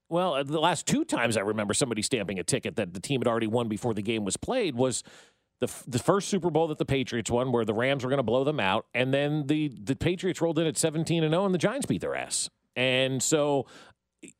Well, 0.08 0.34
uh, 0.34 0.42
the 0.42 0.60
last 0.60 0.86
two 0.86 1.04
times 1.04 1.36
I 1.36 1.40
remember 1.40 1.72
somebody 1.72 2.02
stamping 2.02 2.38
a 2.38 2.44
ticket 2.44 2.76
that 2.76 2.92
the 2.92 3.00
team 3.00 3.20
had 3.20 3.28
already 3.28 3.46
won 3.46 3.68
before 3.68 3.94
the 3.94 4.02
game 4.02 4.24
was 4.24 4.36
played 4.36 4.74
was 4.74 5.02
the 5.60 5.66
f- 5.66 5.84
the 5.86 5.98
first 5.98 6.28
Super 6.28 6.50
Bowl 6.50 6.66
that 6.68 6.78
the 6.78 6.84
Patriots 6.84 7.30
won, 7.30 7.52
where 7.52 7.64
the 7.64 7.74
Rams 7.74 8.02
were 8.02 8.10
going 8.10 8.18
to 8.18 8.24
blow 8.24 8.44
them 8.44 8.58
out, 8.60 8.86
and 8.92 9.14
then 9.14 9.46
the 9.46 9.68
the 9.68 9.94
Patriots 9.94 10.40
rolled 10.40 10.58
in 10.58 10.66
at 10.66 10.76
seventeen 10.76 11.22
and 11.22 11.32
zero, 11.32 11.44
and 11.46 11.54
the 11.54 11.58
Giants 11.58 11.86
beat 11.86 12.00
their 12.00 12.16
ass. 12.16 12.50
And 12.76 13.22
so, 13.22 13.66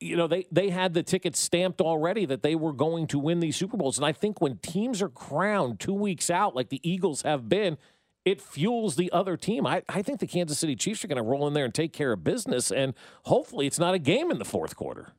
you 0.00 0.16
know, 0.16 0.26
they 0.26 0.46
they 0.50 0.70
had 0.70 0.94
the 0.94 1.02
ticket 1.02 1.36
stamped 1.36 1.80
already 1.80 2.26
that 2.26 2.42
they 2.42 2.54
were 2.54 2.72
going 2.72 3.06
to 3.08 3.18
win 3.18 3.40
these 3.40 3.56
Super 3.56 3.76
Bowls. 3.76 3.98
And 3.98 4.06
I 4.06 4.12
think 4.12 4.40
when 4.40 4.58
teams 4.58 5.02
are 5.02 5.08
crowned 5.08 5.80
two 5.80 5.94
weeks 5.94 6.30
out, 6.30 6.54
like 6.54 6.68
the 6.68 6.80
Eagles 6.88 7.22
have 7.22 7.48
been. 7.48 7.78
It 8.24 8.40
fuels 8.40 8.96
the 8.96 9.12
other 9.12 9.36
team. 9.36 9.66
I, 9.66 9.82
I 9.86 10.00
think 10.00 10.18
the 10.18 10.26
Kansas 10.26 10.58
City 10.58 10.74
Chiefs 10.76 11.04
are 11.04 11.08
going 11.08 11.18
to 11.18 11.22
roll 11.22 11.46
in 11.46 11.52
there 11.52 11.66
and 11.66 11.74
take 11.74 11.92
care 11.92 12.10
of 12.10 12.24
business, 12.24 12.70
and 12.72 12.94
hopefully 13.24 13.66
it's 13.66 13.78
not 13.78 13.92
a 13.92 13.98
game 13.98 14.30
in 14.30 14.38
the 14.38 14.46
fourth 14.46 14.76
quarter. 14.76 15.12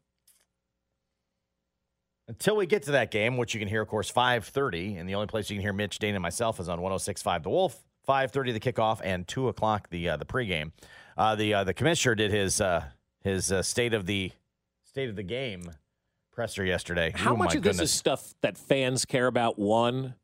Until 2.28 2.56
we 2.56 2.66
get 2.66 2.82
to 2.84 2.92
that 2.94 3.12
game, 3.12 3.38
which 3.38 3.54
you 3.54 3.60
can 3.60 3.70
hear, 3.70 3.84
of 3.84 3.88
course, 3.88 4.12
5.30, 4.12 5.00
and 5.00 5.08
the 5.08 5.14
only 5.14 5.28
place 5.28 5.52
you 5.52 5.56
can 5.56 5.62
hear 5.62 5.74
Mitch, 5.74 6.00
Dane, 6.00 6.16
and 6.16 6.22
myself 6.24 6.60
is 6.60 6.68
on 6.68 6.80
106.5 6.80 7.44
The 7.44 7.50
Wolf, 7.52 7.84
5.30 8.08 8.54
the 8.54 8.60
kickoff, 8.60 9.02
and 9.04 9.28
2 9.28 9.50
o'clock 9.50 9.90
the 9.92 10.10
uh, 10.10 10.18
the 10.18 10.26
pregame. 10.26 10.72
Uh, 11.18 11.36
the 11.36 11.54
uh, 11.54 11.64
the 11.64 11.74
commissioner 11.74 12.16
did 12.16 12.32
his 12.32 12.60
uh, 12.60 12.86
his 13.24 13.52
uh, 13.52 13.62
state 13.62 13.94
of 13.94 14.06
the 14.06 14.32
state 14.96 15.10
of 15.10 15.18
the 15.18 15.24
game 15.24 15.70
presser 16.32 16.64
yesterday. 16.64 17.12
How 17.14 17.34
Oh, 17.34 17.36
much 17.36 17.54
of 17.54 17.64
this 17.64 17.82
is 17.82 17.92
stuff 17.92 18.34
that 18.42 18.58
fans 18.58 19.04
care 19.04 19.28
about? 19.28 19.60
One, 19.60 20.16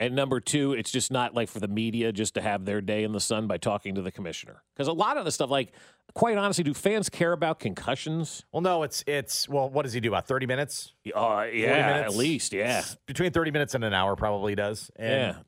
and 0.00 0.16
number 0.16 0.40
two, 0.40 0.72
it's 0.72 0.90
just 0.90 1.12
not 1.12 1.34
like 1.36 1.48
for 1.48 1.60
the 1.60 1.68
media 1.68 2.10
just 2.10 2.34
to 2.34 2.42
have 2.42 2.64
their 2.64 2.80
day 2.80 3.04
in 3.04 3.12
the 3.12 3.20
sun 3.20 3.46
by 3.46 3.58
talking 3.58 3.94
to 3.94 4.02
the 4.02 4.10
commissioner. 4.10 4.64
Because 4.74 4.88
a 4.88 4.92
lot 4.92 5.18
of 5.18 5.24
the 5.24 5.30
stuff, 5.30 5.50
like 5.50 5.70
quite 6.16 6.36
honestly, 6.36 6.64
do 6.64 6.74
fans 6.74 7.08
care 7.08 7.30
about 7.30 7.60
concussions? 7.60 8.44
Well, 8.50 8.60
no, 8.60 8.82
it's 8.82 9.04
it's 9.06 9.48
well, 9.48 9.70
what 9.70 9.84
does 9.84 9.92
he 9.92 10.00
do? 10.00 10.08
About 10.08 10.26
30 10.26 10.46
minutes? 10.46 10.94
Uh, 11.14 11.46
yeah, 11.52 11.92
minutes? 11.92 12.12
at 12.12 12.18
least, 12.18 12.52
yeah. 12.52 12.78
S- 12.78 12.96
Between 13.06 13.30
30 13.30 13.52
minutes 13.52 13.76
and 13.76 13.84
an 13.84 13.94
hour 13.94 14.16
probably 14.16 14.56
does. 14.56 14.90
And 14.96 15.36
Yeah. 15.36 15.42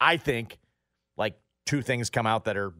I 0.00 0.16
think 0.16 0.58
like 1.16 1.38
two 1.66 1.82
things 1.82 2.10
come 2.10 2.26
out 2.26 2.46
that 2.46 2.56
are 2.56 2.72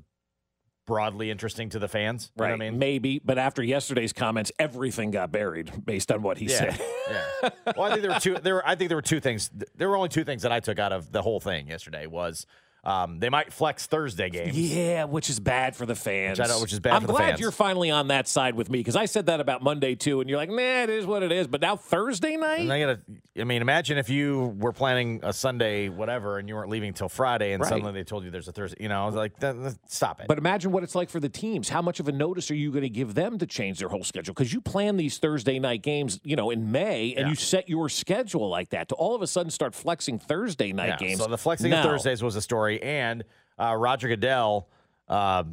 broadly 0.87 1.30
interesting 1.30 1.68
to 1.70 1.78
the 1.78 1.89
fans. 1.89 2.30
You 2.37 2.43
know 2.43 2.49
Right, 2.49 2.55
I 2.55 2.57
mean? 2.57 2.78
maybe, 2.78 3.20
but 3.24 3.39
after 3.39 3.62
yesterday's 3.62 4.12
comments, 4.12 4.53
everything 4.59 5.11
got 5.11 5.30
buried 5.33 5.85
based 5.85 6.11
on 6.11 6.22
what 6.22 6.39
he 6.39 6.47
yeah. 6.47 6.59
said. 6.59 6.80
yeah. 7.11 7.51
Well, 7.76 7.87
I 7.87 7.91
think 7.91 8.03
there 8.03 8.11
were 8.11 8.20
two. 8.20 8.35
There 8.35 8.55
were. 8.55 8.68
I 8.68 8.74
think 8.74 8.89
there 8.89 8.97
were 8.97 9.03
two 9.03 9.20
things. 9.20 9.51
There 9.76 9.89
were 9.89 9.97
only 9.97 10.09
two 10.09 10.24
things 10.24 10.43
that 10.43 10.53
I 10.53 10.61
took 10.61 10.78
out 10.78 10.93
of 10.93 11.11
the 11.12 11.22
whole 11.22 11.41
thing 11.41 11.68
yesterday. 11.68 12.07
Was 12.07 12.47
um, 12.85 13.20
they 13.20 13.28
might 13.28 13.53
flex 13.53 13.87
Thursday 13.87 14.28
games. 14.28 14.57
Yeah, 14.57 15.05
which 15.05 15.30
is 15.30 15.39
bad 15.39 15.76
for 15.76 15.87
the 15.87 15.95
fans. 15.95 16.39
Which 16.39 16.49
which 16.61 16.72
is 16.72 16.80
bad 16.80 16.95
I'm 16.95 17.03
for 17.03 17.07
the 17.09 17.12
glad 17.12 17.39
you're 17.39 17.53
finally 17.53 17.91
on 17.91 18.09
that 18.09 18.26
side 18.26 18.55
with 18.57 18.68
me 18.70 18.78
because 18.80 18.97
I 18.97 19.05
said 19.05 19.26
that 19.26 19.39
about 19.41 19.62
Monday 19.62 19.95
too, 19.95 20.20
and 20.20 20.28
you're 20.28 20.37
like, 20.39 20.51
nah, 20.51 20.83
it 20.83 20.91
is 20.91 21.07
what 21.07 21.22
it 21.22 21.30
is. 21.30 21.47
But 21.47 21.61
now 21.61 21.76
Thursday 21.76 22.37
night, 22.37 22.61
And 22.61 22.72
I 22.72 22.80
gotta. 22.80 23.01
I 23.41 23.45
mean, 23.45 23.62
imagine 23.62 23.99
if 23.99 24.11
you 24.11 24.55
were 24.59 24.72
planning 24.72 25.20
a 25.22 25.33
Sunday, 25.33 25.89
whatever, 25.89 26.39
and 26.39 26.49
you 26.49 26.55
weren't 26.55 26.70
leaving 26.70 26.93
till 26.93 27.09
Friday, 27.09 27.53
and 27.53 27.62
Right. 27.62 27.68
suddenly 27.68 27.93
they 27.93 28.05
told 28.05 28.24
you 28.24 28.30
there's 28.30 28.49
a 28.49 28.53
Thursday. 28.53 28.78
You 28.83 28.89
know, 28.89 29.03
I 29.03 29.07
was 29.07 29.14
like, 29.14 29.39
"Th- 29.39 29.55
th- 29.55 29.74
stop 29.87 30.20
it. 30.20 30.26
But 30.28 30.39
imagine 30.39 30.72
what 30.72 30.83
it's 30.83 30.95
like 30.95 31.09
for 31.09 31.20
the 31.20 31.28
teams. 31.28 31.68
How 31.68 31.83
much 31.83 32.01
of 32.01 32.09
a 32.09 32.12
notice 32.12 32.51
are 32.51 32.55
you 32.57 32.70
going 32.70 32.83
to 32.83 32.89
give 32.91 33.14
them 33.14 33.39
to 33.39 33.47
change 33.47 33.78
their 33.78 33.89
whole 33.89 34.05
schedule? 34.05 34.35
Because 34.35 34.53
you 34.53 34.61
plan 34.61 34.97
these 34.97 35.18
Thursday 35.18 35.59
night 35.59 35.83
games, 35.83 36.20
you 36.24 36.37
know, 36.37 36.51
in 36.51 36.72
May, 36.72 37.14
and 37.14 37.26
Yeah. 37.26 37.28
you 37.30 37.35
set 37.37 37.68
your 37.68 37.89
schedule 37.89 38.49
like 38.49 38.70
that 38.70 38.89
to 38.89 38.95
all 38.97 39.14
of 39.14 39.22
a 39.22 39.26
sudden 39.26 39.51
start 39.51 39.74
flexing 39.74 40.18
Thursday 40.18 40.72
night 40.72 40.89
Yeah, 40.89 40.97
games. 40.97 41.18
So 41.20 41.28
the 41.28 41.39
flexing 41.39 41.72
of 41.72 41.83
Thursdays 41.85 42.22
was 42.22 42.37
a 42.37 42.41
story, 42.43 42.71
and 42.80 43.24
uh, 43.58 43.74
Roger 43.74 44.08
Goodell 44.08 44.68
uh, 45.08 45.44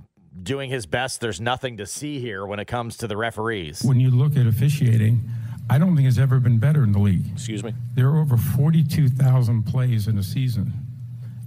doing 0.42 0.70
his 0.70 0.86
best. 0.86 1.22
There's 1.22 1.42
nothing 1.42 1.78
to 1.78 1.86
see 1.86 2.20
here 2.20 2.46
when 2.46 2.60
it 2.60 2.66
comes 2.66 2.98
to 2.98 3.08
the 3.08 3.18
referees. 3.18 3.84
When 3.84 4.00
you 4.00 4.12
look 4.12 4.38
at 4.38 4.46
officiating, 4.46 5.22
I 5.70 5.78
don't 5.78 5.96
think 5.96 6.08
it's 6.08 6.18
ever 6.18 6.40
been 6.40 6.58
better 6.58 6.84
in 6.84 6.92
the 6.92 7.00
league. 7.00 7.26
Excuse 7.34 7.64
me. 7.64 7.74
There 7.94 8.08
are 8.10 8.20
over 8.20 8.38
42,000 8.38 9.64
plays 9.64 10.08
in 10.08 10.18
a 10.18 10.24
season. 10.24 10.74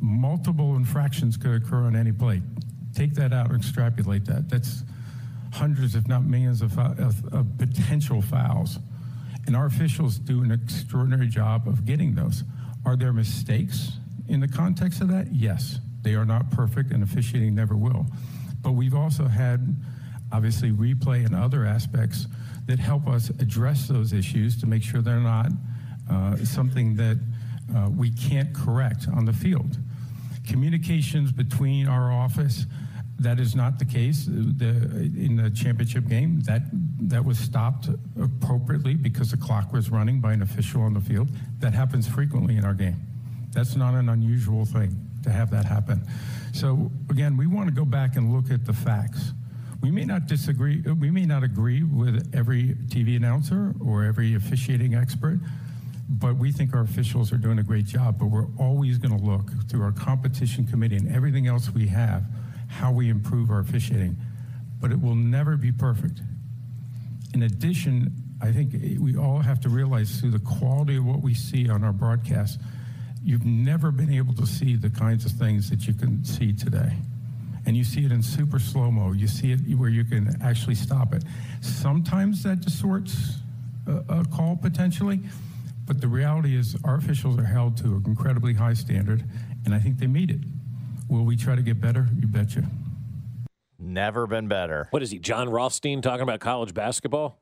Multiple 0.01 0.77
infractions 0.77 1.37
could 1.37 1.63
occur 1.63 1.85
on 1.85 1.97
any 1.97 2.13
play. 2.13 2.43
Take 2.95 3.15
that 3.15 3.33
out 3.33 3.51
and 3.51 3.59
extrapolate 3.59 4.25
that. 4.27 4.49
That's 4.49 4.83
hundreds, 5.53 5.95
if 5.95 6.07
not 6.07 6.25
millions, 6.25 6.63
of, 6.63 6.79
of, 6.79 7.33
of 7.33 7.47
potential 7.59 8.23
fouls. 8.23 8.79
And 9.47 9.57
our 9.57 9.67
officials 9.67 10.19
do 10.19 10.43
an 10.43 10.53
extraordinary 10.53 11.27
job 11.27 11.67
of 11.67 11.85
getting 11.85 12.15
those. 12.15 12.45
Are 12.85 12.97
there 12.97 13.13
mistakes 13.13 13.93
in 14.29 14.41
the 14.41 14.49
context 14.49 15.01
of 15.01 15.09
that? 15.09 15.33
Yes. 15.33 15.79
They 16.03 16.15
are 16.15 16.25
not 16.25 16.51
perfect, 16.51 16.91
and 16.93 17.03
officiating 17.03 17.55
never 17.55 17.77
will. 17.77 18.07
But 18.61 18.73
we've 18.73 18.95
also 18.95 19.27
had, 19.27 19.77
obviously, 20.33 20.71
replay 20.71 21.25
and 21.25 21.35
other 21.35 21.65
aspects 21.65 22.27
that 22.67 22.79
help 22.79 23.07
us 23.09 23.31
address 23.31 23.89
those 23.89 24.13
issues 24.13 24.61
to 24.61 24.67
make 24.67 24.83
sure 24.83 25.01
they're 25.01 25.21
not 25.21 25.51
uh, 26.11 26.37
something 26.39 26.97
that 26.97 27.19
uh, 27.77 27.89
we 27.89 28.11
can't 28.11 28.53
correct 28.55 29.07
on 29.15 29.25
the 29.25 29.33
field. 29.33 29.79
Communications 30.47 31.31
between 31.33 31.87
our 31.89 32.13
office, 32.13 32.67
That 33.19 33.39
is 33.39 33.55
not 33.55 33.79
the 33.79 33.85
case. 33.85 34.27
The, 34.27 35.11
in 35.17 35.37
the 35.37 35.51
championship 35.51 36.09
game, 36.09 36.41
that 36.41 36.63
that 37.09 37.25
was 37.25 37.39
stopped 37.39 37.89
appropriately 38.21 38.95
because 38.95 39.31
the 39.31 39.37
clock 39.37 39.73
was 39.73 39.91
running 39.91 40.21
by 40.21 40.33
an 40.33 40.43
official 40.43 40.83
on 40.83 40.95
the 40.95 41.01
field. 41.01 41.29
That 41.61 41.73
happens 41.73 42.09
frequently 42.09 42.57
in 42.57 42.65
our 42.65 42.75
game. 42.75 42.97
That's 43.53 43.77
not 43.77 43.95
an 43.95 44.09
unusual 44.09 44.65
thing 44.65 45.09
to 45.25 45.31
have 45.31 45.51
that 45.51 45.65
happen. 45.65 46.03
So 46.53 46.91
again, 47.11 47.37
we 47.37 47.47
want 47.47 47.69
to 47.69 47.75
go 47.75 47.85
back 47.85 48.17
and 48.17 48.33
look 48.33 48.51
at 48.51 48.65
the 48.65 48.73
facts. 48.73 49.33
We 49.81 49.91
may 49.91 50.05
not 50.05 50.27
disagree. 50.27 50.81
We 50.81 51.11
may 51.11 51.27
not 51.27 51.43
agree 51.43 51.83
with 51.83 52.33
every 52.35 52.75
TV 52.87 53.17
announcer 53.17 53.75
or 53.85 54.05
every 54.05 54.35
officiating 54.35 54.95
expert, 54.95 55.41
but 56.09 56.37
we 56.37 56.53
think 56.53 56.75
our 56.75 56.83
officials 56.83 57.33
are 57.33 57.37
doing 57.37 57.59
a 57.59 57.63
great 57.63 57.87
job. 57.87 58.19
But 58.19 58.27
we're 58.27 58.47
always 58.59 58.99
going 58.99 59.19
to 59.19 59.25
look 59.25 59.51
through 59.69 59.83
our 59.83 59.93
competition 59.93 60.67
committee 60.67 60.97
and 60.97 61.15
everything 61.15 61.47
else 61.47 61.71
we 61.71 61.89
have 61.89 62.25
how 62.69 62.91
we 62.91 63.11
improve 63.11 63.51
our 63.51 63.61
officiating. 63.61 64.17
But 64.81 64.93
it 64.93 65.01
will 65.01 65.15
never 65.15 65.57
be 65.57 65.71
perfect. 65.71 66.21
In 67.35 67.43
addition, 67.43 68.13
I 68.41 68.51
think 68.51 68.73
we 68.99 69.17
all 69.17 69.41
have 69.41 69.61
to 69.61 69.69
realize 69.69 70.21
through 70.21 70.31
the 70.31 70.41
quality 70.41 70.97
of 70.97 71.05
what 71.05 71.21
we 71.21 71.35
see 71.35 71.69
on 71.69 71.85
our 71.85 71.93
broadcast, 71.93 72.59
you've 73.25 73.45
never 73.45 73.91
been 73.91 74.13
able 74.13 74.35
to 74.35 74.47
see 74.47 74.77
the 74.77 74.91
kinds 74.91 75.25
of 75.25 75.33
things 75.33 75.71
that 75.71 75.87
you 75.87 75.95
can 75.95 76.25
see 76.25 76.53
today. 76.53 76.97
And 77.65 77.77
you 77.77 77.85
see 77.85 78.05
it 78.05 78.11
in 78.11 78.23
super 78.23 78.59
slow 78.59 78.91
mo. 78.91 79.13
You 79.13 79.29
see 79.29 79.53
it 79.53 79.61
where 79.77 79.89
you 79.89 80.05
can 80.05 80.37
actually 80.43 80.75
stop 80.75 81.15
it. 81.15 81.23
Sometimes 81.61 82.43
that 82.43 82.61
distorts 82.61 83.37
a, 83.87 84.21
a 84.21 84.25
call 84.25 84.57
potentially, 84.57 85.21
but 85.87 86.01
the 86.01 86.09
reality 86.09 86.57
is 86.57 86.77
our 86.85 86.97
officials 86.97 87.39
are 87.39 87.45
held 87.45 87.77
to 87.79 87.85
an 87.85 88.05
incredibly 88.07 88.55
high 88.55 88.75
standard, 88.75 89.25
and 89.65 89.75
I 89.75 89.79
think 89.79 89.99
they 89.99 90.07
meet 90.07 90.31
it. 90.31 90.41
Will 91.09 91.25
we 91.25 91.37
try 91.37 91.55
to 91.55 91.63
get 91.63 91.81
better? 91.81 92.09
You 92.19 92.27
betcha. 92.27 92.65
Never 93.79 94.27
been 94.27 94.49
better. 94.49 94.89
What 94.91 95.03
is 95.03 95.11
he, 95.11 95.19
Jon 95.19 95.49
Rothstein, 95.49 96.03
talking 96.03 96.23
about 96.23 96.41
college 96.41 96.73
basketball? 96.73 97.42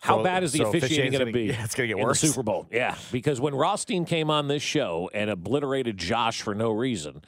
How 0.00 0.18
So- 0.18 0.22
bad 0.24 0.42
is 0.44 0.52
the 0.52 0.58
so 0.58 0.68
officiating 0.68 1.12
going 1.12 1.26
to 1.26 1.32
be? 1.32 1.44
yeah, 1.46 1.64
it's 1.64 1.74
gonna 1.74 1.88
get 1.88 1.98
in 1.98 2.02
worse. 2.04 2.20
The 2.20 2.28
Super 2.28 2.42
Bowl, 2.44 2.66
yeah. 2.70 2.94
Because 3.12 3.40
when 3.40 3.54
Rothstein 3.54 4.04
came 4.04 4.30
on 4.30 4.46
this 4.48 4.62
show 4.62 5.10
and 5.12 5.28
obliterated 5.30 5.98
Josh 5.98 6.40
for 6.42 6.54
no 6.54 6.70
reason, 6.70 7.22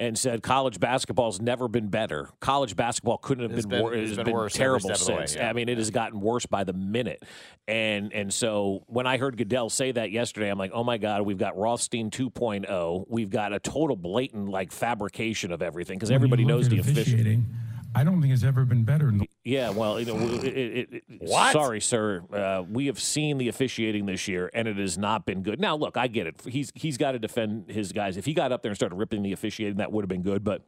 and 0.00 0.16
said 0.16 0.42
college 0.44 0.78
basketball's 0.78 1.40
never 1.40 1.66
been 1.66 1.88
better. 1.88 2.28
College 2.38 2.76
basketball 2.76 3.18
couldn't 3.18 3.50
have 3.50 3.58
It's 3.58 3.66
been, 3.66 3.78
been- 3.78 3.82
wor- 3.82 3.94
it's 3.94 4.10
it's 4.10 4.16
been 4.16 4.26
been 4.26 4.34
worse 4.34 4.52
terrible 4.54 4.90
step 4.94 5.00
of 5.00 5.06
the 5.06 5.12
way, 5.12 5.18
since. 5.26 5.34
yeah. 5.34 5.50
I 5.50 5.52
mean, 5.52 5.68
it 5.68 5.76
has 5.76 5.90
gotten 5.90 6.20
worse 6.20 6.46
by 6.46 6.62
the 6.62 6.72
minute. 6.72 7.24
And 7.66 8.12
and 8.12 8.32
so 8.32 8.84
when 8.86 9.06
I 9.08 9.18
heard 9.18 9.36
Goodell 9.36 9.68
say 9.70 9.90
that 9.92 10.12
yesterday, 10.12 10.48
I'm 10.50 10.58
like, 10.58 10.70
oh 10.72 10.84
my 10.84 10.98
god, 10.98 11.22
we've 11.22 11.36
got 11.36 11.58
Rothstein 11.58 12.10
2.0. 12.10 13.06
We've 13.08 13.28
got 13.28 13.52
a 13.52 13.58
total 13.58 13.96
blatant 13.96 14.48
like 14.48 14.70
fabrication 14.72 15.50
of 15.52 15.62
everything 15.62 15.98
because 15.98 16.12
everybody 16.12 16.44
knows 16.44 16.66
at 16.66 16.70
the 16.70 16.78
official. 16.78 17.02
officiating. 17.02 17.46
I 17.94 18.04
don't 18.04 18.20
think 18.20 18.32
it's 18.32 18.44
ever 18.44 18.64
been 18.64 18.84
better. 18.84 19.08
In 19.08 19.18
the 19.18 19.30
Yeah, 19.44 19.70
well, 19.70 19.98
you 19.98 20.06
know, 20.06 20.18
it, 20.18 20.44
it, 20.44 20.88
it, 20.92 21.04
What? 21.20 21.52
Sorry, 21.52 21.80
sir. 21.80 22.22
Uh, 22.32 22.62
we 22.68 22.86
have 22.86 23.00
seen 23.00 23.38
the 23.38 23.48
officiating 23.48 24.06
this 24.06 24.28
year, 24.28 24.50
and 24.52 24.68
it 24.68 24.76
has 24.76 24.98
not 24.98 25.24
been 25.24 25.42
good. 25.42 25.58
Now, 25.60 25.76
look, 25.76 25.96
I 25.96 26.06
get 26.06 26.26
it. 26.26 26.40
He's 26.46 26.70
he's 26.74 26.98
got 26.98 27.12
to 27.12 27.18
defend 27.18 27.70
his 27.70 27.92
guys. 27.92 28.16
If 28.16 28.26
he 28.26 28.34
got 28.34 28.52
up 28.52 28.62
there 28.62 28.70
and 28.70 28.76
started 28.76 28.96
ripping 28.96 29.22
the 29.22 29.32
officiating, 29.32 29.78
that 29.78 29.90
would 29.90 30.02
have 30.02 30.08
been 30.08 30.22
good. 30.22 30.44
But 30.44 30.62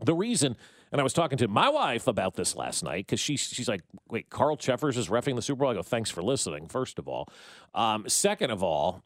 the 0.00 0.14
reason, 0.14 0.56
and 0.92 1.00
I 1.00 1.04
was 1.04 1.12
talking 1.12 1.38
to 1.38 1.48
my 1.48 1.68
wife 1.68 2.06
about 2.06 2.34
this 2.34 2.56
last 2.56 2.84
night 2.84 3.06
because 3.06 3.20
she 3.20 3.36
she's 3.36 3.68
like, 3.68 3.82
"Wait, 4.08 4.30
Carl 4.30 4.56
Cheffers 4.56 4.96
is 4.96 5.08
refing 5.08 5.34
the 5.34 5.42
Super 5.42 5.60
Bowl." 5.60 5.70
I 5.70 5.74
go, 5.74 5.82
"Thanks 5.82 6.10
for 6.10 6.22
listening." 6.22 6.68
First 6.68 6.98
of 6.98 7.08
all, 7.08 7.28
um, 7.74 8.08
second 8.08 8.50
of 8.50 8.62
all. 8.62 9.02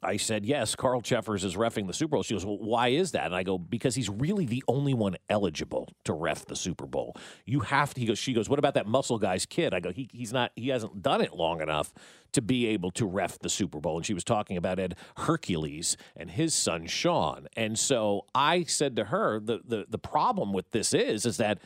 I 0.00 0.16
said, 0.16 0.46
yes, 0.46 0.76
Carl 0.76 1.00
Cheffers 1.00 1.42
is 1.44 1.56
refing 1.56 1.88
the 1.88 1.92
Super 1.92 2.12
Bowl. 2.12 2.22
She 2.22 2.34
goes, 2.34 2.46
well, 2.46 2.58
why 2.58 2.88
is 2.88 3.12
that? 3.12 3.26
And 3.26 3.34
I 3.34 3.42
go, 3.42 3.58
because 3.58 3.96
he's 3.96 4.08
really 4.08 4.46
the 4.46 4.62
only 4.68 4.94
one 4.94 5.16
eligible 5.28 5.88
to 6.04 6.12
ref 6.12 6.46
the 6.46 6.54
Super 6.54 6.86
Bowl. 6.86 7.16
You 7.44 7.60
have 7.60 7.94
to, 7.94 8.00
he 8.00 8.06
goes, 8.06 8.18
she 8.18 8.32
goes, 8.32 8.48
what 8.48 8.60
about 8.60 8.74
that 8.74 8.86
muscle 8.86 9.18
guy's 9.18 9.44
kid? 9.44 9.74
I 9.74 9.80
go, 9.80 9.90
he, 9.90 10.08
he's 10.12 10.32
not, 10.32 10.52
he 10.54 10.68
hasn't 10.68 11.02
done 11.02 11.20
it 11.20 11.34
long 11.34 11.60
enough 11.60 11.92
to 12.32 12.40
be 12.40 12.66
able 12.66 12.92
to 12.92 13.06
ref 13.06 13.40
the 13.40 13.48
Super 13.48 13.80
Bowl. 13.80 13.96
And 13.96 14.06
she 14.06 14.14
was 14.14 14.22
talking 14.22 14.56
about 14.56 14.78
Ed 14.78 14.94
Hochuli 15.16 15.96
and 16.16 16.30
his 16.30 16.54
son, 16.54 16.86
Sean. 16.86 17.48
And 17.56 17.76
so 17.76 18.26
I 18.34 18.64
said 18.64 18.94
to 18.96 19.06
her, 19.06 19.40
the, 19.40 19.60
the, 19.64 19.86
the 19.88 19.98
problem 19.98 20.52
with 20.52 20.70
this 20.70 20.94
is, 20.94 21.26
is 21.26 21.38
that 21.38 21.58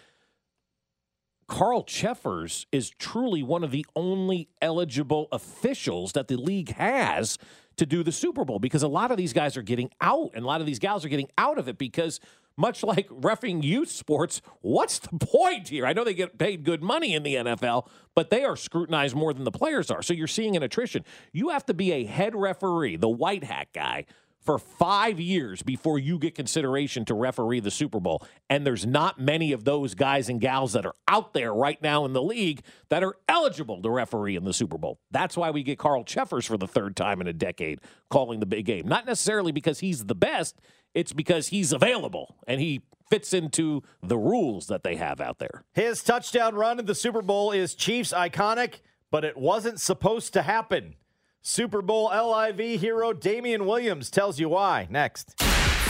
Carl 1.48 1.82
Cheffers 1.82 2.66
is 2.72 2.90
truly 2.98 3.42
one 3.42 3.62
of 3.62 3.72
the 3.72 3.84
only 3.94 4.48
eligible 4.62 5.28
officials 5.32 6.12
that 6.12 6.28
the 6.28 6.36
league 6.36 6.74
has 6.76 7.36
to 7.76 7.86
do 7.86 8.02
the 8.02 8.12
Super 8.12 8.44
Bowl 8.44 8.58
because 8.58 8.82
a 8.82 8.88
lot 8.88 9.10
of 9.10 9.16
these 9.16 9.32
guys 9.32 9.56
are 9.56 9.62
getting 9.62 9.90
out 10.00 10.30
and 10.34 10.44
a 10.44 10.46
lot 10.46 10.60
of 10.60 10.66
these 10.66 10.78
gals 10.78 11.04
are 11.04 11.08
getting 11.08 11.28
out 11.38 11.58
of 11.58 11.68
it 11.68 11.78
because 11.78 12.20
much 12.56 12.82
like 12.82 13.08
refing 13.08 13.62
youth 13.62 13.90
sports, 13.90 14.42
what's 14.60 14.98
the 14.98 15.18
point 15.18 15.68
here? 15.68 15.86
I 15.86 15.92
know 15.92 16.04
they 16.04 16.14
get 16.14 16.38
paid 16.38 16.64
good 16.64 16.82
money 16.82 17.14
in 17.14 17.22
the 17.22 17.36
NFL, 17.36 17.88
but 18.14 18.30
they 18.30 18.44
are 18.44 18.56
scrutinized 18.56 19.14
more 19.14 19.32
than 19.32 19.44
the 19.44 19.50
players 19.50 19.90
are. 19.90 20.02
So 20.02 20.14
you're 20.14 20.26
seeing 20.26 20.56
an 20.56 20.62
attrition. 20.62 21.04
You 21.32 21.50
have 21.50 21.66
to 21.66 21.74
be 21.74 21.92
a 21.92 22.04
head 22.04 22.34
referee, 22.34 22.96
the 22.96 23.08
white 23.08 23.44
hat 23.44 23.68
guy, 23.72 24.06
for 24.42 24.58
five 24.58 25.20
years 25.20 25.62
before 25.62 25.98
you 25.98 26.18
get 26.18 26.34
consideration 26.34 27.04
to 27.04 27.14
referee 27.14 27.60
the 27.60 27.70
Super 27.70 28.00
Bowl. 28.00 28.24
And 28.50 28.66
there's 28.66 28.84
not 28.84 29.20
many 29.20 29.52
of 29.52 29.64
those 29.64 29.94
guys 29.94 30.28
and 30.28 30.40
gals 30.40 30.72
that 30.72 30.84
are 30.84 30.96
out 31.06 31.32
there 31.32 31.54
right 31.54 31.80
now 31.80 32.04
in 32.04 32.12
the 32.12 32.22
league 32.22 32.62
that 32.88 33.04
are 33.04 33.14
eligible 33.28 33.80
to 33.82 33.90
referee 33.90 34.36
in 34.36 34.44
the 34.44 34.52
Super 34.52 34.78
Bowl. 34.78 34.98
That's 35.10 35.36
why 35.36 35.50
we 35.50 35.62
get 35.62 35.78
Carl 35.78 36.04
Cheffers 36.04 36.46
for 36.46 36.56
the 36.56 36.66
third 36.66 36.96
time 36.96 37.20
in 37.20 37.28
a 37.28 37.32
decade 37.32 37.80
calling 38.10 38.40
the 38.40 38.46
big 38.46 38.64
game. 38.66 38.86
Not 38.86 39.06
necessarily 39.06 39.52
because 39.52 39.78
he's 39.78 40.06
the 40.06 40.14
best, 40.14 40.60
it's 40.94 41.12
because 41.12 41.48
he's 41.48 41.72
available 41.72 42.36
and 42.46 42.60
he 42.60 42.82
fits 43.08 43.32
into 43.32 43.82
the 44.02 44.16
rules 44.16 44.66
that 44.66 44.82
they 44.82 44.96
have 44.96 45.20
out 45.20 45.38
there. 45.38 45.64
His 45.72 46.02
touchdown 46.02 46.54
run 46.54 46.78
in 46.78 46.86
the 46.86 46.94
Super 46.94 47.22
Bowl 47.22 47.52
is 47.52 47.74
Chiefs 47.74 48.12
iconic, 48.12 48.80
but 49.10 49.24
it 49.24 49.36
wasn't 49.36 49.80
supposed 49.80 50.32
to 50.32 50.42
happen. 50.42 50.96
Super 51.44 51.82
Bowl 51.82 52.08
LIV 52.14 52.80
hero 52.80 53.12
Damien 53.12 53.66
Williams 53.66 54.10
tells 54.10 54.38
you 54.38 54.48
why. 54.50 54.86
Next. 54.90 55.34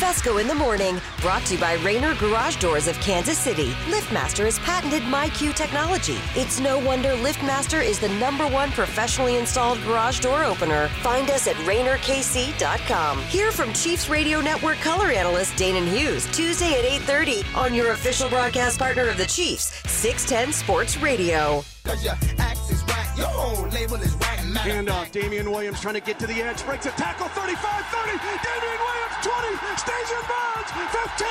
Fescoe 0.01 0.39
in 0.39 0.49
the 0.49 0.55
morning, 0.55 1.01
brought 1.21 1.45
to 1.45 1.55
you 1.55 1.61
by 1.61 1.75
Rainer 1.75 2.15
Garage 2.17 2.57
Doors 2.57 2.89
of 2.89 2.99
Kansas 3.01 3.39
City. 3.39 3.69
LiftMaster 3.87 4.47
has 4.47 4.59
patented 4.61 5.03
MyQ 5.03 5.55
technology. 5.55 6.17
It's 6.35 6.59
no 6.59 6.79
wonder 6.79 7.11
LiftMaster 7.11 7.85
is 7.85 8.01
the 8.01 8.09
number 8.09 8.49
one 8.49 8.73
professionally 8.73 9.37
installed 9.37 9.79
garage 9.83 10.19
door 10.21 10.43
opener. 10.43 10.89
Find 11.03 11.31
us 11.31 11.47
at 11.47 11.55
RainerKC.com. 11.57 13.21
Hear 13.25 13.53
from 13.53 13.73
Chiefs 13.75 14.09
Radio 14.09 14.41
Network 14.41 14.79
color 14.79 15.13
analyst 15.13 15.53
Danan 15.53 15.87
Hughes 15.87 16.27
Tuesday 16.33 16.73
at 16.79 16.85
8:30 17.07 17.45
on 17.55 17.75
your 17.75 17.93
official 17.93 18.29
broadcast 18.29 18.79
partner 18.79 19.07
of 19.07 19.19
the 19.19 19.27
Chiefs, 19.27 19.67
610 19.89 20.53
Sports 20.53 20.97
Radio. 20.97 21.63
Cause 21.85 22.03
your 22.03 22.15
axe 22.39 22.71
is 22.71 22.83
right, 22.85 23.13
your 23.17 23.27
whole 23.29 23.69
label 23.69 23.97
is 23.97 24.15
right. 24.17 24.32
Handoff, 24.61 25.11
Damien 25.11 25.51
Williams 25.51 25.81
trying 25.81 25.95
to 25.95 26.01
get 26.01 26.19
to 26.19 26.27
the 26.27 26.43
edge, 26.43 26.65
breaks 26.65 26.87
a 26.87 26.91
tackle, 26.91 27.29
35, 27.29 27.57
30, 27.57 28.19
Damien 28.19 28.81
Williams, 28.85 29.17
20, 29.23 29.57
stays 29.81 30.11
in 30.13 30.23
bounds, 30.29 30.71
15, 30.93 31.27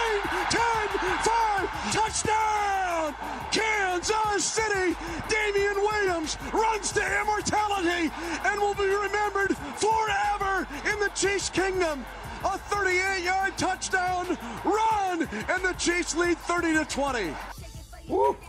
10, 0.50 0.92
5, 1.22 1.94
touchdown! 1.94 3.16
Kansas 3.52 4.46
City, 4.46 4.96
Damien 5.30 5.76
Williams 5.76 6.38
runs 6.54 6.92
to 6.94 7.22
immortality 7.22 8.12
and 8.46 8.60
will 8.60 8.76
be 8.76 8.88
remembered 8.88 9.56
forever 9.58 10.68
in 10.92 11.00
the 11.00 11.10
Chiefs 11.16 11.50
kingdom. 11.50 12.06
A 12.44 12.58
38-yard 12.58 13.56
touchdown 13.58 14.38
run, 14.66 15.22
and 15.48 15.64
the 15.64 15.76
Chiefs 15.78 16.16
lead 16.16 16.38
30 16.40 16.74
to 16.74 16.86
20. 16.86 17.34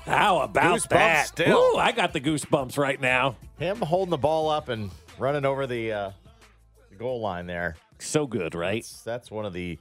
How 0.04 0.40
about 0.40 0.78
Goosebumps 0.78 0.88
that? 0.88 1.26
still. 1.26 1.56
Ooh, 1.58 1.76
I 1.76 1.92
got 1.92 2.12
the 2.12 2.20
goosebumps 2.20 2.76
right 2.78 3.00
now. 3.00 3.36
Him 3.58 3.78
holding 3.78 4.10
the 4.10 4.18
ball 4.18 4.48
up 4.48 4.68
and 4.68 4.90
running 5.18 5.44
over 5.44 5.66
the, 5.66 5.92
uh, 5.92 6.10
the 6.90 6.96
goal 6.96 7.20
line 7.20 7.46
there. 7.46 7.76
So 7.98 8.26
good, 8.26 8.54
right? 8.54 8.82
That's, 8.82 9.02
that's 9.02 9.30
one 9.30 9.46
of 9.46 9.52
the 9.52 9.78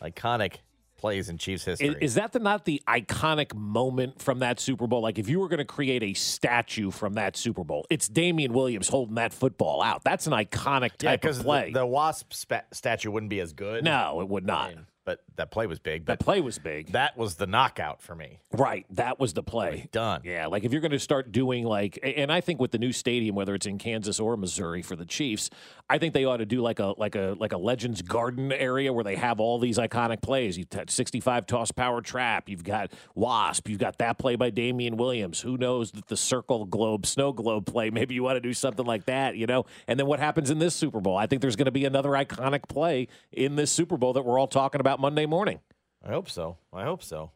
iconic 0.00 0.56
plays 0.96 1.28
in 1.28 1.38
Chiefs 1.38 1.64
history. 1.64 1.88
Is, 1.88 1.94
is 2.00 2.14
that 2.14 2.32
the 2.32 2.38
not 2.38 2.64
the 2.64 2.82
iconic 2.86 3.54
moment 3.54 4.20
from 4.20 4.40
that 4.40 4.60
Super 4.60 4.86
Bowl? 4.86 5.00
Like 5.00 5.18
if 5.18 5.28
you 5.28 5.40
were 5.40 5.48
going 5.48 5.58
to 5.58 5.64
create 5.64 6.02
a 6.02 6.14
statue 6.14 6.90
from 6.90 7.14
that 7.14 7.36
Super 7.36 7.64
Bowl, 7.64 7.86
it's 7.90 8.08
Damien 8.08 8.52
Williams 8.52 8.88
holding 8.88 9.14
that 9.16 9.32
football 9.32 9.82
out. 9.82 10.04
That's 10.04 10.26
an 10.26 10.32
iconic 10.32 10.92
yeah, 11.02 11.16
type 11.16 11.24
of 11.24 11.40
play. 11.40 11.72
the, 11.72 11.80
the 11.80 11.86
Wasp 11.86 12.32
spa- 12.32 12.62
statue 12.72 13.10
wouldn't 13.10 13.30
be 13.30 13.40
as 13.40 13.52
good. 13.52 13.84
no, 13.84 14.20
it 14.20 14.28
would 14.28 14.46
not. 14.46 14.74
But 15.04 15.20
that 15.40 15.50
play 15.50 15.66
was 15.66 15.78
big. 15.78 16.06
That 16.06 16.18
But 16.18 16.24
play 16.24 16.40
was 16.40 16.58
big. 16.58 16.92
that 16.92 17.16
was 17.16 17.34
the 17.34 17.46
knockout 17.46 18.00
for 18.00 18.14
me. 18.14 18.40
Right, 18.52 18.86
that 18.90 19.18
was 19.18 19.32
the 19.32 19.42
play. 19.42 19.88
Done. 19.90 20.20
Yeah, 20.24 20.46
like 20.46 20.64
if 20.64 20.72
you're 20.72 20.80
going 20.80 20.90
to 20.92 20.98
start 20.98 21.32
doing 21.32 21.64
like, 21.64 21.98
and 22.02 22.30
I 22.30 22.40
think 22.40 22.60
with 22.60 22.70
the 22.70 22.78
new 22.78 22.92
stadium, 22.92 23.34
whether 23.34 23.54
it's 23.54 23.66
in 23.66 23.78
Kansas 23.78 24.20
or 24.20 24.36
Missouri 24.36 24.82
for 24.82 24.96
the 24.96 25.04
Chiefs, 25.04 25.50
I 25.88 25.98
think 25.98 26.14
they 26.14 26.24
ought 26.24 26.36
to 26.38 26.46
do 26.46 26.60
like 26.60 26.78
a 26.78 26.94
like 26.96 27.14
a 27.16 27.34
like 27.38 27.52
a 27.52 27.58
Legends 27.58 28.02
Garden 28.02 28.52
area 28.52 28.92
where 28.92 29.02
they 29.04 29.16
have 29.16 29.40
all 29.40 29.58
these 29.58 29.78
iconic 29.78 30.22
plays. 30.22 30.56
You've 30.58 30.70
got 30.70 30.90
65 30.90 31.46
toss 31.46 31.70
power 31.72 32.00
trap. 32.00 32.48
You've 32.48 32.64
got 32.64 32.92
Wasp. 33.14 33.68
You've 33.68 33.78
got 33.80 33.98
that 33.98 34.18
play 34.18 34.36
by 34.36 34.50
Damien 34.50 34.96
Williams. 34.96 35.40
Who 35.40 35.56
knows 35.56 35.90
that 35.92 36.06
the 36.08 36.16
circle 36.16 36.64
globe, 36.66 37.06
snow 37.06 37.32
globe 37.32 37.66
play? 37.66 37.90
Maybe 38.00 38.14
you 38.14 38.22
want 38.22 38.36
to 38.36 38.40
do 38.40 38.52
something 38.54 38.84
like 38.86 39.06
that, 39.06 39.36
you 39.36 39.46
know. 39.46 39.64
And 39.88 39.98
then 39.98 40.06
what 40.06 40.20
happens 40.20 40.50
in 40.50 40.58
this 40.58 40.74
Super 40.74 41.00
Bowl? 41.00 41.16
I 41.16 41.26
think 41.26 41.40
there's 41.42 41.56
going 41.56 41.64
to 41.66 41.70
be 41.72 41.84
another 41.84 42.10
iconic 42.10 42.68
play 42.68 43.08
in 43.32 43.56
this 43.56 43.70
Super 43.70 43.96
Bowl 43.96 44.12
that 44.12 44.22
we're 44.22 44.38
all 44.38 44.46
talking 44.46 44.80
about 44.80 45.00
Monday 45.00 45.26
morning. 45.30 45.60
I 46.04 46.08
hope 46.10 46.28
so. 46.28 46.56
I 46.72 46.84
hope 46.84 47.02
so. 47.02 47.30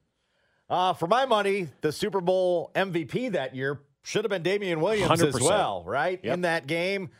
Uh, 0.68 0.92
for 0.92 1.06
my 1.06 1.26
money, 1.26 1.68
the 1.80 1.92
Super 1.92 2.20
Bowl 2.20 2.70
MVP 2.74 3.32
that 3.32 3.54
year 3.54 3.80
should 4.02 4.24
have 4.24 4.30
been 4.30 4.42
Damien 4.42 4.80
Williams 4.80 5.22
as 5.22 5.34
100%. 5.34 5.40
well, 5.42 5.84
right? 5.86 6.20
Yep. 6.22 6.34
In 6.34 6.40
that 6.42 6.66
game. 6.66 7.10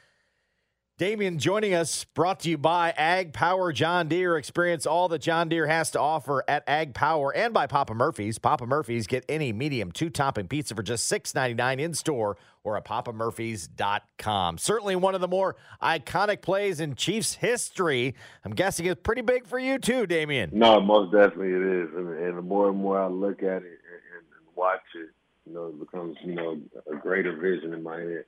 Damien 0.96 1.40
joining 1.40 1.74
us, 1.74 2.04
brought 2.04 2.38
to 2.40 2.50
you 2.50 2.56
by 2.56 2.90
Ag 2.96 3.32
Power 3.32 3.72
John 3.72 4.06
Deere. 4.06 4.36
Experience 4.36 4.86
all 4.86 5.08
that 5.08 5.18
John 5.20 5.48
Deere 5.48 5.66
has 5.66 5.90
to 5.90 6.00
offer 6.00 6.44
at 6.46 6.62
Ag 6.68 6.94
Power 6.94 7.34
and 7.34 7.52
by 7.52 7.66
Papa 7.66 7.94
Murphy's. 7.94 8.38
Papa 8.38 8.64
Murphy's 8.64 9.08
get 9.08 9.24
any 9.28 9.52
medium 9.52 9.90
two 9.90 10.08
topping 10.08 10.46
pizza 10.46 10.72
for 10.72 10.84
just 10.84 11.10
$6.99 11.10 11.80
in 11.80 11.94
store 11.94 12.36
or 12.64 12.76
at 12.78 12.84
papamurphys.com. 12.84 14.58
Certainly 14.58 14.96
one 14.96 15.14
of 15.14 15.20
the 15.20 15.28
more 15.28 15.54
iconic 15.82 16.40
plays 16.40 16.80
in 16.80 16.94
Chiefs 16.94 17.34
history. 17.34 18.14
I'm 18.44 18.52
guessing 18.52 18.86
it's 18.86 19.00
pretty 19.02 19.22
big 19.22 19.46
for 19.46 19.58
you 19.58 19.78
too, 19.78 20.06
Damien. 20.06 20.50
No, 20.52 20.80
most 20.80 21.12
definitely 21.12 21.50
it 21.50 21.62
is, 21.62 21.90
and, 21.94 22.08
and 22.08 22.38
the 22.38 22.42
more 22.42 22.70
and 22.70 22.78
more 22.78 22.98
I 22.98 23.06
look 23.06 23.42
at 23.42 23.62
it 23.62 23.62
and, 23.62 24.24
and 24.24 24.56
watch 24.56 24.80
it, 24.96 25.10
you 25.46 25.54
know, 25.54 25.66
it 25.66 25.78
becomes 25.78 26.16
you 26.24 26.34
know 26.34 26.58
a 26.90 26.96
greater 26.96 27.36
vision 27.36 27.74
in 27.74 27.82
my 27.82 27.98
head. 28.00 28.24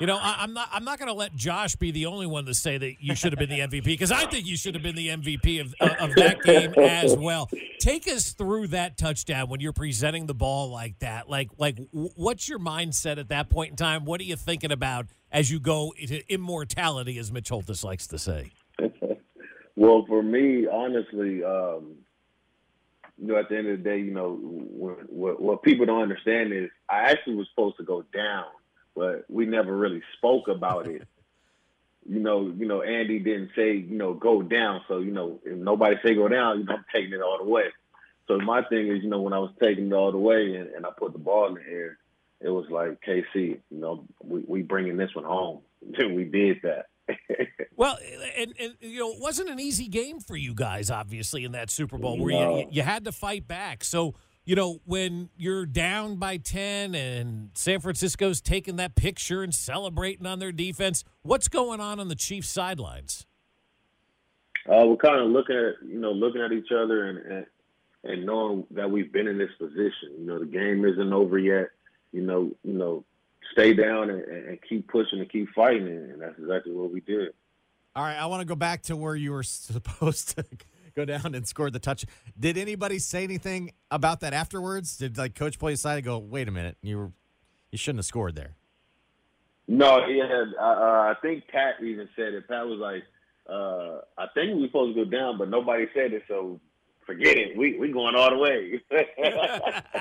You 0.00 0.06
know, 0.06 0.16
I, 0.16 0.36
I'm 0.40 0.54
not. 0.54 0.68
I'm 0.72 0.84
not 0.84 0.98
going 0.98 1.08
to 1.08 1.14
let 1.14 1.36
Josh 1.36 1.76
be 1.76 1.90
the 1.90 2.06
only 2.06 2.26
one 2.26 2.46
to 2.46 2.54
say 2.54 2.78
that 2.78 2.94
you 3.00 3.14
should 3.14 3.32
have 3.32 3.38
been 3.38 3.50
the 3.50 3.60
MVP 3.60 3.84
because 3.84 4.10
I 4.10 4.24
think 4.26 4.46
you 4.46 4.56
should 4.56 4.74
have 4.74 4.82
been 4.82 4.96
the 4.96 5.08
MVP 5.08 5.60
of 5.60 5.74
of, 5.80 6.10
of 6.10 6.14
that 6.16 6.42
game 6.42 6.72
as 6.74 7.16
well. 7.16 7.48
Take 7.78 8.08
us 8.08 8.32
through 8.32 8.68
that 8.68 8.96
touchdown 8.96 9.48
when 9.48 9.60
you're 9.60 9.72
presenting 9.72 10.26
the 10.26 10.34
ball 10.34 10.70
like 10.70 10.98
that. 11.00 11.28
Like, 11.28 11.50
like, 11.58 11.78
what's 11.92 12.48
your 12.48 12.58
mindset 12.58 13.18
at 13.18 13.28
that 13.28 13.50
point 13.50 13.70
in 13.70 13.76
time? 13.76 14.04
What 14.04 14.20
are 14.20 14.24
you 14.24 14.36
thinking 14.36 14.72
about 14.72 15.06
as 15.30 15.50
you 15.50 15.60
go 15.60 15.92
into 15.96 16.22
immortality, 16.32 17.18
as 17.18 17.30
Mitch 17.30 17.50
Holthus 17.50 17.84
likes 17.84 18.06
to 18.08 18.18
say? 18.18 18.52
Well, 19.80 20.04
for 20.06 20.22
me, 20.22 20.66
honestly, 20.70 21.42
um, 21.42 21.96
you 23.16 23.28
know, 23.28 23.36
at 23.38 23.48
the 23.48 23.56
end 23.56 23.68
of 23.68 23.78
the 23.78 23.82
day, 23.82 23.98
you 23.98 24.12
know, 24.12 24.34
what, 24.34 25.10
what, 25.10 25.40
what 25.40 25.62
people 25.62 25.86
don't 25.86 26.02
understand 26.02 26.52
is 26.52 26.68
I 26.86 27.10
actually 27.10 27.36
was 27.36 27.48
supposed 27.48 27.78
to 27.78 27.84
go 27.84 28.04
down, 28.12 28.44
but 28.94 29.24
we 29.28 29.46
never 29.46 29.76
really 29.76 30.02
spoke 30.16 30.48
about 30.48 30.86
it. 30.86 31.02
You 32.08 32.18
know, 32.20 32.52
you 32.56 32.66
know, 32.66 32.82
Andy 32.82 33.18
didn't 33.18 33.50
say, 33.54 33.74
you 33.76 33.96
know, 33.96 34.14
go 34.14 34.42
down. 34.42 34.80
So, 34.88 34.98
you 35.00 35.10
know, 35.12 35.38
if 35.44 35.56
nobody 35.56 35.96
say 36.04 36.14
go 36.14 36.28
down, 36.28 36.60
you 36.60 36.64
know, 36.64 36.74
I'm 36.74 36.84
taking 36.94 37.12
it 37.12 37.20
all 37.20 37.38
the 37.38 37.48
way. 37.50 37.64
So 38.26 38.38
my 38.38 38.62
thing 38.64 38.88
is, 38.88 39.02
you 39.02 39.08
know, 39.10 39.20
when 39.20 39.32
I 39.32 39.38
was 39.38 39.50
taking 39.62 39.88
it 39.88 39.92
all 39.92 40.10
the 40.12 40.18
way 40.18 40.54
and, 40.56 40.68
and 40.70 40.86
I 40.86 40.90
put 40.96 41.12
the 41.12 41.18
ball 41.18 41.48
in 41.48 41.54
the 41.54 41.60
air, 41.70 41.98
it 42.40 42.48
was 42.48 42.64
like 42.70 43.00
KC, 43.06 43.24
you 43.34 43.60
know, 43.70 44.04
we, 44.22 44.42
we 44.46 44.62
bringing 44.62 44.96
this 44.96 45.14
one 45.14 45.24
home. 45.24 45.60
we 45.98 46.24
did 46.24 46.58
that. 46.62 46.86
Well, 47.76 47.96
and, 48.36 48.52
and 48.60 48.74
you 48.80 48.98
know, 49.00 49.10
it 49.12 49.20
wasn't 49.20 49.48
an 49.48 49.58
easy 49.58 49.88
game 49.88 50.20
for 50.20 50.36
you 50.36 50.52
guys, 50.52 50.90
obviously, 50.90 51.46
in 51.46 51.52
that 51.52 51.70
Super 51.70 51.96
Bowl 51.96 52.18
where 52.18 52.34
No. 52.34 52.58
you, 52.58 52.66
you 52.72 52.82
had 52.82 53.04
to 53.06 53.12
fight 53.12 53.48
back. 53.48 53.84
So, 53.84 54.14
you 54.50 54.56
know, 54.56 54.80
when 54.84 55.28
you're 55.36 55.64
down 55.64 56.16
by 56.16 56.36
10 56.36 56.92
and 56.92 57.50
San 57.54 57.78
Francisco's 57.78 58.40
taking 58.40 58.74
that 58.74 58.96
picture 58.96 59.44
and 59.44 59.54
celebrating 59.54 60.26
on 60.26 60.40
their 60.40 60.50
defense, 60.50 61.04
what's 61.22 61.46
going 61.46 61.78
on 61.78 62.00
on 62.00 62.08
the 62.08 62.16
Chiefs 62.16 62.48
sidelines? 62.48 63.26
Uh, 64.68 64.84
we're 64.86 64.96
kind 64.96 65.20
of 65.20 65.30
looking 65.30 65.54
at 65.54 65.86
you 65.88 66.00
know 66.00 66.10
looking 66.10 66.42
at 66.42 66.50
each 66.50 66.72
other 66.72 67.06
and, 67.06 67.18
and 67.18 67.46
and 68.02 68.26
knowing 68.26 68.66
that 68.72 68.90
we've 68.90 69.12
been 69.12 69.28
in 69.28 69.38
this 69.38 69.52
position. 69.56 70.16
You 70.18 70.26
know, 70.26 70.40
the 70.40 70.46
game 70.46 70.84
isn't 70.84 71.12
over 71.12 71.38
yet. 71.38 71.68
You 72.10 72.22
know, 72.22 72.50
you 72.64 72.72
know, 72.72 73.04
stay 73.52 73.72
down 73.72 74.10
and, 74.10 74.24
and 74.24 74.58
keep 74.68 74.88
pushing 74.88 75.20
and 75.20 75.30
keep 75.30 75.48
fighting, 75.54 75.86
and 75.86 76.20
that's 76.20 76.36
exactly 76.40 76.72
what 76.72 76.92
we 76.92 77.02
did. 77.02 77.34
All 77.94 78.02
right, 78.02 78.16
I 78.16 78.26
want 78.26 78.40
to 78.40 78.46
go 78.46 78.56
back 78.56 78.82
to 78.82 78.96
where 78.96 79.14
you 79.14 79.30
were 79.30 79.42
supposed 79.44 80.36
to 80.36 80.44
go 80.94 81.04
down 81.04 81.34
and 81.34 81.46
score 81.46 81.70
the 81.70 81.78
touch. 81.78 82.04
Did 82.38 82.56
anybody 82.58 82.98
say 82.98 83.24
anything 83.24 83.72
about 83.90 84.20
that 84.20 84.32
afterwards? 84.32 84.96
Did 84.96 85.18
like 85.18 85.34
coach 85.34 85.58
play 85.58 85.72
aside 85.72 85.96
and 85.96 86.04
go, 86.04 86.18
"Wait 86.18 86.48
a 86.48 86.50
minute, 86.50 86.76
you 86.82 86.98
were 86.98 87.12
you 87.70 87.78
shouldn't 87.78 87.98
have 87.98 88.06
scored 88.06 88.34
there." 88.36 88.56
No, 89.68 90.04
yeah, 90.06 90.44
uh, 90.60 90.62
I 90.62 91.14
think 91.22 91.46
Pat 91.48 91.74
even 91.82 92.08
said 92.16 92.34
it. 92.34 92.48
Pat 92.48 92.66
was 92.66 92.78
like, 92.80 93.04
uh, 93.48 94.00
"I 94.18 94.26
think 94.34 94.54
we 94.54 94.62
were 94.62 94.66
supposed 94.68 94.96
to 94.96 95.04
go 95.04 95.10
down, 95.10 95.38
but 95.38 95.48
nobody 95.48 95.86
said 95.94 96.12
it, 96.12 96.24
so 96.28 96.60
forget 97.06 97.36
it. 97.36 97.56
We 97.56 97.78
we 97.78 97.92
going 97.92 98.14
all 98.16 98.30
the 98.30 98.38
way." 98.38 98.82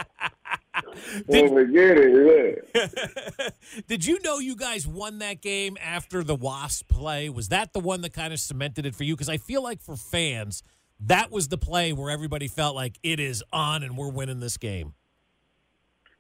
Well, 1.28 1.48
forget 1.50 1.98
it. 1.98 2.64
Yeah. 2.76 3.50
Did 3.88 4.06
you 4.06 4.20
know 4.24 4.40
you 4.40 4.56
guys 4.56 4.88
won 4.88 5.20
that 5.20 5.42
game 5.42 5.78
after 5.82 6.24
the 6.24 6.36
Wasp 6.36 6.88
play? 6.88 7.30
Was 7.30 7.50
that 7.50 7.74
the 7.74 7.80
one 7.80 8.02
that 8.02 8.14
kind 8.14 8.34
of 8.34 8.40
cemented 8.40 8.86
it 8.86 8.96
for 8.96 9.04
you? 9.04 9.16
Because 9.16 9.30
I 9.30 9.38
feel 9.38 9.64
like 9.64 9.82
for 9.82 9.96
fans, 9.96 10.64
that 11.00 11.32
was 11.32 11.48
the 11.48 11.58
play 11.58 11.94
where 11.94 12.10
everybody 12.10 12.48
felt 12.48 12.76
like 12.76 13.00
it 13.04 13.20
is 13.20 13.44
on 13.54 13.84
and 13.84 13.98
we're 13.98 14.10
winning 14.10 14.40
this 14.40 14.58
game. 14.58 14.94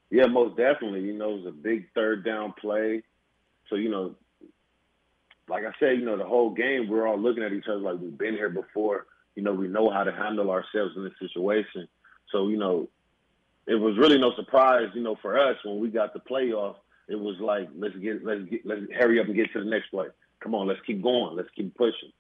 Yeah, 0.09 0.25
most 0.25 0.57
definitely. 0.57 1.01
You 1.01 1.13
know, 1.13 1.32
it 1.32 1.43
was 1.43 1.45
a 1.47 1.51
big 1.51 1.88
third 1.93 2.25
down 2.25 2.53
play. 2.59 3.03
So, 3.69 3.75
you 3.75 3.89
know, 3.89 4.15
like 5.47 5.65
I 5.65 5.71
said, 5.80 5.99
you 5.99 6.05
know, 6.05 6.17
the 6.17 6.25
whole 6.25 6.51
game, 6.51 6.88
we're 6.88 7.07
all 7.07 7.19
looking 7.19 7.43
at 7.43 7.53
each 7.53 7.65
other 7.67 7.80
like 7.80 7.99
we've 7.99 8.17
been 8.17 8.34
here 8.34 8.49
before. 8.49 9.05
You 9.36 9.43
know, 9.43 9.53
we 9.53 9.67
know 9.67 9.89
how 9.89 10.03
to 10.03 10.11
handle 10.11 10.49
ourselves 10.49 10.93
in 10.95 11.03
this 11.03 11.13
situation. 11.19 11.88
So, 12.32 12.47
you 12.47 12.57
know, 12.57 12.89
it 13.67 13.75
was 13.75 13.97
really 13.97 14.17
no 14.17 14.34
surprise, 14.36 14.89
you 14.95 15.03
know, 15.03 15.15
for 15.21 15.38
us 15.38 15.57
when 15.63 15.80
we 15.80 15.89
got 15.89 16.13
the 16.13 16.19
playoff. 16.19 16.75
It 17.07 17.19
was 17.19 17.36
like, 17.39 17.69
let's 17.75 17.95
get, 17.97 18.23
let's 18.23 18.43
get, 18.49 18.65
let's 18.65 18.82
hurry 18.97 19.19
up 19.19 19.27
and 19.27 19.36
get 19.36 19.51
to 19.53 19.63
the 19.63 19.69
next 19.69 19.89
play. 19.89 20.07
Come 20.41 20.55
on, 20.55 20.67
let's 20.67 20.80
keep 20.86 21.01
going. 21.01 21.36
Let's 21.36 21.49
keep 21.55 21.75
pushing. 21.75 22.11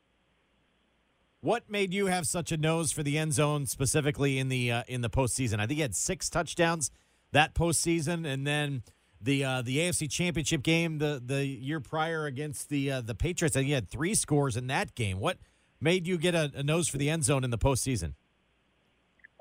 What 1.41 1.69
made 1.69 1.93
you 1.93 2.07
have 2.07 2.27
such 2.27 2.51
a 2.51 2.57
nose 2.57 2.91
for 2.91 3.01
the 3.01 3.17
end 3.17 3.33
zone 3.33 3.65
specifically 3.65 4.39
in 4.39 4.49
the 4.49 4.71
uh, 4.71 4.83
in 4.87 5.01
the 5.01 5.09
postseason? 5.09 5.59
I 5.59 5.67
think 5.67 5.77
you 5.77 5.83
had 5.83 5.95
six 5.95 6.29
touchdowns 6.29 6.91
that 7.31 7.53
postseason, 7.53 8.25
and 8.25 8.45
then 8.45 8.83
the 9.21 9.45
uh, 9.45 9.61
the 9.61 9.77
AFC 9.77 10.09
Championship 10.11 10.63
game 10.63 10.97
the 10.97 11.21
the 11.23 11.45
year 11.45 11.79
prior 11.79 12.25
against 12.25 12.67
the 12.67 12.91
uh, 12.91 13.01
the 13.01 13.15
Patriots. 13.15 13.55
I 13.55 13.61
think 13.61 13.69
you 13.69 13.75
had 13.75 13.89
three 13.89 14.15
scores 14.15 14.57
in 14.57 14.67
that 14.67 14.95
game. 14.95 15.19
What 15.19 15.37
made 15.79 16.07
you 16.07 16.17
get 16.17 16.35
a, 16.35 16.51
a 16.55 16.63
nose 16.63 16.87
for 16.89 16.97
the 16.97 17.09
end 17.09 17.23
zone 17.23 17.43
in 17.43 17.51
the 17.51 17.57
postseason? 17.57 18.13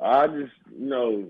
I 0.01 0.26
just, 0.28 0.53
you 0.78 0.86
know, 0.86 1.24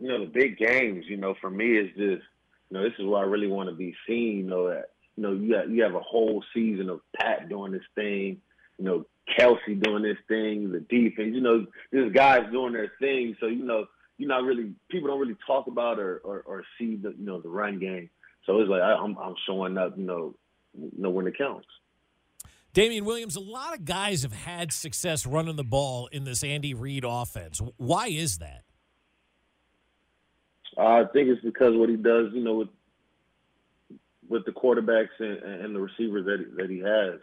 you 0.00 0.08
know, 0.08 0.24
the 0.24 0.30
big 0.32 0.56
games, 0.56 1.04
you 1.08 1.18
know, 1.18 1.34
for 1.40 1.50
me 1.50 1.76
is 1.76 1.88
just, 1.88 1.98
you 1.98 2.22
know, 2.70 2.82
this 2.82 2.94
is 2.98 3.04
where 3.04 3.18
I 3.20 3.26
really 3.26 3.48
want 3.48 3.68
to 3.68 3.74
be 3.74 3.94
seen. 4.06 4.38
You 4.38 4.44
know 4.44 4.68
that, 4.68 4.90
you 5.16 5.22
know, 5.22 5.32
you 5.32 5.52
got, 5.52 5.68
you 5.68 5.82
have 5.82 5.94
a 5.94 6.00
whole 6.00 6.42
season 6.54 6.88
of 6.88 7.00
Pat 7.14 7.48
doing 7.48 7.72
this 7.72 7.82
thing, 7.94 8.40
you 8.80 8.86
know, 8.86 9.04
Kelce 9.38 9.80
doing 9.80 10.02
this 10.02 10.16
thing, 10.26 10.72
the 10.72 10.80
defense, 10.80 11.34
you 11.34 11.40
know, 11.40 11.66
these 11.92 12.12
guys 12.12 12.50
doing 12.50 12.72
their 12.72 12.92
thing. 12.98 13.36
So 13.38 13.46
you 13.46 13.64
know, 13.64 13.86
you're 14.16 14.28
not 14.28 14.42
really 14.42 14.72
people 14.90 15.08
don't 15.08 15.20
really 15.20 15.36
talk 15.46 15.66
about 15.66 15.98
or 15.98 16.18
or, 16.24 16.42
or 16.46 16.64
see 16.78 16.96
the 16.96 17.10
you 17.10 17.26
know 17.26 17.40
the 17.40 17.48
run 17.48 17.78
game. 17.78 18.10
So 18.46 18.58
it's 18.60 18.70
like 18.70 18.82
I, 18.82 18.94
I'm 18.94 19.16
I'm 19.18 19.34
showing 19.46 19.76
up, 19.76 19.96
you 19.96 20.04
know, 20.04 20.34
you 20.74 20.90
know 20.96 21.10
when 21.10 21.26
it 21.26 21.36
counts. 21.36 21.66
Damian 22.72 23.04
Williams, 23.04 23.36
a 23.36 23.40
lot 23.40 23.74
of 23.74 23.84
guys 23.84 24.22
have 24.22 24.32
had 24.32 24.72
success 24.72 25.26
running 25.26 25.56
the 25.56 25.64
ball 25.64 26.06
in 26.12 26.24
this 26.24 26.44
Andy 26.44 26.72
Reid 26.72 27.04
offense. 27.06 27.60
Why 27.76 28.06
is 28.06 28.38
that? 28.38 28.62
I 30.78 31.04
think 31.12 31.28
it's 31.28 31.42
because 31.42 31.76
what 31.76 31.88
he 31.88 31.96
does, 31.96 32.28
you 32.32 32.42
know, 32.42 32.54
with 32.54 32.68
with 34.28 34.44
the 34.46 34.52
quarterbacks 34.52 35.08
and, 35.18 35.38
and 35.42 35.74
the 35.74 35.80
receivers 35.80 36.24
that 36.24 36.56
that 36.56 36.70
he 36.70 36.78
has. 36.78 37.20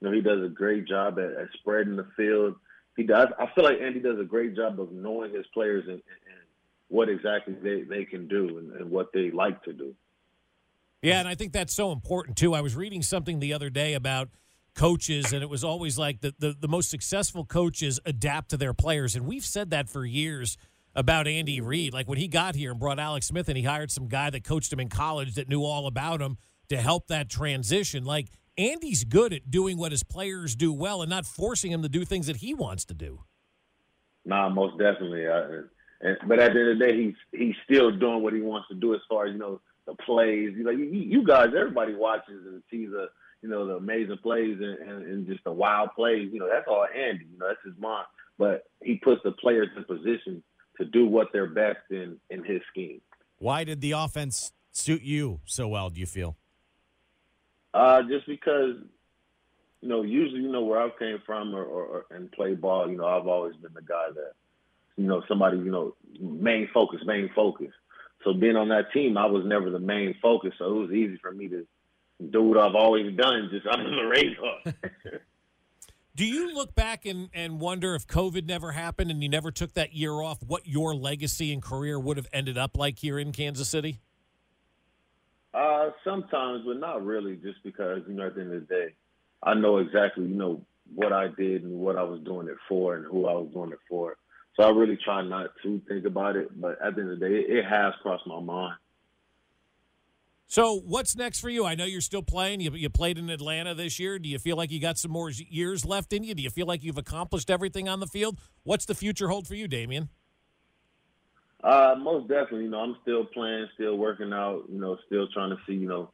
You 0.00 0.08
know, 0.08 0.14
he 0.14 0.20
does 0.20 0.44
a 0.44 0.48
great 0.48 0.86
job 0.86 1.18
at, 1.18 1.32
at 1.32 1.48
spreading 1.58 1.96
the 1.96 2.06
field. 2.16 2.54
He 2.96 3.04
does. 3.04 3.28
I 3.38 3.46
feel 3.54 3.64
like 3.64 3.80
Andy 3.80 4.00
does 4.00 4.18
a 4.20 4.24
great 4.24 4.56
job 4.56 4.80
of 4.80 4.92
knowing 4.92 5.34
his 5.34 5.46
players 5.52 5.84
and, 5.86 5.94
and 5.94 6.02
what 6.88 7.08
exactly 7.08 7.54
they, 7.62 7.82
they 7.82 8.04
can 8.04 8.28
do 8.28 8.58
and, 8.58 8.72
and 8.72 8.90
what 8.90 9.12
they 9.12 9.30
like 9.30 9.62
to 9.64 9.72
do. 9.72 9.94
Yeah, 11.02 11.20
and 11.20 11.28
I 11.28 11.34
think 11.34 11.52
that's 11.52 11.74
so 11.74 11.92
important 11.92 12.36
too. 12.36 12.54
I 12.54 12.60
was 12.60 12.74
reading 12.74 13.02
something 13.02 13.38
the 13.38 13.52
other 13.52 13.70
day 13.70 13.94
about 13.94 14.30
coaches, 14.74 15.32
and 15.32 15.42
it 15.42 15.48
was 15.48 15.62
always 15.62 15.96
like 15.98 16.20
the, 16.20 16.34
the, 16.38 16.56
the 16.58 16.68
most 16.68 16.90
successful 16.90 17.44
coaches 17.44 18.00
adapt 18.04 18.50
to 18.50 18.56
their 18.56 18.74
players. 18.74 19.14
And 19.14 19.26
we've 19.26 19.44
said 19.44 19.70
that 19.70 19.88
for 19.88 20.04
years 20.04 20.56
about 20.94 21.28
Andy 21.28 21.60
Reid. 21.60 21.92
Like 21.92 22.08
when 22.08 22.18
he 22.18 22.26
got 22.26 22.56
here 22.56 22.72
and 22.72 22.80
brought 22.80 22.98
Alex 22.98 23.26
Smith 23.26 23.48
and 23.48 23.56
he 23.56 23.62
hired 23.62 23.90
some 23.90 24.08
guy 24.08 24.30
that 24.30 24.42
coached 24.42 24.72
him 24.72 24.80
in 24.80 24.88
college 24.88 25.34
that 25.34 25.48
knew 25.48 25.62
all 25.62 25.86
about 25.86 26.20
him 26.20 26.38
to 26.68 26.76
help 26.80 27.06
that 27.08 27.28
transition. 27.28 28.04
Like 28.04 28.28
Andy's 28.58 29.04
good 29.04 29.32
at 29.32 29.50
doing 29.50 29.78
what 29.78 29.92
his 29.92 30.02
players 30.02 30.56
do 30.56 30.72
well 30.72 31.00
and 31.00 31.08
not 31.08 31.24
forcing 31.24 31.70
him 31.70 31.82
to 31.82 31.88
do 31.88 32.04
things 32.04 32.26
that 32.26 32.36
he 32.36 32.52
wants 32.52 32.84
to 32.86 32.94
do. 32.94 33.20
Nah, 34.24 34.48
most 34.48 34.76
definitely. 34.78 35.28
I, 35.28 35.60
and, 36.00 36.18
but 36.26 36.40
at 36.40 36.52
the 36.52 36.60
end 36.60 36.68
of 36.70 36.78
the 36.78 36.86
day, 36.86 36.96
he's 36.96 37.14
he's 37.32 37.54
still 37.64 37.90
doing 37.90 38.22
what 38.22 38.32
he 38.32 38.40
wants 38.40 38.68
to 38.68 38.74
do 38.74 38.94
as 38.94 39.00
far 39.08 39.26
as 39.26 39.32
you 39.32 39.38
know 39.38 39.60
the 39.86 39.94
plays. 39.94 40.52
You 40.56 40.64
know, 40.64 40.70
you, 40.70 40.84
you 40.84 41.24
guys, 41.24 41.48
everybody 41.56 41.94
watches 41.94 42.44
and 42.46 42.62
sees 42.70 42.90
the 42.90 43.06
you 43.42 43.48
know 43.48 43.66
the 43.66 43.76
amazing 43.76 44.18
plays 44.22 44.58
and, 44.60 44.78
and, 44.78 45.06
and 45.06 45.26
just 45.26 45.44
the 45.44 45.52
wild 45.52 45.90
plays. 45.94 46.28
You 46.32 46.40
know, 46.40 46.48
that's 46.52 46.66
all 46.68 46.84
Andy. 46.84 47.26
You 47.32 47.38
know, 47.38 47.46
that's 47.46 47.64
his 47.64 47.80
mind. 47.80 48.06
But 48.38 48.64
he 48.82 48.96
puts 48.96 49.22
the 49.24 49.32
players 49.32 49.68
in 49.76 49.84
position 49.84 50.42
to 50.78 50.84
do 50.84 51.06
what 51.06 51.28
they're 51.32 51.46
best 51.46 51.78
in 51.90 52.16
in 52.28 52.44
his 52.44 52.60
scheme. 52.70 53.00
Why 53.38 53.62
did 53.64 53.80
the 53.80 53.92
offense 53.92 54.52
suit 54.72 55.02
you 55.02 55.40
so 55.44 55.68
well? 55.68 55.90
Do 55.90 56.00
you 56.00 56.06
feel? 56.06 56.36
Uh, 57.74 58.02
just 58.02 58.26
because, 58.26 58.76
you 59.80 59.88
know, 59.88 60.02
usually 60.02 60.40
you 60.40 60.50
know 60.50 60.64
where 60.64 60.80
I 60.80 60.90
came 60.98 61.18
from 61.24 61.54
or, 61.54 61.62
or, 61.62 61.84
or 61.84 62.06
and 62.10 62.30
play 62.32 62.54
ball. 62.54 62.90
You 62.90 62.96
know, 62.96 63.06
I've 63.06 63.26
always 63.26 63.54
been 63.56 63.74
the 63.74 63.82
guy 63.82 64.08
that 64.14 64.32
you 64.98 65.06
know, 65.06 65.22
somebody, 65.28 65.58
you 65.58 65.70
know, 65.70 65.94
main 66.20 66.68
focus, 66.74 67.00
main 67.06 67.30
focus. 67.34 67.70
So 68.24 68.34
being 68.34 68.56
on 68.56 68.68
that 68.70 68.92
team, 68.92 69.16
I 69.16 69.26
was 69.26 69.44
never 69.46 69.70
the 69.70 69.78
main 69.78 70.14
focus, 70.20 70.52
so 70.58 70.66
it 70.66 70.74
was 70.74 70.90
easy 70.90 71.16
for 71.22 71.30
me 71.30 71.48
to 71.48 71.66
do 72.30 72.42
what 72.42 72.58
I've 72.58 72.74
always 72.74 73.16
done, 73.16 73.48
just 73.50 73.66
under 73.72 73.88
the 73.88 74.06
radar. 74.06 75.20
Do 76.16 76.26
you 76.26 76.52
look 76.52 76.74
back 76.74 77.06
and, 77.06 77.30
and 77.32 77.60
wonder 77.60 77.94
if 77.94 78.08
COVID 78.08 78.44
never 78.44 78.72
happened 78.72 79.12
and 79.12 79.22
you 79.22 79.28
never 79.28 79.52
took 79.52 79.74
that 79.74 79.94
year 79.94 80.14
off, 80.14 80.42
what 80.44 80.66
your 80.66 80.92
legacy 80.96 81.52
and 81.52 81.62
career 81.62 81.96
would 81.96 82.16
have 82.16 82.26
ended 82.32 82.58
up 82.58 82.76
like 82.76 82.98
here 82.98 83.20
in 83.20 83.30
Kansas 83.30 83.68
City? 83.68 84.00
Uh, 85.58 85.90
sometimes, 86.04 86.62
but 86.64 86.78
not 86.78 87.04
really, 87.04 87.34
just 87.34 87.60
because 87.64 88.02
you 88.06 88.14
know 88.14 88.28
at 88.28 88.36
the 88.36 88.42
end 88.42 88.52
of 88.52 88.60
the 88.60 88.74
day, 88.74 88.94
I 89.42 89.54
know 89.54 89.78
exactly 89.78 90.24
you 90.24 90.34
know 90.34 90.62
what 90.94 91.12
I 91.12 91.28
did 91.36 91.64
and 91.64 91.80
what 91.80 91.96
I 91.96 92.04
was 92.04 92.20
doing 92.20 92.46
it 92.46 92.56
for 92.68 92.94
and 92.94 93.04
who 93.04 93.26
I 93.26 93.32
was 93.32 93.50
doing 93.52 93.72
it 93.72 93.80
for. 93.88 94.16
So 94.54 94.62
I 94.62 94.70
really 94.70 94.96
try 95.04 95.22
not 95.22 95.50
to 95.64 95.80
think 95.88 96.04
about 96.04 96.36
it, 96.36 96.48
but 96.60 96.78
at 96.80 96.94
the 96.94 97.02
end 97.02 97.10
of 97.10 97.18
the 97.18 97.28
day, 97.28 97.34
it, 97.34 97.64
has 97.64 97.92
crossed 98.02 98.26
my 98.26 98.38
mind. 98.40 98.74
So, 100.46 100.80
what's 100.86 101.16
next 101.16 101.40
for 101.40 101.50
you? 101.50 101.64
I 101.66 101.74
know 101.74 101.84
you're 101.84 102.00
still 102.00 102.22
playing. 102.22 102.60
You, 102.60 102.70
you 102.74 102.88
played 102.88 103.18
in 103.18 103.28
Atlanta 103.28 103.74
this 103.74 103.98
year. 103.98 104.20
Do 104.20 104.28
you 104.28 104.38
feel 104.38 104.56
like 104.56 104.70
you 104.70 104.80
got 104.80 104.96
some 104.96 105.10
more 105.10 105.30
years 105.30 105.84
left 105.84 106.12
in 106.12 106.22
you? 106.22 106.34
Do 106.34 106.42
you 106.42 106.50
feel 106.50 106.66
like 106.66 106.84
you've 106.84 106.98
accomplished 106.98 107.50
everything 107.50 107.88
on 107.88 107.98
the 107.98 108.06
field? 108.06 108.38
What's 108.62 108.84
the 108.84 108.94
future 108.94 109.28
hold 109.28 109.48
for 109.48 109.56
you, 109.56 109.66
Damien? 109.66 110.08
Uh, 111.62 111.94
most 111.98 112.28
definitely. 112.28 112.64
You 112.64 112.70
know, 112.70 112.80
I'm 112.80 112.96
still 113.02 113.24
playing, 113.24 113.68
still 113.74 113.96
working 113.96 114.32
out. 114.32 114.64
You 114.70 114.80
know, 114.80 114.96
still 115.06 115.28
trying 115.28 115.50
to 115.50 115.56
see, 115.66 115.74
you 115.74 115.88
know, 115.88 116.10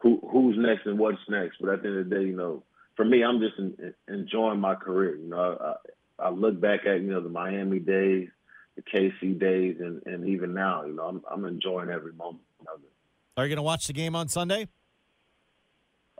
who 0.00 0.20
who's 0.30 0.56
next 0.58 0.86
and 0.86 0.98
what's 0.98 1.18
next. 1.28 1.58
But 1.60 1.70
at 1.70 1.82
the 1.82 1.88
end 1.88 1.98
of 1.98 2.08
the 2.08 2.16
day, 2.16 2.22
you 2.22 2.36
know, 2.36 2.62
for 2.96 3.04
me, 3.04 3.22
I'm 3.22 3.40
just 3.40 3.58
in, 3.58 3.94
enjoying 4.08 4.60
my 4.60 4.74
career. 4.74 5.16
You 5.16 5.28
know, 5.28 5.76
I, 6.18 6.26
I 6.26 6.30
look 6.30 6.60
back 6.60 6.86
at 6.86 7.00
you 7.00 7.12
know 7.12 7.20
the 7.20 7.28
Miami 7.28 7.78
days, 7.78 8.28
the 8.76 8.82
KC 8.82 9.38
days, 9.38 9.76
and 9.80 10.02
and 10.06 10.28
even 10.28 10.54
now, 10.54 10.84
you 10.84 10.94
know, 10.94 11.04
I'm 11.04 11.22
I'm 11.30 11.44
enjoying 11.44 11.90
every 11.90 12.12
moment 12.12 12.44
of 12.62 12.80
it. 12.80 12.90
Are 13.36 13.44
you 13.44 13.48
going 13.48 13.56
to 13.56 13.62
watch 13.62 13.86
the 13.86 13.92
game 13.92 14.16
on 14.16 14.28
Sunday? 14.28 14.68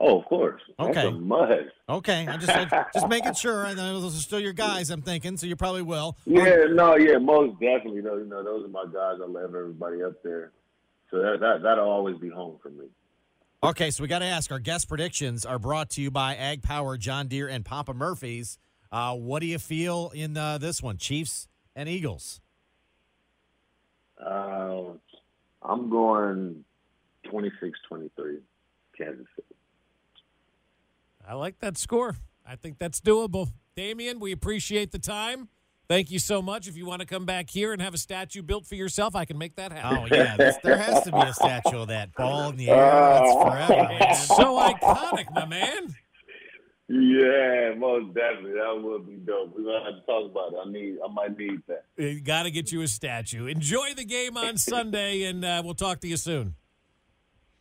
Oh, 0.03 0.19
of 0.19 0.25
course. 0.25 0.61
Okay. 0.79 0.93
That's 0.93 1.07
a 1.07 1.11
must. 1.11 1.51
Okay, 1.87 2.27
I'm 2.27 2.39
just 2.39 2.51
just 2.91 3.07
making 3.07 3.35
sure. 3.35 3.67
I 3.67 3.75
know 3.75 4.01
those 4.01 4.17
are 4.17 4.21
still 4.21 4.39
your 4.39 4.53
guys. 4.53 4.89
I'm 4.89 5.03
thinking, 5.03 5.37
so 5.37 5.45
you 5.45 5.55
probably 5.55 5.83
will. 5.83 6.17
Yeah, 6.25 6.65
no, 6.71 6.97
yeah, 6.97 7.19
most 7.19 7.59
definitely. 7.59 8.01
Though, 8.01 8.17
you 8.17 8.25
know, 8.25 8.43
those 8.43 8.65
are 8.65 8.69
my 8.69 8.85
guys. 8.85 9.19
I 9.21 9.27
love 9.27 9.53
everybody 9.53 10.01
up 10.01 10.23
there, 10.23 10.53
so 11.11 11.17
that, 11.17 11.39
that 11.41 11.61
that'll 11.61 11.87
always 11.87 12.17
be 12.17 12.29
home 12.29 12.57
for 12.63 12.69
me. 12.69 12.85
Okay, 13.63 13.91
so 13.91 14.01
we 14.01 14.07
got 14.07 14.19
to 14.19 14.25
ask. 14.25 14.51
Our 14.51 14.57
guest 14.57 14.89
predictions 14.89 15.45
are 15.45 15.59
brought 15.59 15.91
to 15.91 16.01
you 16.01 16.09
by 16.09 16.35
Ag 16.35 16.63
Power, 16.63 16.97
John 16.97 17.27
Deere, 17.27 17.47
and 17.47 17.63
Papa 17.63 17.93
Murphy's. 17.93 18.57
Uh, 18.91 19.13
what 19.15 19.39
do 19.39 19.45
you 19.45 19.59
feel 19.59 20.11
in 20.15 20.35
uh, 20.35 20.57
this 20.57 20.81
one, 20.81 20.97
Chiefs 20.97 21.47
and 21.75 21.87
Eagles? 21.87 22.41
Uh, 24.19 24.93
I'm 25.61 25.91
going 25.91 26.65
26-23, 27.27 28.39
Kansas 28.97 29.27
City. 29.35 29.50
I 31.31 31.35
like 31.35 31.59
that 31.59 31.77
score. 31.77 32.17
I 32.45 32.57
think 32.57 32.77
that's 32.77 32.99
doable. 32.99 33.53
Damien, 33.77 34.19
we 34.19 34.33
appreciate 34.33 34.91
the 34.91 34.99
time. 34.99 35.47
Thank 35.87 36.11
you 36.11 36.19
so 36.19 36.41
much. 36.41 36.67
If 36.67 36.75
you 36.75 36.85
want 36.85 36.99
to 36.99 37.05
come 37.05 37.25
back 37.25 37.49
here 37.49 37.71
and 37.71 37.81
have 37.81 37.93
a 37.93 37.97
statue 37.97 38.41
built 38.41 38.65
for 38.65 38.75
yourself, 38.75 39.15
I 39.15 39.23
can 39.23 39.37
make 39.37 39.55
that 39.55 39.71
happen. 39.71 39.97
Oh 39.97 40.13
yeah, 40.13 40.35
this, 40.35 40.57
there 40.61 40.75
has 40.75 41.05
to 41.05 41.11
be 41.13 41.21
a 41.21 41.33
statue 41.33 41.83
of 41.83 41.87
that 41.87 42.13
ball 42.15 42.49
in 42.49 42.57
the 42.57 42.69
air. 42.69 42.75
That's 42.75 43.31
forever. 43.31 43.87
Man. 43.87 44.15
So 44.15 44.59
iconic, 44.59 45.33
my 45.33 45.45
man. 45.45 45.95
Yeah, 46.89 47.75
most 47.77 48.13
definitely. 48.13 48.51
That 48.51 48.81
would 48.83 49.07
be 49.07 49.15
dope. 49.15 49.53
We're 49.57 49.63
gonna 49.63 49.85
have 49.85 50.01
to 50.01 50.05
talk 50.05 50.29
about 50.29 50.51
it. 50.51 50.67
I 50.67 50.69
need. 50.69 50.97
I 51.01 51.13
might 51.13 51.37
need 51.37 51.61
that. 51.69 52.23
Got 52.25 52.43
to 52.43 52.51
get 52.51 52.73
you 52.73 52.81
a 52.81 52.89
statue. 52.89 53.45
Enjoy 53.45 53.93
the 53.95 54.03
game 54.03 54.35
on 54.35 54.57
Sunday, 54.57 55.23
and 55.23 55.45
uh, 55.45 55.61
we'll 55.63 55.75
talk 55.75 56.01
to 56.01 56.09
you 56.09 56.17
soon. 56.17 56.55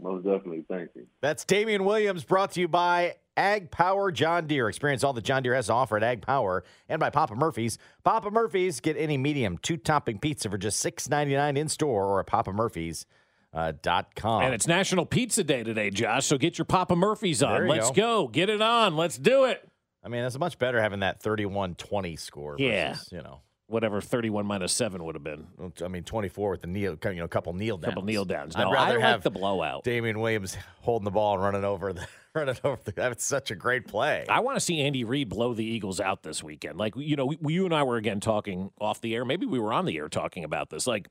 Most 0.03 0.25
definitely. 0.25 0.65
Thank 0.69 0.91
you. 0.97 1.07
That's 1.21 1.45
Damien 1.45 1.85
Williams, 1.85 2.25
brought 2.25 2.51
to 2.53 2.61
you 2.61 2.67
by 2.67 3.15
Ag 3.37 3.71
Power 3.71 4.11
John 4.11 4.47
Deere. 4.47 4.69
Experience 4.69 5.05
all 5.05 5.13
that 5.13 5.25
John 5.25 5.43
Deere 5.43 5.55
has 5.55 5.67
to 5.67 5.73
offer 5.73 5.97
at 5.97 6.03
Ag 6.03 6.23
Power 6.23 6.65
and 6.89 7.01
by 7.01 7.11
Papa 7.11 7.35
Murphy's. 7.35 7.79
Papa 8.05 8.31
Murphy's, 8.31 8.81
get 8.81 8.97
any 8.97 9.17
medium 9.17 9.59
two 9.59 9.77
topping 9.77 10.19
pizza 10.19 10.51
for 10.51 10.59
just 10.59 10.81
six 10.81 11.09
ninety 11.09 11.35
nine 11.35 11.57
in 11.57 11.69
store 11.69 12.07
or 12.07 12.21
at 12.21 12.27
Papa 12.27 12.53
Murphy's. 12.53 13.07
Uh, 13.53 13.73
dot 13.83 14.15
com. 14.15 14.43
And 14.43 14.55
it's 14.55 14.69
National 14.69 15.05
Pizza 15.05 15.43
Day 15.43 15.65
today, 15.65 15.91
Josh. 15.91 16.27
So 16.27 16.39
get 16.39 16.57
your 16.57 16.67
Papa 16.67 16.95
Murphy's 16.95 17.43
on. 17.43 17.67
Let's 17.67 17.91
go. 17.91 18.27
go. 18.27 18.29
Get 18.29 18.49
it 18.49 18.63
on. 18.63 18.97
Let's 18.97 19.19
do 19.19 19.45
it. 19.45 19.67
I 20.05 20.09
mean, 20.09 20.23
it's 20.23 20.39
much 20.39 20.59
better 20.59 20.81
having 20.81 21.01
that 21.01 21.21
31 21.21 21.75
20 21.75 22.17
score. 22.17 22.57
Yeah. 22.59 22.91
Versus, 22.91 23.09
you 23.11 23.23
know, 23.23 23.41
Whatever 23.71 24.01
31 24.01 24.47
minus 24.47 24.73
7 24.73 25.05
would 25.05 25.15
have 25.15 25.23
been. 25.23 25.47
I 25.85 25.87
mean, 25.87 26.03
24 26.03 26.51
with 26.51 26.61
the 26.63 26.67
kneel, 26.67 26.99
you 27.05 27.15
know, 27.15 27.25
a 27.25 27.29
couple 27.29 27.53
kneel 27.53 27.77
downs. 27.77 27.95
Couple 27.95 28.03
kneel 28.03 28.25
downs. 28.25 28.57
No, 28.57 28.69
I'd 28.69 28.73
rather 28.73 28.93
I 28.95 28.95
like 28.97 29.01
have 29.03 29.23
the 29.23 29.31
blowout. 29.31 29.85
Damien 29.85 30.19
Williams 30.19 30.57
holding 30.81 31.05
the 31.05 31.13
ball 31.13 31.35
and 31.35 31.45
running 31.45 31.63
over 31.63 31.93
the 31.93 32.05
running 32.35 32.57
over. 32.65 32.81
That's 32.95 33.25
such 33.25 33.51
a 33.51 33.55
great 33.55 33.87
play. 33.87 34.25
I 34.29 34.41
want 34.41 34.57
to 34.57 34.61
see 34.61 34.81
Andy 34.81 35.05
Reid 35.05 35.29
blow 35.29 35.55
the 35.55 35.65
Eagles 35.65 36.01
out 36.01 36.23
this 36.23 36.43
weekend. 36.43 36.79
Like, 36.79 36.95
you 36.97 37.17
know, 37.17 37.27
we, 37.27 37.55
you 37.55 37.65
and 37.65 37.75
I 37.75 37.83
were 37.83 37.97
again 37.97 38.21
talking 38.21 38.71
off 38.81 39.01
the 39.01 39.15
air. 39.15 39.25
Maybe 39.25 39.47
we 39.47 39.59
were 39.59 39.73
on 39.73 39.85
the 39.85 39.97
air 39.97 40.09
talking 40.09 40.45
about 40.45 40.71
this. 40.71 40.87
Like, 40.87 41.09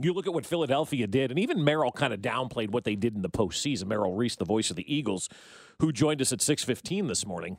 you 0.00 0.12
look 0.12 0.26
at 0.26 0.34
what 0.34 0.44
Philadelphia 0.44 1.06
did, 1.06 1.30
and 1.30 1.40
even 1.40 1.64
Merrill 1.64 1.90
kind 1.90 2.12
of 2.12 2.20
downplayed 2.20 2.70
what 2.70 2.84
they 2.84 2.96
did 2.96 3.14
in 3.14 3.22
the 3.22 3.30
postseason. 3.30 3.86
Merrill 3.86 4.14
Reese, 4.14 4.36
the 4.36 4.44
voice 4.44 4.68
of 4.70 4.76
the 4.76 4.94
Eagles, 4.94 5.28
who 5.80 5.90
joined 5.90 6.20
us 6.20 6.32
at 6.32 6.40
6.15 6.40 7.08
this 7.08 7.26
morning. 7.26 7.56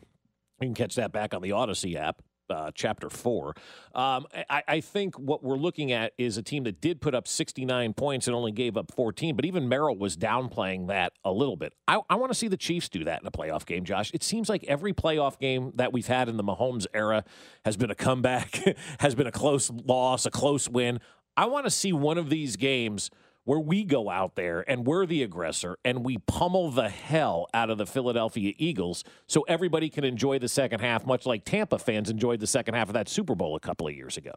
You 0.61 0.67
can 0.67 0.75
catch 0.75 0.95
that 0.95 1.11
back 1.11 1.33
on 1.33 1.41
the 1.41 1.49
Audacy 1.49 1.95
app. 1.95 2.21
Uh, 2.49 2.71
chapter 2.73 3.09
four. 3.09 3.53
Um, 3.93 4.25
I, 4.49 4.63
I 4.67 4.81
think 4.81 5.19
what 5.19 5.43
we're 5.43 5.57
looking 5.57 5.91
at 5.91 6.13
is 6.17 6.37
a 6.37 6.41
team 6.41 6.63
that 6.63 6.79
did 6.79 7.01
put 7.01 7.13
up 7.13 7.27
69 7.27 7.93
points 7.93 8.27
and 8.27 8.35
only 8.35 8.53
gave 8.53 8.77
up 8.77 8.91
14, 8.95 9.35
but 9.35 9.43
even 9.43 9.67
Merrill 9.67 9.97
was 9.97 10.15
downplaying 10.15 10.87
that 10.87 11.11
a 11.25 11.31
little 11.31 11.57
bit. 11.57 11.73
I, 11.87 11.99
I 12.09 12.15
want 12.15 12.31
to 12.31 12.37
see 12.37 12.47
the 12.47 12.55
Chiefs 12.55 12.87
do 12.87 13.03
that 13.03 13.21
in 13.21 13.27
a 13.27 13.31
playoff 13.31 13.65
game, 13.65 13.83
Josh. 13.83 14.11
It 14.13 14.23
seems 14.23 14.47
like 14.47 14.63
every 14.63 14.93
playoff 14.93 15.39
game 15.39 15.73
that 15.75 15.91
we've 15.91 16.07
had 16.07 16.29
in 16.29 16.37
the 16.37 16.43
Mahomes 16.43 16.85
era 16.93 17.25
has 17.65 17.75
been 17.75 17.91
a 17.91 17.95
comeback, 17.95 18.63
has 18.99 19.13
been 19.13 19.27
a 19.27 19.31
close 19.31 19.69
loss, 19.69 20.25
a 20.25 20.31
close 20.31 20.69
win. 20.69 20.99
I 21.35 21.45
want 21.45 21.65
to 21.65 21.71
see 21.71 21.91
one 21.91 22.17
of 22.17 22.29
these 22.29 22.55
games 22.55 23.11
where 23.47 23.59
we 23.59 23.85
go 23.85 24.09
out 24.09 24.35
there 24.35 24.69
and 24.69 24.85
we're 24.85 25.05
the 25.05 25.23
aggressor 25.23 25.77
and 25.85 26.03
we 26.03 26.17
pummel 26.17 26.69
the 26.69 26.89
hell 26.89 27.47
out 27.53 27.69
of 27.69 27.77
the 27.77 27.85
Philadelphia 27.85 28.53
Eagles 28.57 29.05
so 29.25 29.43
everybody 29.43 29.89
can 29.89 30.03
enjoy 30.03 30.37
the 30.37 30.49
second 30.49 30.81
half, 30.81 31.05
much 31.05 31.25
like 31.25 31.45
Tampa 31.45 31.79
fans 31.79 32.09
enjoyed 32.09 32.41
the 32.41 32.47
second 32.47 32.73
half 32.73 32.89
of 32.89 32.93
that 32.93 33.07
Super 33.07 33.35
Bowl 33.35 33.55
a 33.55 33.59
couple 33.61 33.87
of 33.87 33.95
years 33.95 34.17
ago. 34.17 34.33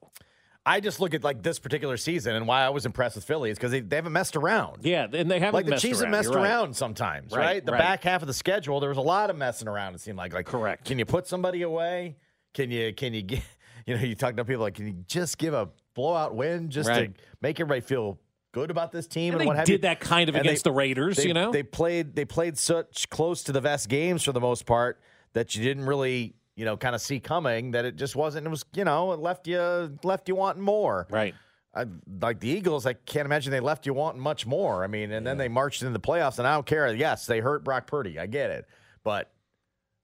I 0.65 0.79
just 0.79 1.01
look 1.01 1.13
at 1.13 1.25
like 1.25 1.43
this 1.43 1.59
particular 1.59 1.97
season 1.97 2.37
and 2.37 2.47
why 2.47 2.63
I 2.63 2.69
was 2.69 2.87
impressed 2.87 3.17
with 3.17 3.25
Philly 3.25 3.51
is 3.51 3.59
because 3.59 3.73
they, 3.73 3.81
they 3.81 3.97
haven't 3.97 4.13
messed 4.13 4.37
around. 4.37 4.85
Yeah, 4.85 5.09
and 5.13 5.29
they 5.29 5.41
haven't 5.41 5.55
like 5.55 5.67
the 5.67 5.77
Chiefs 5.77 6.03
have 6.03 6.11
messed 6.11 6.29
You're 6.29 6.37
right. 6.37 6.49
around 6.49 6.77
sometimes, 6.77 7.33
Right, 7.33 7.45
right? 7.45 7.67
The 7.67 7.73
right. 7.73 7.81
back 7.81 8.05
half 8.05 8.23
of 8.23 8.29
the 8.29 8.35
schedule, 8.35 8.79
there 8.79 8.91
was 8.91 8.99
a 8.99 9.03
lot 9.03 9.29
of 9.29 9.37
messing 9.37 9.67
around. 9.67 9.97
It 9.97 10.03
seemed 10.03 10.19
like, 10.19 10.33
like 10.33 10.47
correct. 10.47 10.85
Can 10.85 11.01
you 11.01 11.05
put 11.05 11.27
somebody 11.27 11.63
away? 11.63 12.17
Can 12.55 12.71
you 12.71 12.95
can 12.95 13.13
you 13.13 13.23
get 13.23 13.43
you 13.87 13.97
know 13.97 14.03
you 14.05 14.15
talk 14.15 14.37
to 14.37 14.45
people 14.45 14.63
like 14.63 14.75
can 14.75 14.87
you 14.87 15.05
just 15.09 15.37
give 15.37 15.53
a 15.53 15.69
blowout 15.95 16.37
win 16.37 16.71
just 16.71 16.89
to 16.89 17.13
make 17.43 17.59
everybody 17.59 17.81
feel 17.81 18.21
good 18.53 18.71
about 18.71 18.93
this 18.93 19.07
team 19.07 19.33
And 19.33 19.35
and, 19.35 19.41
they 19.43 19.47
what 19.47 19.57
have 19.57 19.67
did 19.67 19.73
you? 19.73 19.79
that 19.79 20.01
kind 20.01 20.29
of 20.29 20.35
And 20.35 20.45
against 20.45 20.65
the 20.65 20.73
Raiders, 20.73 21.17
they- 21.19 21.27
you 21.27 21.35
know? 21.35 21.53
they 21.53 21.63
played 21.63 22.15
they 22.15 22.25
played 22.25 22.59
such 22.59 23.09
close 23.11 23.43
to 23.45 23.53
the 23.53 23.61
vest 23.61 23.89
games 23.89 24.23
for 24.25 24.33
the 24.33 24.41
most 24.41 24.67
part 24.67 25.01
that 25.33 25.55
you 25.55 25.63
didn't 25.63 25.87
really 25.87 26.35
you 26.57 26.65
know 26.65 26.77
kind 26.77 26.95
of 26.95 27.01
see 27.01 27.21
coming 27.21 27.71
that 27.73 27.85
it 27.85 27.97
just 27.97 28.17
wasn't. 28.17 28.47
It 28.47 28.51
was 28.51 28.65
you 28.75 28.85
know 28.85 29.13
it 29.13 29.21
left 29.21 29.47
you 29.47 29.97
left 30.03 30.29
you 30.29 30.35
wanting 30.35 30.63
more. 30.63 31.07
Right. 31.11 31.35
I, 31.73 31.85
like 32.21 32.41
the 32.41 32.49
Eagles, 32.49 32.85
I 32.85 32.95
can't 32.95 33.27
imagine 33.27 33.53
they 33.53 33.61
left 33.61 33.87
you 33.87 33.95
wanting 33.95 34.21
much 34.21 34.45
more. 34.45 34.83
I 34.83 34.89
mean, 34.89 35.13
and 35.13 35.25
then 35.25 35.39
they 35.39 35.47
marched 35.47 35.83
into 35.83 35.93
the 35.93 36.01
playoffs, 36.01 36.39
and 36.41 36.49
I 36.49 36.55
don't 36.55 36.67
care. 36.67 36.93
Yes, 36.93 37.27
they 37.27 37.39
hurt 37.39 37.63
Brock 37.63 37.87
Purdy. 37.87 38.19
I 38.19 38.27
get 38.27 38.51
it, 38.51 38.67
but 39.05 39.31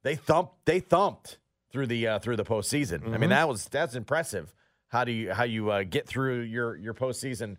they 0.05 0.15
thumped. 0.15 0.65
They 0.65 0.79
thumped 0.79 1.39
through 1.73 1.89
the 1.89 2.07
uh, 2.07 2.19
through 2.21 2.37
the 2.37 2.45
postseason. 2.45 3.03
I 3.03 3.17
Mhm. 3.17 3.21
mean, 3.21 3.31
that 3.31 3.49
was 3.49 3.65
that's 3.67 3.97
impressive. 3.97 4.55
How 4.89 5.03
do 5.03 5.11
you 5.11 5.33
how 5.35 5.43
you 5.43 5.69
uh, 5.73 5.83
get 5.83 6.07
through 6.07 6.43
your 6.43 6.77
your 6.77 6.95
postseason 6.95 7.57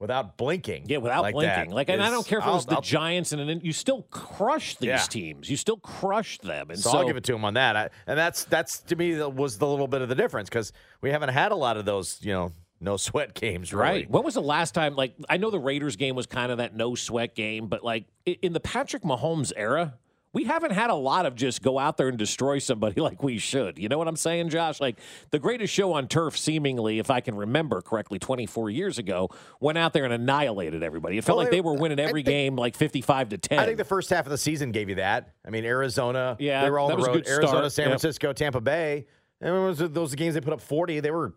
without 0.00 0.36
blinking? 0.36 0.86
Yeah, 0.88 0.96
without 0.98 1.22
like 1.22 1.34
blinking. 1.34 1.68
that 1.70 1.74
Like, 1.74 1.88
and 1.88 2.02
I 2.02 2.10
don't 2.10 2.26
care 2.26 2.40
if 2.40 2.44
it 2.44 2.50
was 2.50 2.64
I'll- 2.66 2.70
the 2.70 2.74
I'll- 2.76 2.80
Giants, 2.82 3.30
and 3.32 3.48
then 3.48 3.60
you 3.62 3.72
still 3.72 4.02
crush 4.10 4.74
these 4.76 4.88
Yeah. 4.88 4.96
teams. 4.98 5.48
You 5.48 5.56
still 5.56 5.76
crush 5.76 6.38
them, 6.38 6.70
and 6.70 6.78
so, 6.78 6.90
so, 6.90 6.98
I'll 6.98 7.06
give 7.06 7.16
it 7.16 7.24
to 7.24 7.34
him 7.34 7.44
on 7.44 7.54
that. 7.54 7.76
I, 7.76 7.90
and 8.08 8.18
that's 8.18 8.44
that's 8.44 8.80
to 8.80 8.96
me 8.96 9.14
was 9.22 9.58
the 9.58 9.66
little 9.68 9.86
bit 9.86 10.02
of 10.02 10.08
the 10.08 10.14
difference 10.16 10.48
because 10.48 10.72
we 11.00 11.10
haven't 11.10 11.28
had 11.28 11.52
a 11.52 11.56
lot 11.56 11.76
of 11.76 11.84
those 11.84 12.18
you 12.22 12.32
know 12.32 12.52
no 12.80 12.96
sweat 12.96 13.34
games. 13.40 13.72
Really. 13.72 13.82
Right. 13.84 14.10
When 14.10 14.24
was 14.24 14.34
the 14.34 14.40
last 14.42 14.72
time? 14.74 14.96
Like, 14.96 15.12
I 15.28 15.36
know 15.36 15.50
the 15.50 15.58
Raiders 15.60 15.96
game 15.96 16.16
was 16.16 16.26
kind 16.26 16.50
of 16.50 16.58
that 16.58 16.74
no 16.74 16.94
sweat 16.94 17.34
game, 17.34 17.66
but 17.66 17.84
like 17.84 18.06
in 18.24 18.52
the 18.54 18.60
Patrick 18.60 19.02
Mahomes 19.02 19.52
era, 19.54 19.94
we 20.32 20.44
haven't 20.44 20.70
had 20.70 20.90
a 20.90 20.94
lot 20.94 21.26
of 21.26 21.34
just 21.34 21.60
go 21.60 21.78
out 21.78 21.96
there 21.96 22.08
and 22.08 22.16
destroy 22.16 22.58
somebody 22.58 23.00
like 23.00 23.22
we 23.22 23.38
should. 23.38 23.78
You 23.78 23.88
know 23.88 23.98
what 23.98 24.06
I'm 24.08 24.16
saying, 24.16 24.50
Josh? 24.50 24.80
Like 24.80 24.98
the 25.30 25.38
greatest 25.38 25.72
show 25.72 25.92
on 25.92 26.06
turf, 26.08 26.38
seemingly, 26.38 26.98
if 27.00 27.10
I 27.10 27.20
can 27.20 27.34
remember 27.34 27.80
correctly, 27.80 28.18
24 28.18 28.70
years 28.70 28.98
ago, 28.98 29.28
went 29.60 29.78
out 29.78 29.92
there 29.92 30.04
and 30.04 30.12
annihilated 30.12 30.82
everybody. 30.82 31.18
It 31.18 31.24
felt 31.24 31.36
Well, 31.38 31.46
like 31.46 31.50
they- 31.52 31.60
were 31.60 31.74
winning 31.74 31.98
every 31.98 32.22
think- 32.22 32.26
game 32.32 32.56
like 32.56 32.76
55 32.76 33.30
to 33.30 33.38
10. 33.38 33.58
I 33.58 33.64
think 33.66 33.78
the 33.78 33.84
first 33.84 34.10
half 34.10 34.24
of 34.26 34.30
the 34.30 34.38
season 34.38 34.70
gave 34.72 34.88
you 34.88 34.94
that. 34.96 35.34
I 35.44 35.50
mean, 35.50 35.64
Arizona, 35.64 36.36
Yeah, 36.38 36.62
they 36.64 36.70
were 36.70 36.78
all 36.78 36.92
on 36.92 37.00
the 37.00 37.06
road. 37.06 37.26
Arizona. 37.28 37.68
San. 37.70 37.86
Francisco, 37.86 38.32
Tampa 38.32 38.60
Bay. 38.60 39.06
And 39.40 39.54
those, 39.76 39.78
those 39.92 40.14
games 40.14 40.34
they 40.34 40.40
put 40.40 40.52
up 40.52 40.60
40, 40.60 41.00
they 41.00 41.10
were 41.10 41.34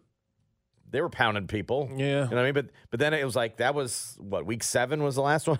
they 0.89 1.01
were 1.01 1.09
pounding 1.09 1.47
people. 1.47 1.89
Yeah. 1.95 2.05
You 2.05 2.11
know 2.11 2.25
what 2.25 2.37
I 2.37 2.43
mean? 2.43 2.53
But 2.53 2.65
but 2.91 2.99
then 2.99 3.13
it 3.15 3.25
was 3.25 3.35
like 3.35 3.57
that 3.57 3.73
was 3.73 4.15
what 4.19 4.45
week 4.45 4.61
seven 4.61 5.01
was 5.01 5.15
the 5.15 5.21
last 5.23 5.47
one, 5.47 5.57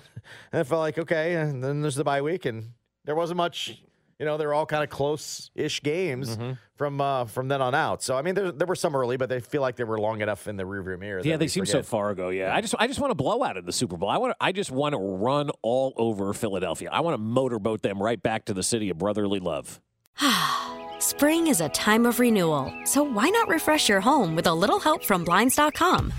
and 0.52 0.60
I 0.60 0.64
felt 0.64 0.82
like 0.82 1.00
okay, 1.00 1.34
and 1.36 1.64
then 1.64 1.82
there's 1.82 1.96
the 1.96 2.04
bye 2.04 2.22
week, 2.22 2.46
and 2.46 2.70
there 3.06 3.16
wasn't 3.16 3.38
much. 3.38 3.82
You 4.20 4.28
know, 4.28 4.38
they're 4.38 4.54
all 4.54 4.66
kind 4.68 4.84
of 4.84 4.90
close-ish 4.90 5.82
games 5.82 6.38
Mm-hmm. 6.38 6.52
from 6.76 7.02
uh, 7.02 7.26
from 7.26 7.48
then 7.50 7.62
on 7.62 7.74
out. 7.76 8.02
So 8.04 8.16
I 8.16 8.22
mean, 8.22 8.36
there, 8.36 8.52
there 8.52 8.68
were 8.68 8.76
some 8.76 8.96
early, 8.96 9.18
but 9.18 9.28
they 9.28 9.40
feel 9.40 9.62
like 9.62 9.76
they 9.76 9.84
were 9.84 9.98
long 10.00 10.22
enough 10.22 10.48
in 10.48 10.56
the 10.56 10.64
rearview 10.64 10.98
mirror. 11.00 11.22
Yeah, 11.24 11.36
they 11.38 11.46
we 11.46 11.50
seem 11.50 11.66
so 11.66 11.74
forget. 11.80 11.86
far 11.88 12.10
ago. 12.12 12.30
Yeah, 12.30 12.56
I 12.56 12.62
just 12.62 12.76
I 12.80 12.88
just 12.88 13.00
want 13.00 13.12
to 13.12 13.16
blow 13.16 13.44
out 13.44 13.58
in 13.58 13.66
the 13.66 13.74
Super 13.74 13.98
Bowl. 13.98 14.10
I 14.10 14.18
want 14.18 14.32
to, 14.32 14.38
I 14.40 14.52
just 14.52 14.72
want 14.72 14.94
to 14.94 15.00
run 15.00 15.50
all 15.62 15.94
over 15.98 16.32
Philadelphia. 16.34 16.90
I 16.92 17.02
want 17.02 17.16
to 17.16 17.18
motorboat 17.18 17.82
them 17.82 18.02
right 18.02 18.22
back 18.22 18.46
to 18.46 18.54
the 18.54 18.64
city 18.64 18.90
of 18.92 18.98
brotherly 19.00 19.40
love. 19.40 19.82
Spring 21.00 21.48
is 21.48 21.60
a 21.60 21.70
time 21.70 22.06
of 22.06 22.20
renewal, 22.20 22.72
so 22.86 23.04
why 23.04 23.30
not 23.30 23.48
refresh 23.50 23.90
your 23.90 24.00
home 24.00 24.36
with 24.36 24.48
a 24.48 24.54
little 24.54 24.80
help 24.80 25.04
from 25.04 25.24
Blinds.com? 25.26 26.14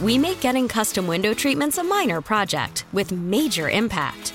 We 0.00 0.16
make 0.18 0.40
getting 0.40 0.68
custom 0.68 1.06
window 1.06 1.34
treatments 1.34 1.78
a 1.78 1.82
minor 1.84 2.20
project 2.20 2.84
with 2.92 3.10
major 3.12 3.68
impact. 3.68 4.34